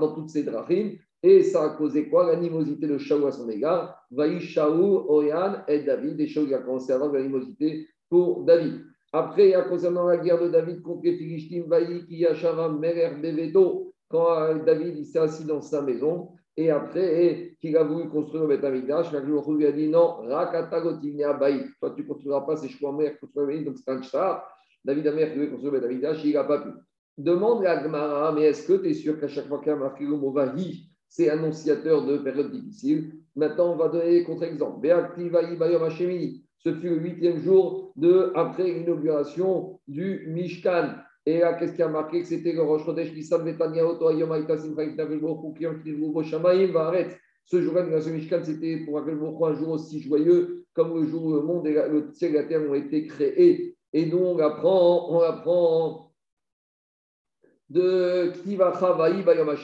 dans 0.01 0.15
toutes 0.15 0.31
ses 0.31 0.43
drachim. 0.43 0.97
Et 1.23 1.43
ça 1.43 1.65
a 1.65 1.69
causé 1.71 2.09
quoi? 2.09 2.27
L'animosité 2.27 2.87
de 2.87 2.99
Shaou 2.99 3.27
à 3.27 3.33
son 3.33 3.49
égard. 3.49 4.07
Vaï 4.11 4.41
Shaou, 4.41 5.05
Oyan 5.09 5.63
et 5.69 5.81
David. 5.81 6.21
Et 6.21 6.27
Shaou 6.27 6.53
a 6.53 6.59
commencé 6.59 6.93
à 6.93 6.97
avoir 6.97 7.13
de 7.13 7.19
l'animosité 7.19 7.87
pour 8.11 8.45
David. 8.45 8.85
Après, 9.13 9.55
concernant 9.69 10.07
la 10.07 10.17
guerre 10.17 10.41
de 10.41 10.49
David 10.49 10.83
contre 10.83 11.03
les 11.05 11.17
Philistines, 11.17 11.65
Vaï, 11.69 12.07
Kiyashavam, 12.07 12.81
Merer, 12.81 13.15
Beveto, 13.21 13.93
quand 14.09 14.41
euh, 14.41 14.65
David 14.65 15.05
s'est 15.05 15.19
assis 15.19 15.45
dans 15.45 15.61
sa 15.61 15.83
maison, 15.83 16.31
et 16.57 16.71
après, 16.71 17.57
qu'il 17.61 17.77
a 17.77 17.83
voulu 17.83 18.11
construire 18.11 18.47
le 18.47 18.57
Beth 18.57 18.65
Amikdash, 18.65 19.11
le 19.13 19.57
lui 19.57 19.67
a 19.67 19.73
dit 19.73 19.89
non, 19.89 20.17
Rakatagotinia 20.29 21.33
Baï, 21.33 21.65
toi 21.81 21.93
tu 21.97 22.03
ne 22.03 22.09
construiras 22.09 22.43
pas, 22.43 22.57
c'est 22.57 22.69
Shmuel 22.69 23.15
qui 23.15 23.21
construira 23.21 23.57
donc 23.63 23.79
c'est 23.79 23.91
un 23.91 24.03
char. 24.03 24.47
David 24.85 25.07
a 25.07 25.11
voulu 25.13 25.51
construire 25.51 25.73
le 25.73 25.81
Beth 25.81 25.89
Amikdash, 25.89 26.25
il 26.25 26.35
n'a 26.35 26.45
pas 26.45 26.61
pu. 26.61 26.69
Demande 27.17 27.65
à 27.65 27.83
Gmara, 27.83 28.33
mais 28.33 28.43
est-ce 28.45 28.67
que 28.67 28.75
tu 28.83 28.91
es 28.91 28.95
sûr 28.95 29.19
qu'à 29.19 29.29
chaque 29.29 29.47
fois 29.47 29.59
qu'il 29.61 29.69
y 29.69 29.71
a 29.71 29.77
marqué 29.77 30.05
le 30.05 30.17
mot 30.17 30.31
Vaï, 30.31 30.92
c'est 31.13 31.29
annonciateur 31.29 32.07
de 32.07 32.17
périodes 32.17 32.51
difficiles. 32.51 33.13
Maintenant, 33.37 33.75
on 33.75 33.77
va 33.77 33.89
donner 33.89 34.13
des 34.13 34.25
contre-exemples. 34.25 34.89
Ce 36.59 36.75
fut 36.75 36.89
le 36.89 37.01
huitième 37.01 37.39
jour 37.39 37.93
de, 37.97 38.33
après 38.35 38.65
l'inauguration 38.65 39.79
du 39.87 40.25
Mishkan. 40.29 40.95
Et 41.27 41.41
là, 41.41 41.53
qu'est-ce 41.53 41.75
qui 41.75 41.83
a 41.83 41.89
marqué 41.89 42.23
que 42.23 42.29
c'était 42.29 42.55
le 42.55 42.63
Rosh 42.63 42.87
Chodesh 42.87 43.13
Nissan 43.13 43.45
Ce 47.45 47.61
jour-là, 47.61 47.83
le 47.83 48.13
Mishkan, 48.13 48.41
c'était 48.43 48.79
pour 48.79 48.99
un 48.99 49.55
jour 49.55 49.69
aussi 49.69 50.01
joyeux 50.01 50.65
comme 50.73 50.99
le 50.99 51.07
jour 51.07 51.25
où 51.25 51.35
le 51.35 51.43
monde 51.43 51.67
et 51.67 51.75
le 51.75 52.09
ciel 52.15 52.31
et 52.31 52.39
la 52.39 52.45
terre 52.45 52.63
ont 52.63 52.73
été 52.73 53.07
créés. 53.07 53.77
Et 53.93 54.07
donc, 54.07 54.23
on 54.23 54.39
apprend, 54.39 55.15
on 55.15 55.21
apprend 55.21 56.11
de 57.69 58.31
Ktivacha 58.31 58.93
Vaï 58.95 59.23
Bayom 59.23 59.55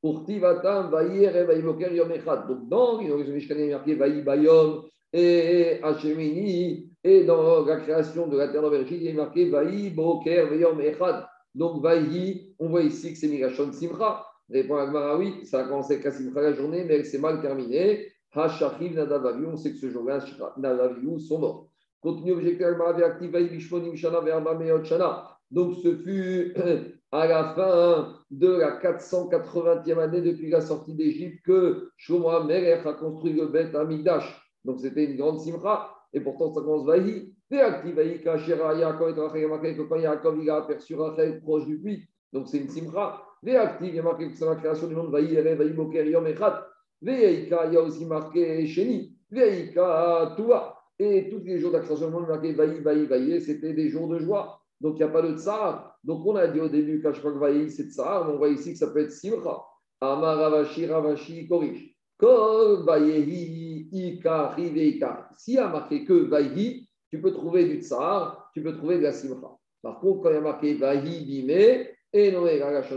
pour 0.00 0.24
Tivatam, 0.24 0.90
Vaïr 0.90 1.36
et 1.36 1.44
Echad. 1.44 2.48
Donc, 2.48 2.68
dans 2.68 2.98
l'inauguration 2.98 3.34
Mishkan, 3.34 3.54
il 3.56 3.66
y 3.66 3.72
a 3.72 3.76
marqué 3.76 3.94
Vaï 3.94 4.22
Bayom, 4.22 4.84
et 5.12 5.80
Hachemini, 5.82 6.88
et 7.02 7.24
dans 7.24 7.64
la 7.64 7.76
création 7.78 8.26
de 8.26 8.36
la 8.36 8.48
terre 8.48 8.62
d'Aubergine, 8.62 8.98
il 9.00 9.08
est 9.08 9.12
marqué 9.12 9.48
Vaï, 9.48 9.90
Boker, 9.90 10.48
Veyom, 10.48 10.80
Echad. 10.80 11.26
Donc 11.54 11.82
Vaï, 11.82 12.54
on 12.58 12.68
voit 12.68 12.82
ici 12.82 13.12
que 13.12 13.18
c'est 13.18 13.28
Migashon 13.28 13.72
Simcha. 13.72 14.24
Répond 14.48 14.76
Agmara, 14.76 15.16
oui, 15.16 15.44
ça 15.44 15.60
a 15.60 15.64
commencé 15.64 15.94
avec 15.94 16.04
la 16.04 16.12
Simcha 16.12 16.40
la 16.40 16.54
journée, 16.54 16.84
mais 16.84 16.96
elle 16.96 17.06
s'est 17.06 17.18
mal 17.18 17.40
terminée. 17.40 18.06
Hachachiv, 18.32 18.94
Nadavaviu, 18.94 19.46
on 19.46 19.56
sait 19.56 19.72
que 19.72 19.78
ce 19.78 19.90
jour-là, 19.90 20.18
Nadavaviu 20.56 21.18
sont 21.20 21.38
morts. 21.38 21.69
Veaktiv, 22.02 23.30
Meot, 24.58 24.84
Shana. 24.84 25.36
Donc 25.50 25.74
ce 25.82 25.96
fut 25.96 26.54
à 27.12 27.26
la 27.26 27.54
fin 27.54 28.14
de 28.30 28.48
la 28.48 28.78
480e 28.80 29.98
année 29.98 30.20
depuis 30.20 30.50
la 30.50 30.60
sortie 30.60 30.94
d'Égypte 30.94 31.44
que 31.44 31.90
Shlomo 31.96 32.28
Amelech 32.28 32.86
a 32.86 32.92
construit 32.92 33.32
le 33.32 33.46
Beth 33.46 33.74
Amidash. 33.74 34.40
Donc 34.64 34.80
c'était 34.80 35.04
une 35.04 35.16
grande 35.16 35.40
simra. 35.40 35.96
Et 36.12 36.20
pourtant, 36.20 36.52
ça 36.52 36.60
commence 36.60 36.86
Vahi. 36.86 37.34
Quand 37.50 38.36
Yaakov 39.96 40.38
il 40.40 40.50
a 40.50 40.56
aperçu 40.56 40.94
Rachel 40.94 41.40
proche 41.40 41.66
du 41.66 41.80
puits, 41.80 42.08
donc 42.32 42.46
c'est 42.48 42.58
une 42.58 42.68
simra. 42.68 43.24
Véactive, 43.42 43.88
il 43.88 43.94
y 43.96 43.98
a 43.98 44.02
marqué 44.02 44.30
que 44.30 44.36
c'est 44.36 44.44
la 44.44 44.54
création 44.54 44.86
du 44.86 44.94
monde 44.94 45.10
Vahi, 45.10 45.34
Vahi 45.34 45.70
Boker, 45.70 46.06
Yom 46.06 46.26
Echad. 46.26 46.62
Veika, 47.02 47.66
il 47.66 47.72
y 47.72 47.76
a 47.76 47.82
aussi 47.82 48.04
marqué 48.04 48.66
Sheni. 48.66 49.16
Veika, 49.30 50.34
Toua. 50.36 50.79
Et 51.02 51.30
tous 51.30 51.40
les 51.46 51.58
jours 51.58 51.72
monde, 52.10 52.28
marqué 52.28 52.52
Vahi, 52.52 52.80
Vahi, 52.80 53.06
Vahi, 53.06 53.40
c'était 53.40 53.72
des 53.72 53.88
jours 53.88 54.06
de 54.08 54.18
joie. 54.18 54.60
Donc, 54.82 54.96
il 54.96 54.98
n'y 54.98 55.04
a 55.04 55.08
pas 55.08 55.22
de 55.22 55.34
tsar. 55.34 55.98
Donc, 56.04 56.26
on 56.26 56.36
a 56.36 56.46
dit 56.46 56.60
au 56.60 56.68
début, 56.68 57.00
que 57.00 57.38
Vaï, 57.38 57.70
c'est 57.70 57.84
tsar, 57.84 58.30
on 58.30 58.36
voit 58.36 58.50
ici 58.50 58.74
que 58.74 58.78
ça 58.78 58.88
peut 58.88 59.00
être 59.00 59.10
simcha. 59.10 59.62
Amar 60.02 60.36
Ravashi, 60.36 60.84
Ravashi, 60.84 61.48
Korish. 61.48 61.96
Kol 62.18 62.84
Vaïhi, 62.84 63.88
Ika, 63.90 64.48
Riveika. 64.48 65.30
S'il 65.38 65.54
y 65.54 65.58
a 65.58 65.68
marqué 65.68 66.04
que 66.04 66.12
Vaïhi, 66.12 66.86
tu 67.08 67.18
peux 67.18 67.32
trouver 67.32 67.64
du 67.64 67.80
tsar, 67.80 68.50
tu 68.52 68.62
peux 68.62 68.76
trouver 68.76 68.98
de 68.98 69.04
la 69.04 69.12
simcha. 69.12 69.56
Par 69.80 70.00
contre, 70.00 70.24
quand 70.24 70.28
il 70.28 70.34
y 70.34 70.36
a 70.36 70.42
marqué 70.42 70.74
Vaïhi, 70.74 71.24
Bime, 71.24 71.86
et 72.12 72.30
non, 72.30 72.44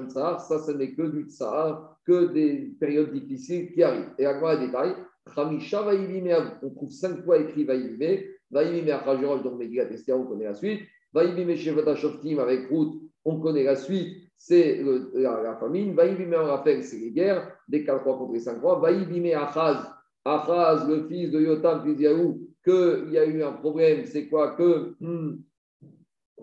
tsar, 0.10 0.42
ça, 0.42 0.60
ce 0.60 0.72
n'est 0.72 0.94
que 0.94 1.04
du 1.04 1.30
tsar, 1.30 1.98
que 2.06 2.34
des 2.34 2.76
périodes 2.78 3.13
difficiles 3.13 3.72
qui 3.72 3.82
arrivent. 3.82 4.12
Et 4.18 4.26
à 4.26 4.34
quoi 4.34 4.58
détail 4.58 4.94
on 5.36 6.70
trouve 6.70 6.92
cinq 6.92 7.24
fois 7.24 7.40
écrit 7.40 7.64
Vaïhi, 7.64 7.98
Bime. 7.98 8.20
Vaïhi, 8.52 8.82
Bime, 8.82 8.92
Achajorol, 8.92 9.44
donc 9.44 9.58
Megillat 9.58 9.92
Esther, 9.92 10.20
on 10.20 10.26
connaît 10.26 10.46
la 10.46 10.54
suite 10.54 10.82
avec 11.16 12.70
Ruth, 12.70 13.02
on 13.26 13.40
connaît 13.40 13.64
la 13.64 13.76
suite, 13.76 14.18
c'est 14.38 14.84
la, 15.14 15.56
famine. 15.60 15.94
Vaïbime 15.94 16.34
rappelle, 16.34 16.84
c'est 16.84 16.98
les 16.98 17.12
guerres, 17.12 17.56
des 17.68 17.84
4 17.84 18.02
croix 18.02 18.18
contre 18.18 18.34
les 18.34 18.40
5 18.40 18.58
croix. 18.60 18.80
Vaïbime 18.80 19.38
Achaz, 19.38 19.90
Achaz, 20.26 20.88
le 20.88 21.08
fils 21.08 21.32
de 21.32 21.40
Yotam, 21.40 21.84
puis 21.84 22.04
Yaou, 22.04 22.48
qu'il 22.64 23.10
y 23.12 23.18
a 23.18 23.26
eu 23.26 23.44
un 23.44 23.54
problème, 23.54 24.06
c'est 24.06 24.28
quoi 24.28 24.56
Que 24.56 24.96
hmm, 25.00 25.42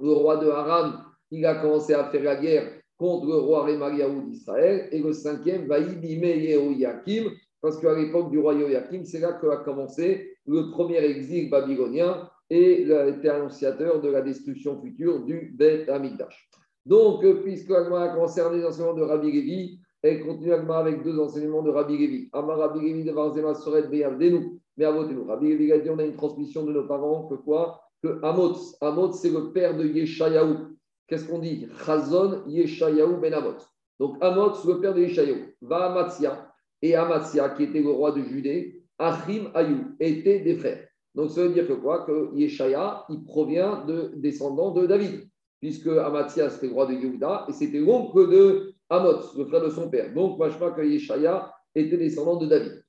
le 0.01 0.13
roi 0.13 0.37
de 0.39 0.49
Haran, 0.49 0.93
il 1.31 1.45
a 1.47 1.57
commencé 1.57 1.95
à 1.95 2.05
faire 2.05 2.23
la 2.23 2.37
guerre 2.37 2.71
contre 2.97 3.27
le 3.27 3.35
roi 3.35 3.67
Remariaou 3.67 4.23
d'Israël. 4.23 4.89
Et 4.93 5.01
le 5.01 5.13
cinquième, 5.13 5.67
Vaïbime 5.67 6.25
Yehoyakim, 6.25 7.31
parce 7.61 7.79
qu'à 7.79 7.95
l'époque 7.95 8.31
du 8.31 8.39
roi 8.39 8.55
Yehoyakim, 8.55 9.05
c'est 9.05 9.21
là 9.21 9.33
qu'a 9.35 9.59
commencé 9.59 10.37
le 10.47 10.71
premier 10.71 10.99
exil 10.99 11.51
babylonien 11.51 12.29
et 12.49 12.91
a 12.93 13.07
été 13.07 13.29
annonciateur 13.29 14.01
de 14.01 14.09
la 14.09 14.23
destruction 14.23 14.81
future 14.81 15.25
du 15.25 15.55
Beth 15.57 15.89
Amikdash. 15.89 16.51
Donc, 16.87 17.25
puisque 17.43 17.71
Agma 17.71 18.03
a 18.03 18.09
concerné 18.17 18.59
les 18.59 18.65
enseignements 18.65 18.95
de 18.95 19.03
Rabbi 19.03 19.31
Levi, 19.31 19.79
elle 20.03 20.25
continue 20.25 20.53
Agma 20.53 20.79
avec 20.79 21.03
deux 21.03 21.19
enseignements 21.19 21.63
de 21.63 21.71
Rabbi 21.71 21.99
Levi. 21.99 22.29
Amar 22.33 22.59
Rabbi 22.59 22.81
Levi 22.81 23.05
de 23.05 23.13
Varzema 23.13 23.55
Soret 23.55 23.89
Beyavdenu, 23.89 24.59
mais 24.77 24.87
nous. 24.91 25.25
Rabbi 25.27 25.51
Levi 25.51 25.73
a 25.73 25.79
dit 25.79 25.91
on 25.91 25.99
a 25.99 26.05
une 26.05 26.15
transmission 26.15 26.65
de 26.65 26.73
nos 26.73 26.87
parents 26.87 27.29
que 27.29 27.35
quoi? 27.35 27.83
Que 28.03 28.19
Amotz. 28.25 28.77
Amotz, 28.81 29.21
c'est 29.21 29.31
le 29.31 29.53
père 29.53 29.77
de 29.77 29.85
Yeshayahu. 29.85 30.77
Qu'est-ce 31.07 31.29
qu'on 31.29 31.39
dit? 31.39 31.69
Chazon 31.85 32.43
Yeshayahu 32.47 33.21
ben 33.21 33.35
Amotz. 33.35 33.69
Donc, 33.99 34.17
Amotz, 34.23 34.65
le 34.65 34.81
père 34.81 34.95
de 34.95 35.03
Yeshayahu, 35.03 35.55
va 35.61 35.91
Amatzia. 35.91 36.50
Et 36.83 36.95
Amatzia, 36.95 37.51
qui 37.51 37.65
était 37.65 37.83
le 37.83 37.91
roi 37.91 38.13
de 38.13 38.23
Judée, 38.23 38.83
Achim 38.99 39.51
Ayou, 39.55 39.97
étaient 39.99 40.41
des 40.41 40.57
frères. 40.57 40.87
Donc 41.15 41.31
ça 41.31 41.43
veut 41.43 41.53
dire 41.53 41.67
que 41.67 41.73
quoi? 41.73 42.05
Que 42.07 42.35
Yeshaya, 42.35 43.05
il 43.09 43.25
provient 43.25 43.85
de 43.85 44.13
descendants 44.17 44.71
de 44.71 44.87
David, 44.87 45.29
puisque 45.61 45.89
Amatia, 45.89 46.51
c'était 46.51 46.69
le 46.69 46.73
roi 46.75 46.87
de 46.87 46.95
Yehuda, 46.95 47.47
et 47.49 47.53
c'était 47.53 47.81
l'oncle 47.81 48.31
de 48.31 48.73
Amoth, 48.89 49.35
le 49.37 49.45
frère 49.45 49.63
de 49.63 49.71
son 49.71 49.91
père. 49.91 50.13
Donc, 50.15 50.37
crois 50.37 50.73
que 50.73 50.83
Yeshaya 50.83 51.53
était 51.75 51.97
descendant 51.97 52.37
de 52.37 52.47
David. 52.47 52.85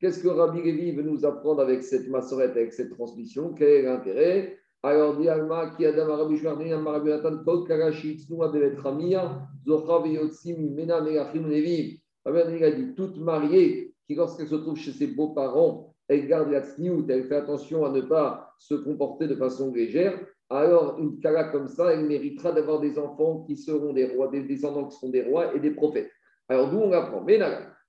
Qu'est-ce 0.00 0.22
que 0.22 0.28
Rabbi 0.28 0.62
Levi 0.62 0.92
veut 0.92 1.02
nous 1.02 1.24
apprendre 1.24 1.60
avec 1.60 1.82
cette 1.82 2.08
massorette, 2.08 2.52
avec 2.52 2.72
cette 2.72 2.90
transmission? 2.90 3.52
Quel 3.52 3.68
est 3.68 3.82
l'intérêt? 3.82 4.58
Alors, 4.84 5.16
dit 5.16 5.28
Alma, 5.28 5.70
qui 5.76 5.86
Adam 5.86 6.16
Rabbi 6.16 6.38
Shmartin, 6.38 6.82
Rabbi 6.82 7.08
Natan, 7.08 7.44
Kol 7.44 7.66
Karashi, 7.68 8.18
Tsnua 8.18 8.48
Bevet 8.48 8.76
Ramia, 8.76 9.46
Zocha 9.64 10.00
Veyotzim, 10.00 10.74
Mena 10.74 11.00
Megachim 11.00 11.48
Levi. 11.48 12.02
Rabbi 12.24 12.56
il 12.56 12.64
a 12.64 12.70
dit 12.72 12.94
toute 12.94 13.16
mariée 13.18 13.94
qui, 14.06 14.16
lorsqu'elle 14.16 14.48
se 14.48 14.56
trouve 14.56 14.76
chez 14.76 14.92
ses 14.92 15.06
beaux-parents, 15.06 15.94
elle 16.08 16.26
garde 16.26 16.50
la 16.50 16.62
tsniout, 16.62 17.06
elle 17.08 17.24
fait 17.24 17.36
attention 17.36 17.84
à 17.84 17.90
ne 17.90 18.00
pas 18.00 18.54
se 18.58 18.74
comporter 18.74 19.28
de 19.28 19.36
façon 19.36 19.72
légère, 19.72 20.18
alors 20.50 20.98
une 20.98 21.18
kala 21.20 21.44
comme 21.44 21.68
ça, 21.68 21.92
elle 21.94 22.04
méritera 22.04 22.52
d'avoir 22.52 22.80
des 22.80 22.98
enfants 22.98 23.44
qui 23.46 23.56
seront 23.56 23.92
des 23.92 24.04
rois, 24.04 24.28
des 24.28 24.42
descendants 24.42 24.86
qui 24.86 24.96
seront 24.96 25.10
des 25.10 25.22
rois 25.22 25.54
et 25.54 25.60
des 25.60 25.70
prophètes. 25.70 26.10
Alors 26.48 26.70
d'où 26.70 26.78
on 26.78 26.92
apprend? 26.92 27.22
Mais 27.22 27.38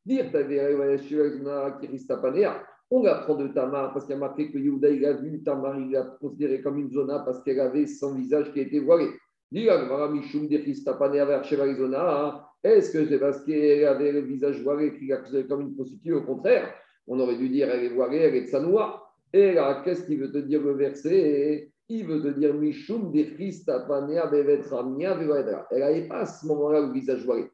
dire 0.06 0.32
on 2.93 3.03
apprend 3.06 3.34
de 3.36 3.47
Tamar 3.47 3.91
parce 3.91 4.06
qu'il 4.06 4.13
y 4.13 4.17
a 4.17 4.19
marqué 4.19 4.51
que 4.51 4.60
Yehuda 4.60 4.91
il 4.91 5.03
a 5.03 5.13
vu 5.13 5.41
Tamar, 5.41 5.79
il 5.79 5.89
l'a 5.89 6.03
considéré 6.21 6.62
comme 6.62 6.77
une 6.77 6.91
zona 6.91 7.19
parce 7.19 7.41
qu'elle 7.41 7.60
avait 7.60 7.88
son 7.88 8.13
visage 8.13 8.53
qui 8.53 8.60
était 8.60 8.77
voilé. 8.77 9.08
Est-ce 9.51 9.71
que 12.91 13.06
c'est 13.08 13.19
parce 13.19 13.43
qu'elle 13.45 13.86
avait 13.86 14.12
le 14.12 14.19
visage 14.21 14.62
voilé 14.62 14.95
qu'il 14.95 15.08
l'a 15.08 15.17
considéré 15.17 15.47
comme 15.47 15.62
une 15.62 15.73
prostituée? 15.73 16.13
Au 16.13 16.21
contraire, 16.21 16.71
on 17.08 17.19
aurait 17.19 17.38
dû 17.38 17.49
dire 17.49 17.67
elle 17.71 17.84
est 17.84 17.95
voilée, 17.95 18.17
elle 18.17 18.36
est 18.36 18.41
de 18.41 18.47
Sanoa. 18.47 19.03
Et 19.34 19.53
là, 19.53 19.82
qu'est-ce 19.84 20.06
qu'il 20.06 20.19
veut 20.19 20.32
te 20.32 20.38
dire 20.38 20.62
le 20.62 20.73
verset? 20.73 21.71
Il 21.89 22.06
veut 22.06 22.21
te 22.21 22.27
dire 22.27 22.53
Mishum 22.53 23.12
Elle 23.15 23.36
n'avait 25.79 26.08
pas 26.08 26.19
à 26.19 26.25
ce 26.27 26.45
moment-là 26.45 26.82
le 26.82 26.93
visage 26.93 27.25
voilé. 27.25 27.45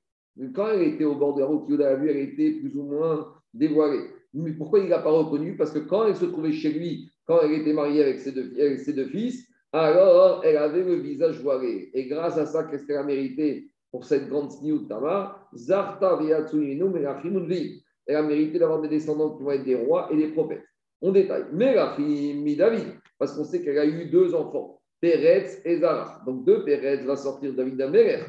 Quand 0.54 0.68
elle 0.68 0.82
était 0.82 1.06
au 1.06 1.16
bord 1.16 1.36
de 1.36 1.40
la 1.40 1.48
route, 1.48 1.70
Yoda 1.70 1.92
a 1.92 1.96
vu, 1.96 2.10
elle 2.10 2.18
était 2.18 2.52
plus 2.60 2.76
ou 2.76 2.84
moins 2.84 3.34
dévoilée. 3.54 4.19
Mais 4.34 4.52
pourquoi 4.52 4.80
il 4.80 4.86
ne 4.86 4.90
l'a 4.90 5.00
pas 5.00 5.12
reconnu? 5.12 5.56
Parce 5.58 5.72
que 5.72 5.80
quand 5.80 6.08
elle 6.08 6.16
se 6.16 6.26
trouvait 6.26 6.52
chez 6.52 6.72
lui, 6.72 7.12
quand 7.26 7.40
elle 7.42 7.54
était 7.54 7.74
mariée 7.74 8.04
avec 8.04 8.20
ses 8.20 8.32
deux, 8.32 9.06
fils, 9.08 9.48
alors 9.72 10.42
elle 10.44 10.58
avait 10.58 10.84
le 10.84 10.96
visage 10.96 11.42
voilé. 11.42 11.90
Et 11.94 12.06
grâce 12.08 12.38
à 12.38 12.46
ça, 12.46 12.64
qu'est-ce 12.64 12.86
qu'elle 12.86 12.98
a 12.98 13.04
mérité 13.04 13.68
pour 13.92 14.06
cette 14.06 14.28
grande 14.30 14.52
sniout 14.52 14.88
Tamar 14.88 15.50
Zarta 15.54 16.20
elle 18.10 18.16
a 18.16 18.24
mérité 18.24 18.58
d'avoir 18.58 18.82
des 18.82 18.88
descendants 18.88 19.38
qui 19.38 19.44
vont 19.44 19.52
être 19.52 19.64
des 19.64 19.76
rois 19.76 20.10
et 20.12 20.18
des 20.18 20.30
prophètes. 20.30 20.64
On 21.00 21.12
détaille. 21.12 21.46
Mais 21.54 21.76
la 21.76 21.94
fille 21.96 22.56
David, 22.56 22.96
parce 23.20 23.34
qu'on 23.34 23.44
sait 23.44 23.62
qu'elle 23.62 23.78
a 23.78 23.86
eu 23.86 24.06
deux 24.06 24.34
enfants, 24.34 24.82
Pérez 25.00 25.46
et 25.64 25.78
Zara. 25.78 26.20
Donc 26.26 26.44
deux 26.44 26.66
Pérez 26.66 27.04
va 27.04 27.16
sortir 27.16 27.54
David 27.54 27.78
d'Améler, 27.78 28.24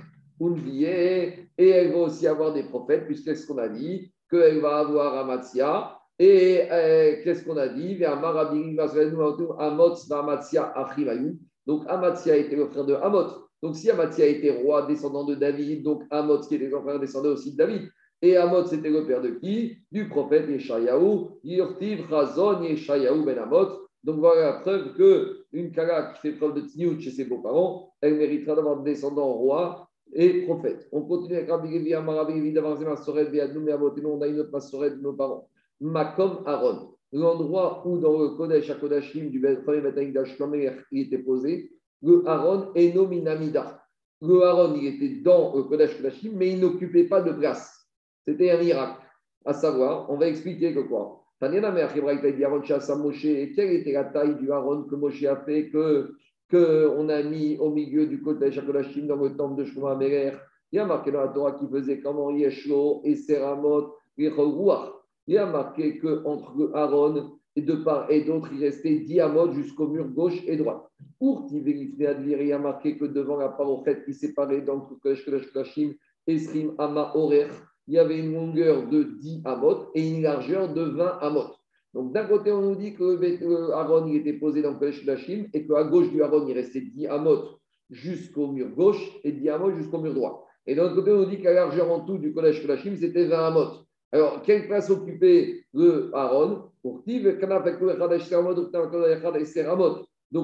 et 1.58 1.68
elle 1.68 1.92
va 1.92 1.98
aussi 1.98 2.26
avoir 2.26 2.52
des 2.52 2.64
prophètes, 2.64 3.06
puisqu'est-ce 3.06 3.46
qu'on 3.46 3.56
a 3.56 3.68
dit 3.68 4.12
Qu'elle 4.30 4.60
va 4.60 4.78
avoir 4.78 5.16
Amatia. 5.16 5.98
Et 6.18 6.62
euh, 6.70 7.16
qu'est-ce 7.24 7.44
qu'on 7.44 7.56
a 7.56 7.68
dit? 7.68 7.98
Donc 11.66 11.84
Amatia 11.88 12.36
était 12.36 12.56
le 12.56 12.66
frère 12.66 12.84
de 12.84 12.94
Amot. 12.94 13.26
Donc 13.62 13.76
si 13.76 13.90
Amatia 13.90 14.26
était 14.26 14.62
roi 14.62 14.86
descendant 14.86 15.24
de 15.24 15.34
David, 15.34 15.82
donc 15.82 16.02
Amot 16.10 16.40
qui 16.40 16.54
était 16.54 16.68
le 16.68 16.80
frère 16.80 17.00
descendant 17.00 17.30
aussi 17.30 17.52
de 17.52 17.56
David. 17.56 17.90
Et 18.22 18.36
Amot, 18.36 18.66
c'était 18.66 18.90
le 18.90 19.06
père 19.06 19.22
de 19.22 19.30
qui? 19.30 19.78
Du 19.90 20.08
prophète 20.08 20.48
Yeshayahu, 20.48 21.28
Yurtiv 21.42 22.06
Razon 22.10 22.62
Yeshayahu 22.62 23.24
Ben 23.24 23.38
Amot. 23.38 23.88
Donc 24.04 24.18
voilà 24.18 24.40
la 24.42 24.52
preuve 24.60 24.94
qu'une 24.94 25.72
Kala 25.72 26.12
qui 26.12 26.20
fait 26.20 26.32
preuve 26.32 26.54
de 26.54 26.66
Tzniut 26.66 27.00
chez 27.00 27.10
ses 27.10 27.24
beaux-parents, 27.24 27.92
elle 28.00 28.16
méritera 28.16 28.54
d'avoir 28.54 28.80
des 28.80 28.92
descendants 28.92 29.32
rois 29.32 29.89
et 30.12 30.42
prophètes. 30.42 30.88
On 30.92 31.02
continue 31.02 31.36
avec 31.36 31.50
Rabbi 31.50 31.68
Levi, 31.70 31.94
Amarabi 31.94 32.34
Levi, 32.34 32.52
d'avoir 32.52 32.78
Masoret, 32.80 33.26
Beadnoum 33.26 33.68
et 33.68 33.72
Amot. 33.72 33.96
Et 33.96 34.00
nous, 34.00 34.08
on 34.10 34.20
a 34.22 34.26
une 34.26 34.40
autre 34.40 34.50
Masoret 34.52 34.90
de 34.90 35.00
nos 35.00 35.12
parents. 35.12 35.48
Makom 35.80 36.42
Aaron. 36.46 36.94
L'endroit 37.12 37.82
où 37.86 37.98
dans 37.98 38.18
le 38.18 38.28
Kodesh 38.36 38.70
HaKodashim 38.70 39.30
du 39.30 39.40
premier 39.40 39.80
Betaïdash 39.80 40.36
il 40.92 41.00
était 41.00 41.18
posé, 41.18 41.72
le 42.02 42.22
Aaron 42.26 42.68
Enominamida. 42.76 43.82
Le 44.22 44.42
Aaron, 44.42 44.74
il 44.76 44.86
était 44.86 45.20
dans 45.20 45.56
le 45.56 45.64
Kodesh 45.64 45.94
HaKodashim, 45.94 46.32
mais 46.34 46.52
il 46.52 46.60
n'occupait 46.60 47.04
pas 47.04 47.20
de 47.20 47.32
place. 47.32 47.88
C'était 48.26 48.50
un 48.50 48.58
miracle. 48.58 49.00
À 49.44 49.54
savoir, 49.54 50.10
on 50.10 50.18
va 50.18 50.28
expliquer 50.28 50.74
que 50.74 50.80
quoi 50.80 51.20
quelle 51.40 51.54
était 53.72 53.92
la 53.92 54.04
taille 54.04 54.36
du 54.36 54.52
Aaron 54.52 54.82
que 54.82 54.94
Moshe 54.94 55.24
a 55.24 55.36
fait, 55.36 55.70
que 55.70 56.14
qu'on 56.50 57.08
a 57.08 57.22
mis 57.22 57.56
au 57.58 57.70
milieu 57.70 58.06
du 58.06 58.20
côté 58.20 58.50
Shakolashim 58.50 59.06
dans 59.06 59.16
le 59.16 59.36
temple 59.36 59.60
de 59.60 59.64
Shlomo 59.64 60.00
Il 60.00 60.32
y 60.72 60.78
a 60.78 60.84
marqué 60.84 61.12
dans 61.12 61.20
la 61.20 61.28
Torah 61.28 61.52
qui 61.52 61.66
faisait 61.68 62.00
comment 62.00 62.30
Yeshlo 62.30 63.00
et 63.04 63.14
Seramot, 63.14 63.94
il 64.16 64.32
il 65.26 65.38
a 65.38 65.46
marqué 65.46 65.98
qu'entre 65.98 66.70
Aaron 66.74 67.38
et 67.56 67.62
de 67.62 67.74
part 67.76 68.10
et 68.10 68.22
d'autre, 68.22 68.48
il 68.52 68.64
restait 68.64 68.98
10 69.00 69.20
amotes 69.20 69.52
jusqu'au 69.54 69.86
mur 69.88 70.08
gauche 70.08 70.42
et 70.46 70.56
droit. 70.56 70.90
Pour 71.18 71.46
il 71.52 72.52
a 72.52 72.58
marqué 72.58 72.96
que 72.96 73.04
devant 73.04 73.36
la 73.36 73.56
fait 73.84 74.04
qui 74.04 74.14
séparait 74.14 74.62
d'entre 74.62 74.94
Kodesh 75.00 75.24
Kodesh 75.24 75.52
Kashim, 75.52 75.94
Esrim 76.26 76.74
Ama 76.78 77.12
Orer, 77.14 77.48
il 77.86 77.94
y 77.94 77.98
avait 77.98 78.18
une 78.18 78.34
longueur 78.34 78.88
de 78.88 79.02
10 79.02 79.42
amot 79.44 79.90
et 79.94 80.08
une 80.08 80.22
largeur 80.22 80.72
de 80.72 80.82
20 80.82 81.18
amot. 81.20 81.54
Donc 81.94 82.12
d'un 82.12 82.24
côté, 82.24 82.52
on 82.52 82.62
nous 82.62 82.76
dit 82.76 82.94
que 82.94 83.72
Aaron 83.72 84.06
il 84.06 84.16
était 84.16 84.34
posé 84.34 84.62
dans 84.62 84.70
le 84.70 84.78
Kodesh 84.78 85.04
Kashim 85.04 85.46
et 85.52 85.66
qu'à 85.66 85.84
gauche 85.84 86.10
du 86.10 86.22
Aaron, 86.22 86.46
il 86.46 86.54
restait 86.54 86.82
10 86.82 87.08
amot 87.08 87.58
jusqu'au 87.90 88.48
mur 88.48 88.70
gauche 88.70 89.18
et 89.24 89.32
10 89.32 89.48
amot 89.50 89.72
jusqu'au 89.72 89.98
mur 89.98 90.14
droit. 90.14 90.46
Et 90.66 90.74
d'un 90.74 90.94
côté, 90.94 91.10
on 91.10 91.18
nous 91.18 91.26
dit 91.26 91.38
que 91.38 91.44
la 91.44 91.54
largeur 91.54 91.90
en 91.90 92.00
tout 92.00 92.18
du 92.18 92.32
Kodesh 92.32 92.66
Kashim, 92.66 92.96
c'était 92.96 93.24
20 93.24 93.46
amot. 93.46 93.66
Alors, 94.12 94.42
quelle 94.42 94.66
place 94.66 94.90
occupait 94.90 95.64
le 95.72 96.10
Aaron 96.14 96.70
donc, 96.82 97.04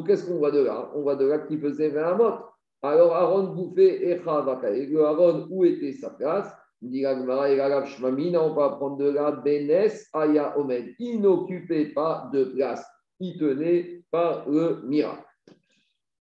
qu'est-ce 0.07 0.27
qu'on 0.27 0.37
voit 0.37 0.51
de 0.51 0.61
là? 0.61 0.91
On 0.95 1.03
voit 1.03 1.17
de 1.17 1.27
là 1.27 1.39
qu'il 1.39 1.61
faisait 1.61 1.89
20 1.89 2.03
amot. 2.03 2.35
Alors, 2.83 3.15
Aaron 3.15 3.55
bouffait 3.55 4.11
Et 4.11 4.17
le 4.17 5.05
Aaron, 5.05 5.47
où 5.51 5.65
était 5.65 5.93
sa 5.93 6.11
place? 6.11 6.55
On 8.39 8.55
va 8.55 8.65
apprendre 8.65 8.97
de 8.97 9.11
là 9.11 9.33
Benes 9.33 9.91
Aya 10.13 10.59
Omen. 10.59 10.95
Il 10.99 11.21
n'occupait 11.21 11.87
pas 11.87 12.31
de 12.33 12.45
place. 12.45 12.85
Il 13.21 13.39
tenait 13.39 14.03
par 14.11 14.49
le 14.49 14.83
miracle. 14.85 15.23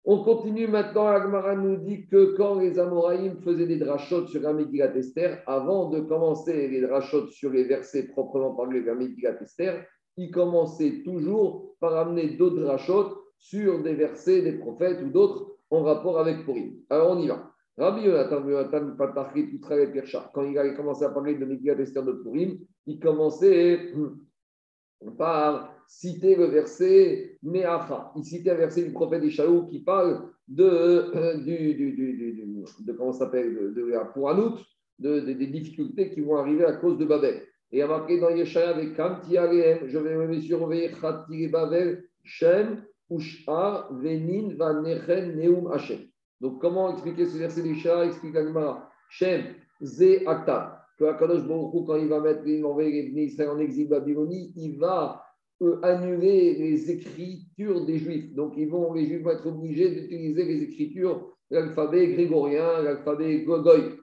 On 0.07 0.23
continue 0.23 0.67
maintenant. 0.67 1.07
Agmara 1.07 1.57
nous 1.57 1.77
dit 1.77 2.07
que 2.07 2.37
quand 2.37 2.61
les 2.61 2.79
Amoraïm 2.79 3.41
faisaient 3.43 3.67
des 3.67 3.79
drachot 3.79 4.27
sur 4.27 4.43
la 4.43 4.53
Megillat 4.53 4.95
Esther, 4.95 5.43
avant 5.47 5.89
de 5.89 6.01
commencer 6.01 6.69
les 6.69 6.83
drachot 6.83 7.29
sur 7.29 7.51
les 7.51 7.65
versets 7.65 8.09
proprement 8.09 8.55
parlés 8.55 8.83
de 8.83 8.87
la 8.87 9.41
Esther, 9.41 9.83
ils 10.19 10.31
commençaient 10.31 11.03
toujours 11.05 11.75
par 11.81 11.97
amener 11.97 12.37
d'autres 12.37 12.61
drachot 12.61 13.17
sur 13.39 13.83
des 13.83 13.95
versets 13.95 14.43
des 14.43 14.59
prophètes 14.59 15.01
ou 15.03 15.09
d'autres 15.09 15.57
en 15.71 15.83
rapport 15.83 16.19
avec 16.19 16.45
Purim. 16.45 16.75
Alors 16.91 17.13
on 17.13 17.21
y 17.21 17.29
va. 17.29 17.54
Rabbi 17.77 18.03
Yonatan, 18.03 18.49
Yonatan 18.49 18.97
quand 20.33 20.43
il 20.45 20.59
avait 20.59 20.75
commencé 20.75 21.05
à 21.05 21.11
parler 21.11 21.35
de 21.35 21.45
Megillat 21.45 21.75
de 21.75 22.23
Purim, 22.23 22.59
il 22.87 23.01
commençait 23.01 23.93
par 25.19 25.75
citer 25.89 26.37
le 26.37 26.47
verset 26.47 27.39
Meacha. 27.43 28.13
Il 28.17 28.25
citait 28.25 28.51
un 28.51 28.55
verset 28.55 28.85
du 28.85 28.93
prophète 28.93 29.25
Ishaou 29.25 29.67
qui 29.67 29.81
parle 29.81 30.29
de, 30.47 30.65
euh, 30.65 31.37
du, 31.39 31.75
du, 31.75 32.53
de 32.81 32.93
comment 32.93 33.13
s'appelle, 33.13 33.55
de, 33.55 33.71
de, 33.71 33.87
la 33.87 34.13
de, 34.99 35.21
des 35.21 35.47
difficultés 35.47 36.11
qui 36.11 36.21
vont 36.21 36.37
arriver 36.37 36.65
à 36.65 36.75
cause 36.75 36.97
de 36.99 37.05
Babel. 37.05 37.43
Et 37.73 37.79
il 37.79 37.83
a 37.83 37.89
marqué 37.89 38.21
dans 38.21 38.31
Yeshaya 38.31 38.71
avec 38.71 38.95
Kamti 38.95 39.35
je 39.35 39.99
vais 39.99 40.27
me 40.27 40.41
surveiller 40.41 40.93
Khatire 40.93 41.51
Babel, 41.51 42.05
Shem, 42.23 42.85
Ushar, 43.11 43.93
Venin, 43.95 44.55
Vanechen, 44.57 45.37
Neum, 45.37 45.73
Hashem. 45.73 46.01
Donc, 46.45 46.61
comment 46.61 46.93
expliquer 46.93 47.25
ce 47.25 47.39
verset 47.39 47.63
d'Ishaïa 47.63 48.05
Explique 48.05 48.37
Agmara. 48.37 48.91
Shem, 49.09 49.55
Ze, 49.81 50.27
Akta. 50.27 50.85
Que 50.99 51.05
Akadosh 51.05 51.49
Baruch 51.49 51.87
quand 51.87 51.97
il 51.97 52.09
va 52.09 52.21
mettre 52.21 52.43
les 52.45 52.61
Israël 53.25 53.49
en 53.49 53.59
exil 53.59 53.89
Babylonie, 53.89 54.53
il 54.55 54.79
va 54.79 55.25
annuler 55.83 56.55
les 56.57 56.91
écritures 56.91 57.87
des 57.87 57.97
Juifs. 57.97 58.35
Donc, 58.35 58.53
ils 58.59 58.69
vont, 58.69 58.93
les 58.93 59.07
Juifs 59.07 59.23
vont 59.23 59.31
être 59.31 59.47
obligés 59.47 59.89
d'utiliser 59.89 60.45
les 60.45 60.63
écritures, 60.65 61.35
l'alphabet 61.49 62.09
grégorien, 62.09 62.83
l'alphabet 62.83 63.43
gogoy. 63.45 63.99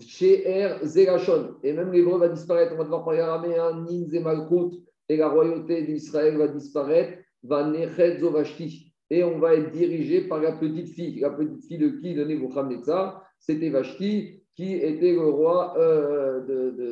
She'er 0.00 0.78
Zerachon. 0.84 1.56
Et 1.62 1.74
même 1.74 1.92
l'hébreu 1.92 2.18
va 2.18 2.28
disparaître. 2.28 2.72
On 2.72 2.78
va 2.78 2.84
devoir 2.84 3.04
parler 3.04 3.20
araméen, 3.20 3.84
Nin 3.84 4.06
Zemalkut. 4.08 4.82
Et 5.10 5.18
la 5.18 5.28
royauté 5.28 5.82
d'Israël 5.82 6.38
va 6.38 6.48
disparaître. 6.48 7.18
Va 7.42 7.68
Nechet 7.68 8.20
Zovashti. 8.20 8.93
Et 9.14 9.22
on 9.22 9.38
va 9.38 9.54
être 9.54 9.70
dirigé 9.70 10.22
par 10.22 10.40
la 10.40 10.52
petite 10.52 10.88
fille. 10.88 11.20
La 11.20 11.30
petite 11.30 11.64
fille 11.66 11.78
de 11.78 11.88
qui 12.00 12.14
de 12.14 12.24
Nebuchadnezzar? 12.24 13.22
C'était 13.38 13.70
Vashti 13.70 14.42
qui 14.56 14.74
était 14.74 15.12
le 15.12 15.28
roi 15.28 15.74
euh, 15.78 16.40
de, 16.40 16.70
de, 16.70 16.88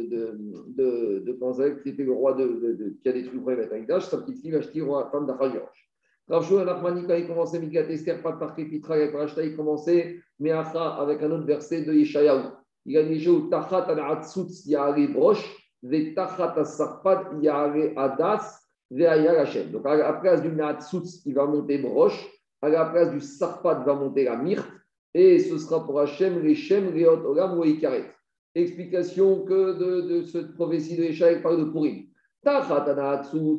de, 0.77 1.33
de, 1.33 1.83
qui 1.83 1.89
était 1.89 2.05
le 2.05 2.13
roi 2.13 2.35
de, 2.35 2.97
qui 3.03 3.09
a 3.09 3.13
détruit 3.13 3.41
le 3.41 3.43
premier 3.43 4.01
sa 4.01 4.19
petite 4.19 4.41
fille 4.41 4.53
Vashti, 4.53 4.81
roi, 4.81 5.09
femme 5.11 5.27
d'Achajorj. 5.27 5.89
Rav 6.29 6.47
Shua 6.47 6.65
Nachmani, 6.65 7.09
quand 7.09 7.17
il 7.17 7.27
commençait 7.27 7.59
Mikat 7.59 7.91
Esther, 7.91 8.23
pas 8.23 8.33
de 8.33 8.39
parquet 8.39 8.67
Pitra, 8.67 8.95
avec 8.95 9.13
Rashta, 9.17 9.43
il 9.43 9.57
commençait 9.57 10.21
Meacha 10.39 10.95
avec 10.95 11.21
un 11.25 11.31
autre 11.33 11.47
verset 11.47 11.83
de 11.83 11.93
Yeshayahu. 11.93 12.51
Il 12.87 12.97
a 12.99 13.03
dit 13.03 13.15
Yeshayahu, 13.15 13.51
Tachat 13.51 13.87
al-Atzutz 13.89 14.65
ya'are 14.67 15.09
brosh, 15.09 15.45
ve 15.83 16.15
Tachat 16.15 16.55
al-Sarpad 16.57 17.43
ya'are 17.43 17.95
adas. 17.97 18.62
Donc 18.93 19.87
à 19.87 19.97
la 19.97 20.13
place 20.15 20.43
du 20.43 20.51
Meatzutz, 20.51 21.23
il 21.25 21.35
va 21.35 21.47
monter 21.47 21.79
broche, 21.79 22.29
à 22.61 22.69
la 22.69 22.85
place 22.85 23.11
du 23.11 23.21
Sarpad, 23.21 23.87
va 23.87 23.95
monter 23.95 24.25
la 24.25 24.37
myrte, 24.37 24.69
et 25.15 25.39
ce 25.39 25.57
sera 25.57 25.85
pour 25.85 25.99
Hachem, 25.99 26.43
les 26.43 26.55
Shem, 26.55 26.93
Reot, 26.93 27.25
Olam 27.25 27.59
ou 27.59 27.65
Ikaret. 27.65 28.11
Explication 28.55 29.45
que 29.45 29.73
de, 29.79 30.01
de 30.03 30.23
cette 30.25 30.55
prophétie 30.55 30.97
de 30.97 31.05
Yeshaï 31.05 31.41
parle 31.41 31.61
de 31.61 31.65
Purim. 31.71 32.05
Anahatzut, 32.45 33.59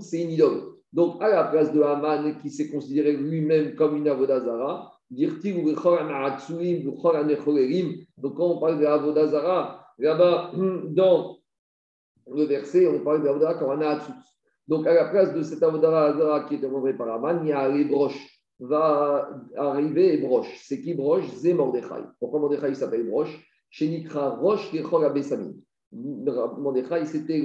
c'est 0.00 0.22
une 0.22 0.30
idole. 0.30 0.62
Donc, 0.92 1.22
à 1.22 1.28
la 1.28 1.44
place 1.44 1.72
de 1.72 1.82
Haman, 1.82 2.38
qui 2.38 2.48
s'est 2.48 2.70
considéré 2.70 3.12
lui-même 3.12 3.74
comme 3.74 3.96
une 3.96 4.08
Avodazara, 4.08 4.92
dire-t-il, 5.10 5.62
donc 8.16 8.36
quand 8.36 8.46
on 8.46 8.58
parle 8.58 8.78
de 8.78 8.86
Avodazara, 8.86 9.83
là-bas, 9.98 10.52
dans 10.90 11.38
le 12.32 12.44
verset, 12.44 12.86
on 12.86 13.00
parle 13.00 13.22
de 13.22 13.28
Avodazara 13.28 13.54
comme 13.54 13.82
un. 13.82 13.98
Donc, 14.66 14.86
à 14.86 14.94
la 14.94 15.06
place 15.06 15.34
de 15.34 15.42
cet 15.42 15.62
Avodara 15.62 16.44
qui 16.48 16.54
est 16.54 16.58
demandé 16.58 16.94
par 16.94 17.08
Aman, 17.08 17.40
il 17.42 17.48
y 17.48 17.52
a 17.52 17.68
les 17.68 17.84
broches. 17.84 18.30
Va 18.60 19.28
arriver 19.56 20.14
et 20.14 20.18
broche. 20.18 20.48
C'est 20.62 20.80
qui 20.80 20.94
broche? 20.94 21.26
C'est 21.34 21.52
Mordechai. 21.52 22.04
Pourquoi 22.18 22.40
Mordechai 22.40 22.74
s'appelle 22.74 23.06
broche? 23.08 23.36
Chez 23.68 23.88
Nikra 23.88 24.30
Roche 24.30 24.70
Kechol 24.70 25.04
Abessamin. 25.04 25.52
Mordechai, 25.92 27.04
c'était 27.04 27.42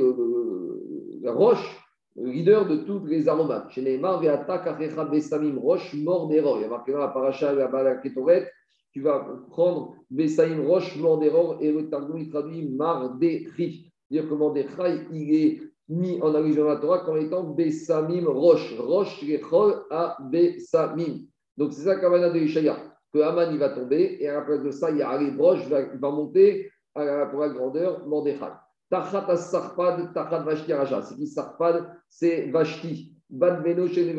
la 1.21 1.33
roche, 1.33 1.77
le 2.15 2.31
leader 2.31 2.67
de 2.67 2.77
toutes 2.77 3.07
les 3.07 3.27
aromates. 3.27 3.71
Chez 3.71 3.81
Neymar, 3.81 4.21
Veata 4.21 4.59
Kachecha 4.59 5.05
Bessamim, 5.05 5.57
roche 5.59 5.93
mort 5.95 6.27
d'erreur. 6.27 6.57
Il 6.57 6.61
y 6.61 6.65
a 6.65 6.69
marqué 6.69 6.91
dans 6.91 6.99
la 6.99 7.09
paracha, 7.09 7.53
la 7.53 7.67
Balaketoret, 7.67 8.49
tu 8.91 9.01
vas 9.01 9.19
prendre 9.49 9.95
Bessamim, 10.09 10.65
roche 10.67 10.97
mort 10.97 11.19
d'erreur, 11.19 11.57
et 11.61 11.71
le 11.71 11.89
Targum, 11.89 12.17
il 12.17 12.29
traduit 12.29 12.67
Mardéchi. 12.67 13.91
C'est-à-dire 14.09 14.29
que 14.29 14.35
Mordechai, 14.35 15.07
il 15.11 15.35
est 15.35 15.61
mis 15.87 16.21
en 16.21 16.33
allusion 16.33 16.65
à 16.65 16.75
la 16.75 16.79
Torah 16.79 16.99
comme 16.99 17.17
étant 17.17 17.43
Bessamim 17.43 18.27
Roche. 18.27 18.75
Roche 18.79 19.23
Rechol 19.23 19.83
à 19.91 20.17
Bessamim. 20.31 21.25
Donc 21.57 21.73
c'est 21.73 21.81
ça 21.81 21.99
Kavana 21.99 22.29
de 22.29 22.39
Ishaya. 22.39 22.77
Que 23.13 23.19
Haman 23.19 23.51
il 23.51 23.59
va 23.59 23.69
tomber 23.69 24.17
et 24.19 24.27
à 24.27 24.35
la 24.35 24.41
place 24.41 24.61
de 24.61 24.71
ça, 24.71 24.91
il 24.91 24.97
y 24.97 25.01
a 25.01 25.09
Ali 25.09 25.31
Broche 25.31 25.63
qui 25.63 25.97
va, 25.97 26.11
monter 26.11 26.71
à 26.93 27.03
la, 27.03 27.25
pour 27.25 27.39
la 27.39 27.49
grandeur 27.49 28.07
Mordechai. 28.07 28.51
Tachat 28.89 29.35
Sarpad, 29.35 30.13
Tachat 30.13 30.39
Vashti 30.39 30.73
Racha. 30.73 31.01
C'est 31.01 31.15
qui 31.15 31.27
Sarpad? 31.27 31.87
C'est 32.07 32.49
Vashti. 32.49 33.15
Bad 33.29 33.63
Beno 33.63 33.87
chez 33.87 34.11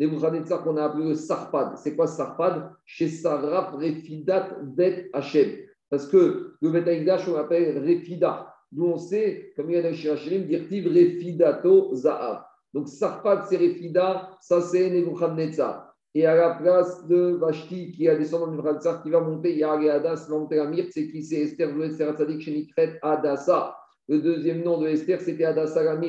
Racha. 0.00 0.30
Nebuchadnezzar 0.30 0.62
qu'on 0.62 0.76
a 0.76 0.84
appelé 0.84 1.08
le 1.08 1.14
Sarpad. 1.14 1.76
C'est 1.76 1.96
quoi 1.96 2.06
Sarpad? 2.06 2.70
Chez 2.84 3.08
Sarap 3.08 3.74
Refidat 3.74 4.56
Bet 4.62 5.10
Hashem. 5.12 5.50
Parce 5.88 6.06
que 6.06 6.54
le 6.60 6.70
Betaïdash, 6.70 7.28
on 7.28 7.36
l'appelle 7.36 7.78
Refidat. 7.78 8.54
D'où 8.72 8.86
on 8.86 8.98
sait, 8.98 9.52
comme 9.56 9.70
il 9.70 9.76
y 9.76 9.78
a 9.78 9.82
dans 9.82 9.92
Shirachirim, 9.92 10.44
dire-t-il 10.44 10.86
Refidato 10.86 11.94
Zahav. 11.94 12.44
Donc, 12.72 12.88
Sarpat, 12.88 13.46
c'est 13.48 13.56
Refida, 13.56 14.30
ça 14.40 14.60
c'est 14.60 14.90
Nebuchadnezzar. 14.90 15.92
Et 16.14 16.26
à 16.26 16.36
la 16.36 16.54
place 16.54 17.06
de 17.08 17.36
Vashti, 17.40 17.92
qui 17.92 18.08
a 18.08 18.16
descendu 18.16 18.52
de 18.52 18.56
Nebuchadnezzar, 18.56 19.02
qui 19.02 19.10
va 19.10 19.20
monter 19.20 19.56
Yahé 19.56 19.90
Adas, 19.90 20.26
va 20.28 20.38
monter 20.38 20.56
la 20.56 20.70
c'est 20.90 21.08
qui? 21.08 21.22
C'est 21.22 21.42
Esther, 21.42 21.74
le 21.74 21.86
Esther 21.86 22.14
Tzadik, 22.14 22.40
Shenikret 22.40 22.98
Adassa. 23.02 23.76
Le 24.08 24.20
deuxième 24.20 24.62
nom 24.62 24.80
de 24.80 24.86
Esther, 24.88 25.20
c'était 25.20 25.44
Adassa 25.44 25.82
la 25.82 26.00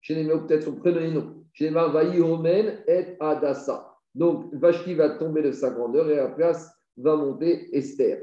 Chez 0.00 0.24
peut-être 0.24 0.64
son 0.64 0.74
premier 0.74 1.12
nom. 1.12 1.37
Les 1.60 1.70
Vaï 1.70 2.20
Omen 2.20 2.78
et 2.86 3.16
Adassa. 3.20 3.96
Donc, 4.14 4.54
Vashti 4.54 4.94
va 4.94 5.10
tomber 5.10 5.42
de 5.42 5.52
sa 5.52 5.70
grandeur 5.70 6.08
et 6.10 6.18
à 6.18 6.24
la 6.24 6.28
place 6.30 6.70
va 6.96 7.16
monter 7.16 7.68
Esther. 7.76 8.20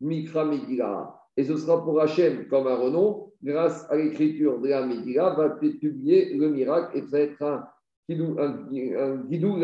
Mikra. 0.00 1.20
Et 1.36 1.44
ce 1.44 1.56
sera 1.56 1.82
pour 1.82 2.00
Hachem 2.00 2.46
comme 2.48 2.66
un 2.66 2.76
renom, 2.76 3.32
grâce 3.42 3.86
à 3.90 3.96
l'écriture 3.96 4.60
de 4.60 4.68
la 4.68 4.86
Megillah, 4.86 5.34
va 5.34 5.50
publier 5.50 6.34
le 6.34 6.48
miracle 6.50 6.96
et 6.96 7.02
ça 7.02 7.18
va 7.18 7.20
être 7.20 7.42
un 7.42 7.66
guidou 8.08 8.36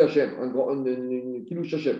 Hachem, 0.00 0.30
un, 0.40 1.44
kilouch 1.44 1.74
Hachem. 1.74 1.98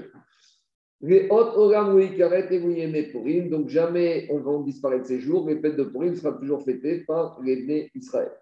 Les 1.02 1.28
oram 1.30 1.98
et 2.00 3.10
Purim, 3.10 3.48
donc 3.48 3.68
jamais 3.68 4.26
on 4.30 4.38
va 4.38 4.62
disparaître 4.64 5.06
ces 5.06 5.20
jours, 5.20 5.48
les 5.48 5.58
fêtes 5.58 5.76
de 5.76 5.84
Purim 5.84 6.14
sera 6.14 6.32
toujours 6.32 6.62
fêtées 6.62 7.04
par 7.06 7.40
les 7.42 7.90
Israël. 7.94 8.32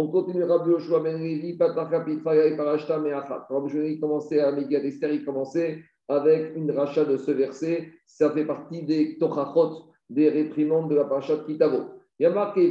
On 0.00 0.06
continuera 0.06 0.58
Rabbi 0.58 0.70
Yoshua 0.70 1.00
Ben 1.00 1.20
Levi, 1.20 1.56
Patach 1.56 1.90
Kapitra 1.90 2.36
et 2.36 2.56
Parashta 2.56 3.00
Meachat. 3.00 3.48
Rabbi 3.50 3.74
Yoshua 3.74 3.98
commençait 4.00 4.38
à 4.38 4.52
Megillah 4.52 4.84
Esther, 4.84 5.10
il 5.10 5.24
commençait 5.24 5.82
avec 6.06 6.54
une 6.54 6.70
rachat 6.70 7.04
de 7.04 7.16
ce 7.16 7.32
verset. 7.32 7.90
Ça 8.06 8.30
fait 8.30 8.44
partie 8.44 8.84
des 8.84 9.18
tochachot, 9.18 9.86
des 10.08 10.28
réprimandes 10.28 10.88
de 10.88 10.94
la 10.94 11.04
parachat 11.04 11.38
Kitavo. 11.38 11.96
Il 12.20 12.22
y 12.22 12.26
a 12.26 12.30
marqué 12.30 12.70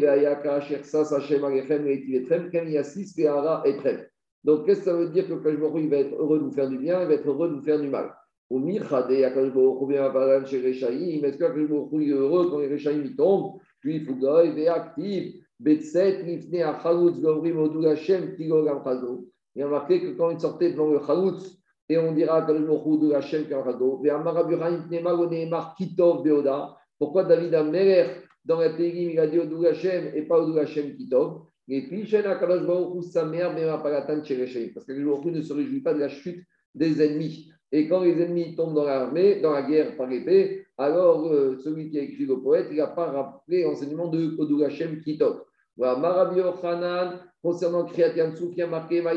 Donc, 4.46 4.66
qu'est-ce 4.66 4.80
que 4.80 4.86
ça 4.86 4.96
veut 4.96 5.10
dire 5.10 5.28
que 5.28 5.34
Kajmorou, 5.34 5.80
il 5.80 5.90
va 5.90 5.98
être 5.98 6.16
heureux 6.16 6.40
de 6.40 6.46
nous 6.46 6.54
faire 6.54 6.70
du 6.70 6.78
bien, 6.78 7.02
il 7.02 7.08
va 7.10 7.14
être 7.16 7.28
heureux 7.28 7.50
de 7.50 7.56
nous 7.56 7.62
faire 7.62 7.82
du 7.82 7.90
mal? 7.90 8.16
Au 8.50 8.58
Mirchade, 8.58 9.10
Kajmorou, 9.10 9.86
bien 9.86 10.46
chez 10.46 10.66
Rechaïm, 10.66 11.26
est-ce 11.26 11.36
que 11.36 11.44
Kajmorou 11.44 12.00
est 12.00 12.08
heureux 12.08 12.50
quand 12.50 12.60
les 12.60 12.72
Rechaïm 12.72 13.18
tombent? 13.18 13.60
Puis, 13.82 14.08
il 14.08 14.60
est 14.60 14.70
actif. 14.70 15.44
Betset, 15.60 16.24
Nifne, 16.24 16.62
Achalutz, 16.64 17.20
Gomrim, 17.20 17.58
Odou 17.58 17.86
Hashem, 17.88 18.36
Tigogam 18.36 18.84
Chazo. 18.84 19.28
Il 19.56 19.62
y 19.62 19.64
a 19.64 19.68
marqué 19.68 20.02
que 20.02 20.18
quand 20.18 20.30
il 20.30 20.40
sortait 20.40 20.72
devant 20.72 20.92
le 20.92 21.00
Chalutz, 21.06 21.58
et 21.90 21.98
on 21.98 22.12
dira 22.12 22.42
Kajmorou 22.42 22.98
de 22.98 23.14
Hashem, 23.14 23.46
Kalchado, 23.48 24.02
Ve'amaraburaim, 24.04 24.88
Pnema, 24.90 25.16
Goneemar, 25.16 25.76
Kitov, 25.78 26.24
Beoda. 26.24 26.76
Pourquoi 27.00 27.24
David 27.24 27.54
Ameler, 27.56 28.08
dans 28.44 28.60
la 28.60 28.72
Tégim, 28.72 29.12
il 29.12 29.20
a 29.20 29.28
dit 29.28 29.40
Odou 29.40 29.66
Hashem 29.66 30.12
et 30.14 30.24
pas 30.24 30.40
Odou 30.40 30.58
Hashem 30.58 30.96
Kitov? 30.96 31.44
Et 31.70 31.88
puis, 31.88 32.06
Shena 32.06 32.36
Kadosh 32.36 32.66
Baruch 32.66 33.04
sa 33.04 33.26
mère, 33.26 33.56
Bema 33.56 33.78
Paratan 33.78 34.24
Chereshaim. 34.24 34.70
Parce 34.74 34.86
que 34.86 34.94
le 34.94 35.06
Baruch 35.06 35.26
ne 35.26 35.42
se 35.42 35.54
réjouit 35.54 35.82
pas 35.82 35.94
de 35.94 36.00
la 36.00 36.10
chute 36.10 36.44
des 36.76 37.02
ennemis. 37.02 37.52
Et 37.72 37.88
quand 37.88 38.02
les 38.02 38.22
ennemis 38.22 38.56
tombent 38.56 38.76
dans 38.76 38.86
l'armée, 38.86 39.42
dans 39.42 39.52
la 39.52 39.64
guerre 39.64 39.98
par 39.98 40.12
épée, 40.12 40.66
alors 40.78 41.28
euh, 41.28 41.58
celui 41.64 41.90
qui 41.90 42.00
a 42.00 42.04
écrit 42.04 42.26
le 42.26 42.40
poète, 42.42 42.68
il 42.72 42.78
n'a 42.78 42.88
pas 42.88 43.12
rappelé 43.12 43.64
l'enseignement 43.64 44.08
de 44.08 44.36
Odou 44.38 44.64
Hashem 44.64 45.02
Kitov. 45.02 45.44
Voilà, 45.78 45.96
Marabi 46.00 46.42
Hanan, 46.64 47.20
concernant 47.44 47.86
Kriyat 47.86 48.16
Yansou, 48.16 48.50
qui 48.50 48.62
a 48.64 48.68
marqué, 48.68 48.98
il 48.98 49.08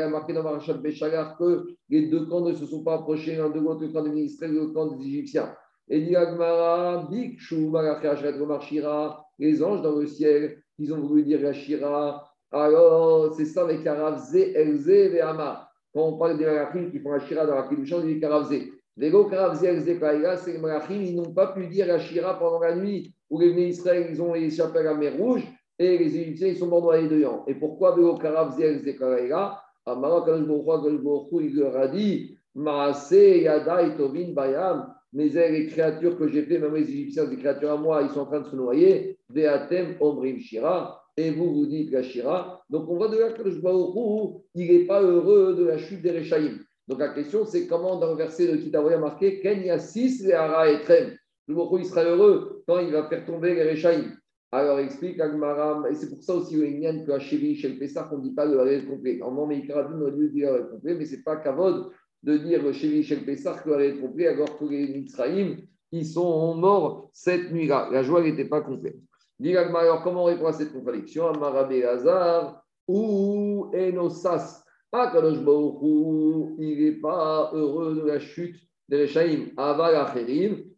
a 0.00 0.08
marqué 0.08 0.32
dans 0.32 0.42
Marachat 0.42 0.74
Béchagar 0.74 1.36
que 1.36 1.66
les 1.90 2.06
deux 2.06 2.24
camps 2.26 2.40
ne 2.40 2.54
se 2.54 2.64
sont 2.64 2.82
pas 2.82 2.94
approchés 2.94 3.36
l'un 3.36 3.50
de 3.50 3.60
l'autre, 3.60 3.82
le 3.82 3.88
camp 3.88 4.02
des 4.02 4.10
ministres 4.10 4.44
et 4.44 4.48
le 4.48 4.68
camp 4.68 4.86
des 4.86 5.04
Égyptiens. 5.04 5.54
Et 5.88 6.00
dit 6.00 6.16
Agmara, 6.16 7.06
Bikshu, 7.10 7.70
les 9.38 9.62
anges 9.62 9.82
dans 9.82 9.96
le 9.96 10.06
ciel, 10.06 10.62
ils 10.78 10.92
ont 10.92 11.00
voulu 11.00 11.24
dire 11.24 11.52
Shira. 11.52 12.32
Alors, 12.50 13.34
c'est 13.34 13.44
ça 13.44 13.62
avec 13.62 13.84
Karavze, 13.84 14.34
Elze, 14.34 14.86
Veama. 14.86 15.68
Quand 15.92 16.08
on 16.08 16.18
parle 16.18 16.38
des 16.38 16.46
Malachim 16.46 16.90
qui 16.90 17.00
font 17.00 17.12
la 17.12 17.20
Shira 17.20 17.44
dans 17.44 17.54
la 17.54 17.68
Kiddushan, 17.68 17.98
on 17.98 18.06
dit 18.06 18.18
Karavze. 18.18 18.54
Les 18.96 19.10
les 19.10 20.58
Malachim, 20.58 21.02
ils 21.02 21.16
n'ont 21.16 21.32
pas 21.34 21.48
pu 21.48 21.66
dire 21.66 21.86
la 21.86 21.98
Shira 21.98 22.38
pendant 22.38 22.60
la 22.60 22.74
nuit 22.76 23.12
où 23.28 23.38
les 23.38 23.50
Israël, 23.68 24.06
ils 24.10 24.22
ont 24.22 24.34
échappé 24.34 24.78
à 24.78 24.82
la 24.84 24.94
mer 24.94 25.16
Rouge 25.16 25.42
et 25.78 25.98
les 25.98 26.16
Égyptiens, 26.16 26.48
ils 26.48 26.56
sont 26.56 26.68
morts. 26.68 26.94
Et 26.94 27.54
pourquoi 27.54 27.94
Vélo, 27.94 28.14
Karavze, 28.16 28.58
Elze, 28.60 28.96
Kaïla 28.98 29.60
Amara, 29.84 30.24
quand 30.26 30.36
il 31.40 31.54
leur 31.54 31.76
a 31.76 31.88
dit 31.88 32.38
Itovin, 32.56 34.32
Bayam 34.32 34.94
mais 35.12 35.28
les 35.28 35.66
créatures 35.66 36.18
que 36.18 36.28
j'ai 36.28 36.42
fait, 36.42 36.58
même 36.58 36.74
les 36.74 36.82
Égyptiens, 36.90 37.24
les 37.24 37.36
créatures 37.36 37.72
à 37.72 37.76
moi, 37.76 38.02
ils 38.02 38.10
sont 38.10 38.20
en 38.20 38.26
train 38.26 38.40
de 38.40 38.48
se 38.48 38.56
noyer. 38.56 39.18
Veatem 39.30 39.96
Omrim 40.00 40.38
Shira. 40.38 41.02
Et 41.16 41.30
vous, 41.30 41.54
vous 41.54 41.66
dites 41.66 41.90
la 41.90 42.02
Shira. 42.02 42.62
Donc, 42.68 42.86
on 42.90 42.96
voit 42.96 43.08
de 43.08 43.16
là 43.16 43.32
que 43.32 43.42
le 43.42 43.58
il 44.54 44.72
n'est 44.72 44.84
pas 44.84 45.00
heureux 45.00 45.54
de 45.54 45.64
la 45.64 45.78
chute 45.78 46.02
des 46.02 46.18
Rechaïm. 46.18 46.58
Donc, 46.88 46.98
la 47.00 47.08
question, 47.08 47.44
c'est 47.44 47.66
comment 47.66 47.96
dans 47.98 48.10
le 48.12 48.16
verset 48.16 48.46
de 48.46 48.56
Kitavoya 48.56 48.98
marqué 48.98 49.40
Kenya 49.40 49.78
6 49.78 50.24
les 50.24 50.32
Hara 50.32 50.70
et 50.70 50.80
Trem. 50.82 51.16
Le 51.48 51.54
Baruch 51.54 51.80
il 51.80 51.86
sera 51.86 52.04
heureux 52.04 52.62
quand 52.66 52.78
il 52.78 52.92
va 52.92 53.08
faire 53.08 53.24
tomber 53.24 53.54
les 53.54 53.70
Rechaïm. 53.70 54.16
Alors, 54.52 54.78
explique 54.78 55.20
Agmaram, 55.20 55.86
et 55.90 55.94
c'est 55.94 56.08
pour 56.08 56.22
ça 56.22 56.34
aussi 56.34 56.56
le 56.56 56.66
Inyan 56.66 57.04
que 57.04 57.12
Hachevi, 57.12 57.56
chez 57.56 57.68
le 57.68 57.78
Pessah, 57.78 58.08
on 58.12 58.18
ne 58.18 58.22
dit 58.22 58.34
pas 58.34 58.46
le 58.46 58.58
Harel 58.60 58.86
complet. 58.86 59.16
Normalement, 59.16 59.46
Meikradin 59.48 60.00
aurait 60.00 60.12
dû 60.12 60.30
dire 60.30 60.52
le 60.52 60.64
complet, 60.64 60.94
mais 60.94 61.04
ce 61.04 61.16
n'est 61.16 61.22
pas 61.22 61.36
Kavod 61.36 61.90
de 62.22 62.38
dire 62.38 62.72
chez 62.72 62.88
Michel 62.88 63.24
Pessah 63.24 63.54
que 63.64 63.70
être 63.80 64.00
complet, 64.00 64.28
alors 64.28 64.58
que 64.58 64.64
les 64.64 64.88
Mitzraïm, 64.88 65.58
ils 65.92 66.06
sont 66.06 66.54
morts 66.54 67.10
cette 67.12 67.52
nuit-là. 67.52 67.88
La 67.92 68.02
joie 68.02 68.22
n'était 68.22 68.48
pas 68.48 68.60
complète. 68.60 68.96
Alors, 69.44 70.02
comment 70.02 70.22
on 70.22 70.26
répond 70.26 70.46
à 70.46 70.52
cette 70.52 70.72
contradiction? 70.72 71.28
Amarabé 71.28 71.84
Hazar 71.84 72.64
ou 72.88 73.70
Enosas. 73.74 74.64
Akadosh 74.92 75.38
il 76.58 76.84
n'est 76.84 77.00
pas 77.00 77.50
heureux 77.54 77.96
de 77.96 78.06
la 78.06 78.18
chute 78.18 78.56
des 78.88 79.02
Rechaïm, 79.02 79.50
Aval 79.56 80.06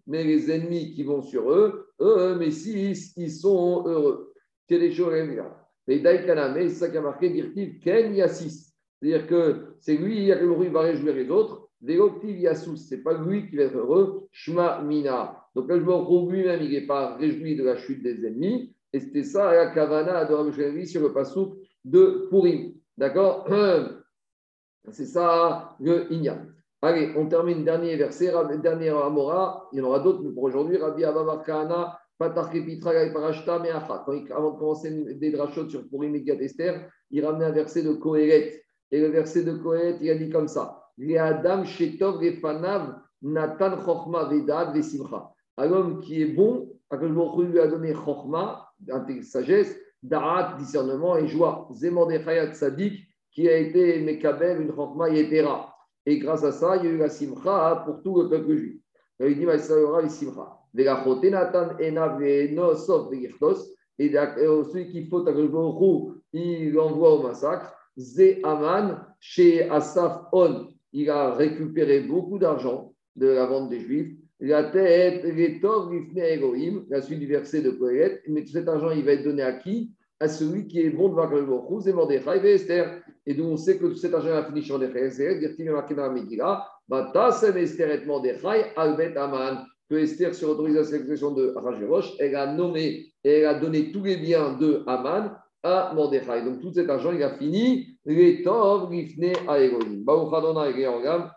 mais 0.07 0.25
les 0.25 0.51
ennemis 0.51 0.95
qui 0.95 1.03
vont 1.03 1.23
sur 1.23 1.51
eux, 1.53 1.89
eux, 2.01 2.37
mais 2.39 2.51
si, 2.51 2.93
ils 3.17 3.31
sont 3.31 3.85
heureux. 3.87 4.33
Les 4.71 6.01
Daïkaname, 6.01 6.69
c'est 6.69 6.69
ça 6.69 6.89
qui 6.89 6.97
a 6.97 7.01
marqué, 7.01 7.31
dire-t-il, 7.31 7.79
Ken 7.81 8.15
Yassis. 8.15 8.75
C'est-à-dire 9.01 9.27
que 9.27 9.77
c'est 9.81 9.97
lui, 9.97 10.27
qui 10.27 10.69
va 10.69 10.81
réjouir 10.81 11.15
les 11.15 11.31
autres. 11.31 11.69
Yassous, 11.81 12.77
ce 12.77 12.95
n'est 12.95 13.03
pas 13.03 13.15
lui 13.15 13.49
qui 13.49 13.57
va 13.57 13.65
être 13.65 13.77
heureux. 13.77 14.27
Shma 14.33 14.83
Mina. 14.83 15.45
Donc, 15.55 15.69
le 15.69 15.81
joueur 15.81 16.11
lui-même, 16.29 16.61
il 16.63 16.71
n'est 16.71 16.87
pas 16.87 17.17
réjoui 17.17 17.57
de 17.57 17.65
la 17.65 17.77
chute 17.77 18.03
des 18.03 18.27
ennemis. 18.27 18.75
Et 18.93 19.01
c'était 19.01 19.23
ça, 19.23 19.53
la 19.55 19.71
Kavana 19.71 20.25
de 20.25 20.85
sur 20.85 21.03
le 21.03 21.13
pasouk 21.13 21.57
de 21.85 22.27
Purim. 22.31 22.75
D'accord? 22.97 23.47
C'est 24.91 25.07
ça 25.07 25.77
le 25.81 26.13
Inya. 26.13 26.39
Allez, 26.81 27.13
on 27.17 27.27
termine 27.27 27.65
dernier 27.65 27.97
verset, 27.97 28.33
dernier 28.63 28.91
Amora. 28.91 29.69
Il 29.73 29.79
y 29.79 29.83
en 29.83 29.87
aura 29.87 29.99
d'autres, 29.99 30.23
mais 30.23 30.33
pour 30.33 30.45
aujourd'hui, 30.45 30.77
Rabbi 30.77 31.05
Abba 31.05 31.43
Kana, 31.45 31.99
Parashta 32.19 33.59
Meachat. 33.59 34.07
Avant 34.35 34.53
de 34.53 34.59
commencer 34.59 35.15
des 35.15 35.31
drachot 35.31 35.69
sur 35.69 35.89
Purim 35.89 36.15
et 36.15 36.25
Esther, 36.41 36.89
il 37.11 37.25
ramenait 37.25 37.47
un 37.47 37.53
verset 37.53 37.83
de 37.83 37.93
Kohéret. 37.93 38.63
Et 38.91 39.01
le 39.01 39.09
verset 39.09 39.43
de 39.45 39.55
Kohet, 39.55 39.97
il 40.01 40.11
a 40.11 40.15
dit 40.15 40.31
comme 40.31 40.49
ça 40.49 40.85
Adam 41.01 41.63
Vesimcha. 44.73 45.33
Un 45.57 45.73
homme 45.73 46.01
qui 46.01 46.23
est 46.23 46.27
bon, 46.35 46.73
Akadosh 46.91 47.47
lui 47.47 47.61
a 47.61 47.67
donné 47.67 47.93
Chochma, 47.93 48.69
sagesse, 49.23 49.77
Da'at, 50.03 50.57
discernement 50.59 51.17
et 51.17 51.27
joie. 51.27 51.69
Zemordechayat 51.73 52.55
Sadik, 52.55 53.08
qui 53.39 53.49
a 53.49 53.57
été 53.57 54.01
Mekabel, 54.01 54.63
une 54.63 54.75
Chochma 54.75 55.11
Yetera. 55.11 55.73
Et 56.05 56.19
grâce 56.19 56.43
à 56.43 56.51
ça, 56.51 56.77
il 56.77 56.85
y 56.85 56.89
a 56.89 56.91
eu 56.91 56.97
la 56.97 57.09
Simcha 57.09 57.85
pour 57.87 58.03
tout 58.03 58.21
le 58.21 58.29
peuple 58.29 58.57
juif. 58.57 58.81
Il 59.21 59.39
dit 59.39 59.45
Vaïsaïra 59.45 60.03
les 60.03 60.09
Simcha. 60.09 60.59
Et 60.77 60.85
celui 64.11 64.91
qui 64.91 65.07
faut, 65.07 65.21
Akadosh 65.29 66.17
il 66.33 66.73
l'envoie 66.73 67.15
au 67.15 67.23
massacre. 67.23 67.73
Zé 67.97 68.41
Aman, 68.43 68.97
chez 69.21 69.71
Asaf 69.71 70.23
On, 70.33 70.67
il 70.93 71.09
a 71.09 71.33
récupéré 71.35 72.01
beaucoup 72.01 72.41
d'argent 72.41 72.93
de 73.15 73.29
la 73.29 73.47
vente 73.47 73.71
des 73.71 73.79
Juifs. 73.79 74.17
La 74.41 74.65
tête, 74.65 75.23
les 75.23 75.61
Elohim, 76.17 76.85
la 76.89 77.03
suite 77.03 77.21
du 77.21 77.27
verset 77.27 77.63
de 77.63 77.71
Kohelet, 77.71 78.21
mais 78.27 78.43
tout 78.43 78.51
cet 78.51 78.67
argent, 78.67 78.91
il 78.91 79.05
va 79.05 79.13
être 79.13 79.23
donné 79.23 79.43
à 79.43 79.53
qui? 79.53 79.93
À 80.21 80.29
celui 80.29 80.67
qui 80.67 80.81
est 80.81 80.91
bon 80.91 81.11
devant 81.11 81.27
le 81.27 81.43
Baruch 81.43 81.87
et 81.87 81.93
Mordechai 81.93 82.41
et 82.45 82.55
Esther. 82.55 83.03
Et 83.27 83.35
d'où 83.35 83.45
on 83.45 83.57
sait 83.57 83.79
que 83.79 83.95
cet 83.95 84.15
argent 84.15 84.35
a 84.35 84.45
fini 84.45 84.61
et 84.61 84.99
Esther, 84.99 85.73
marqué 85.73 85.95
dans 85.95 86.59
Batasem 86.89 87.57
Esther 87.57 87.91
et 87.91 88.05
Mordechai, 88.05 88.73
Albet 88.77 89.17
Aman. 89.17 89.65
Que 89.89 89.97
Esther, 89.97 90.35
sur 90.35 90.51
autorisation 90.51 91.33
de 91.33 91.55
Rajerosh, 91.57 92.15
elle 92.19 92.37
a 92.37 92.53
nommé 92.53 93.07
et 93.25 93.41
elle 93.41 93.47
a 93.47 93.55
donné 93.55 93.91
tous 93.91 94.05
les 94.05 94.17
biens 94.19 94.55
de 94.59 94.83
Aman 94.87 95.31
à 95.63 95.93
Mordechai. 95.95 96.43
Donc 96.45 96.61
tout 96.61 96.73
cet 96.73 96.91
argent, 96.91 97.13
il 97.13 97.23
a 97.23 97.37
fini. 97.37 97.99
Les 98.05 98.43
Tov, 98.43 98.91
Gifne, 98.93 99.33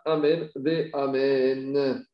Amen, 0.04 0.48
Amen. 0.94 2.04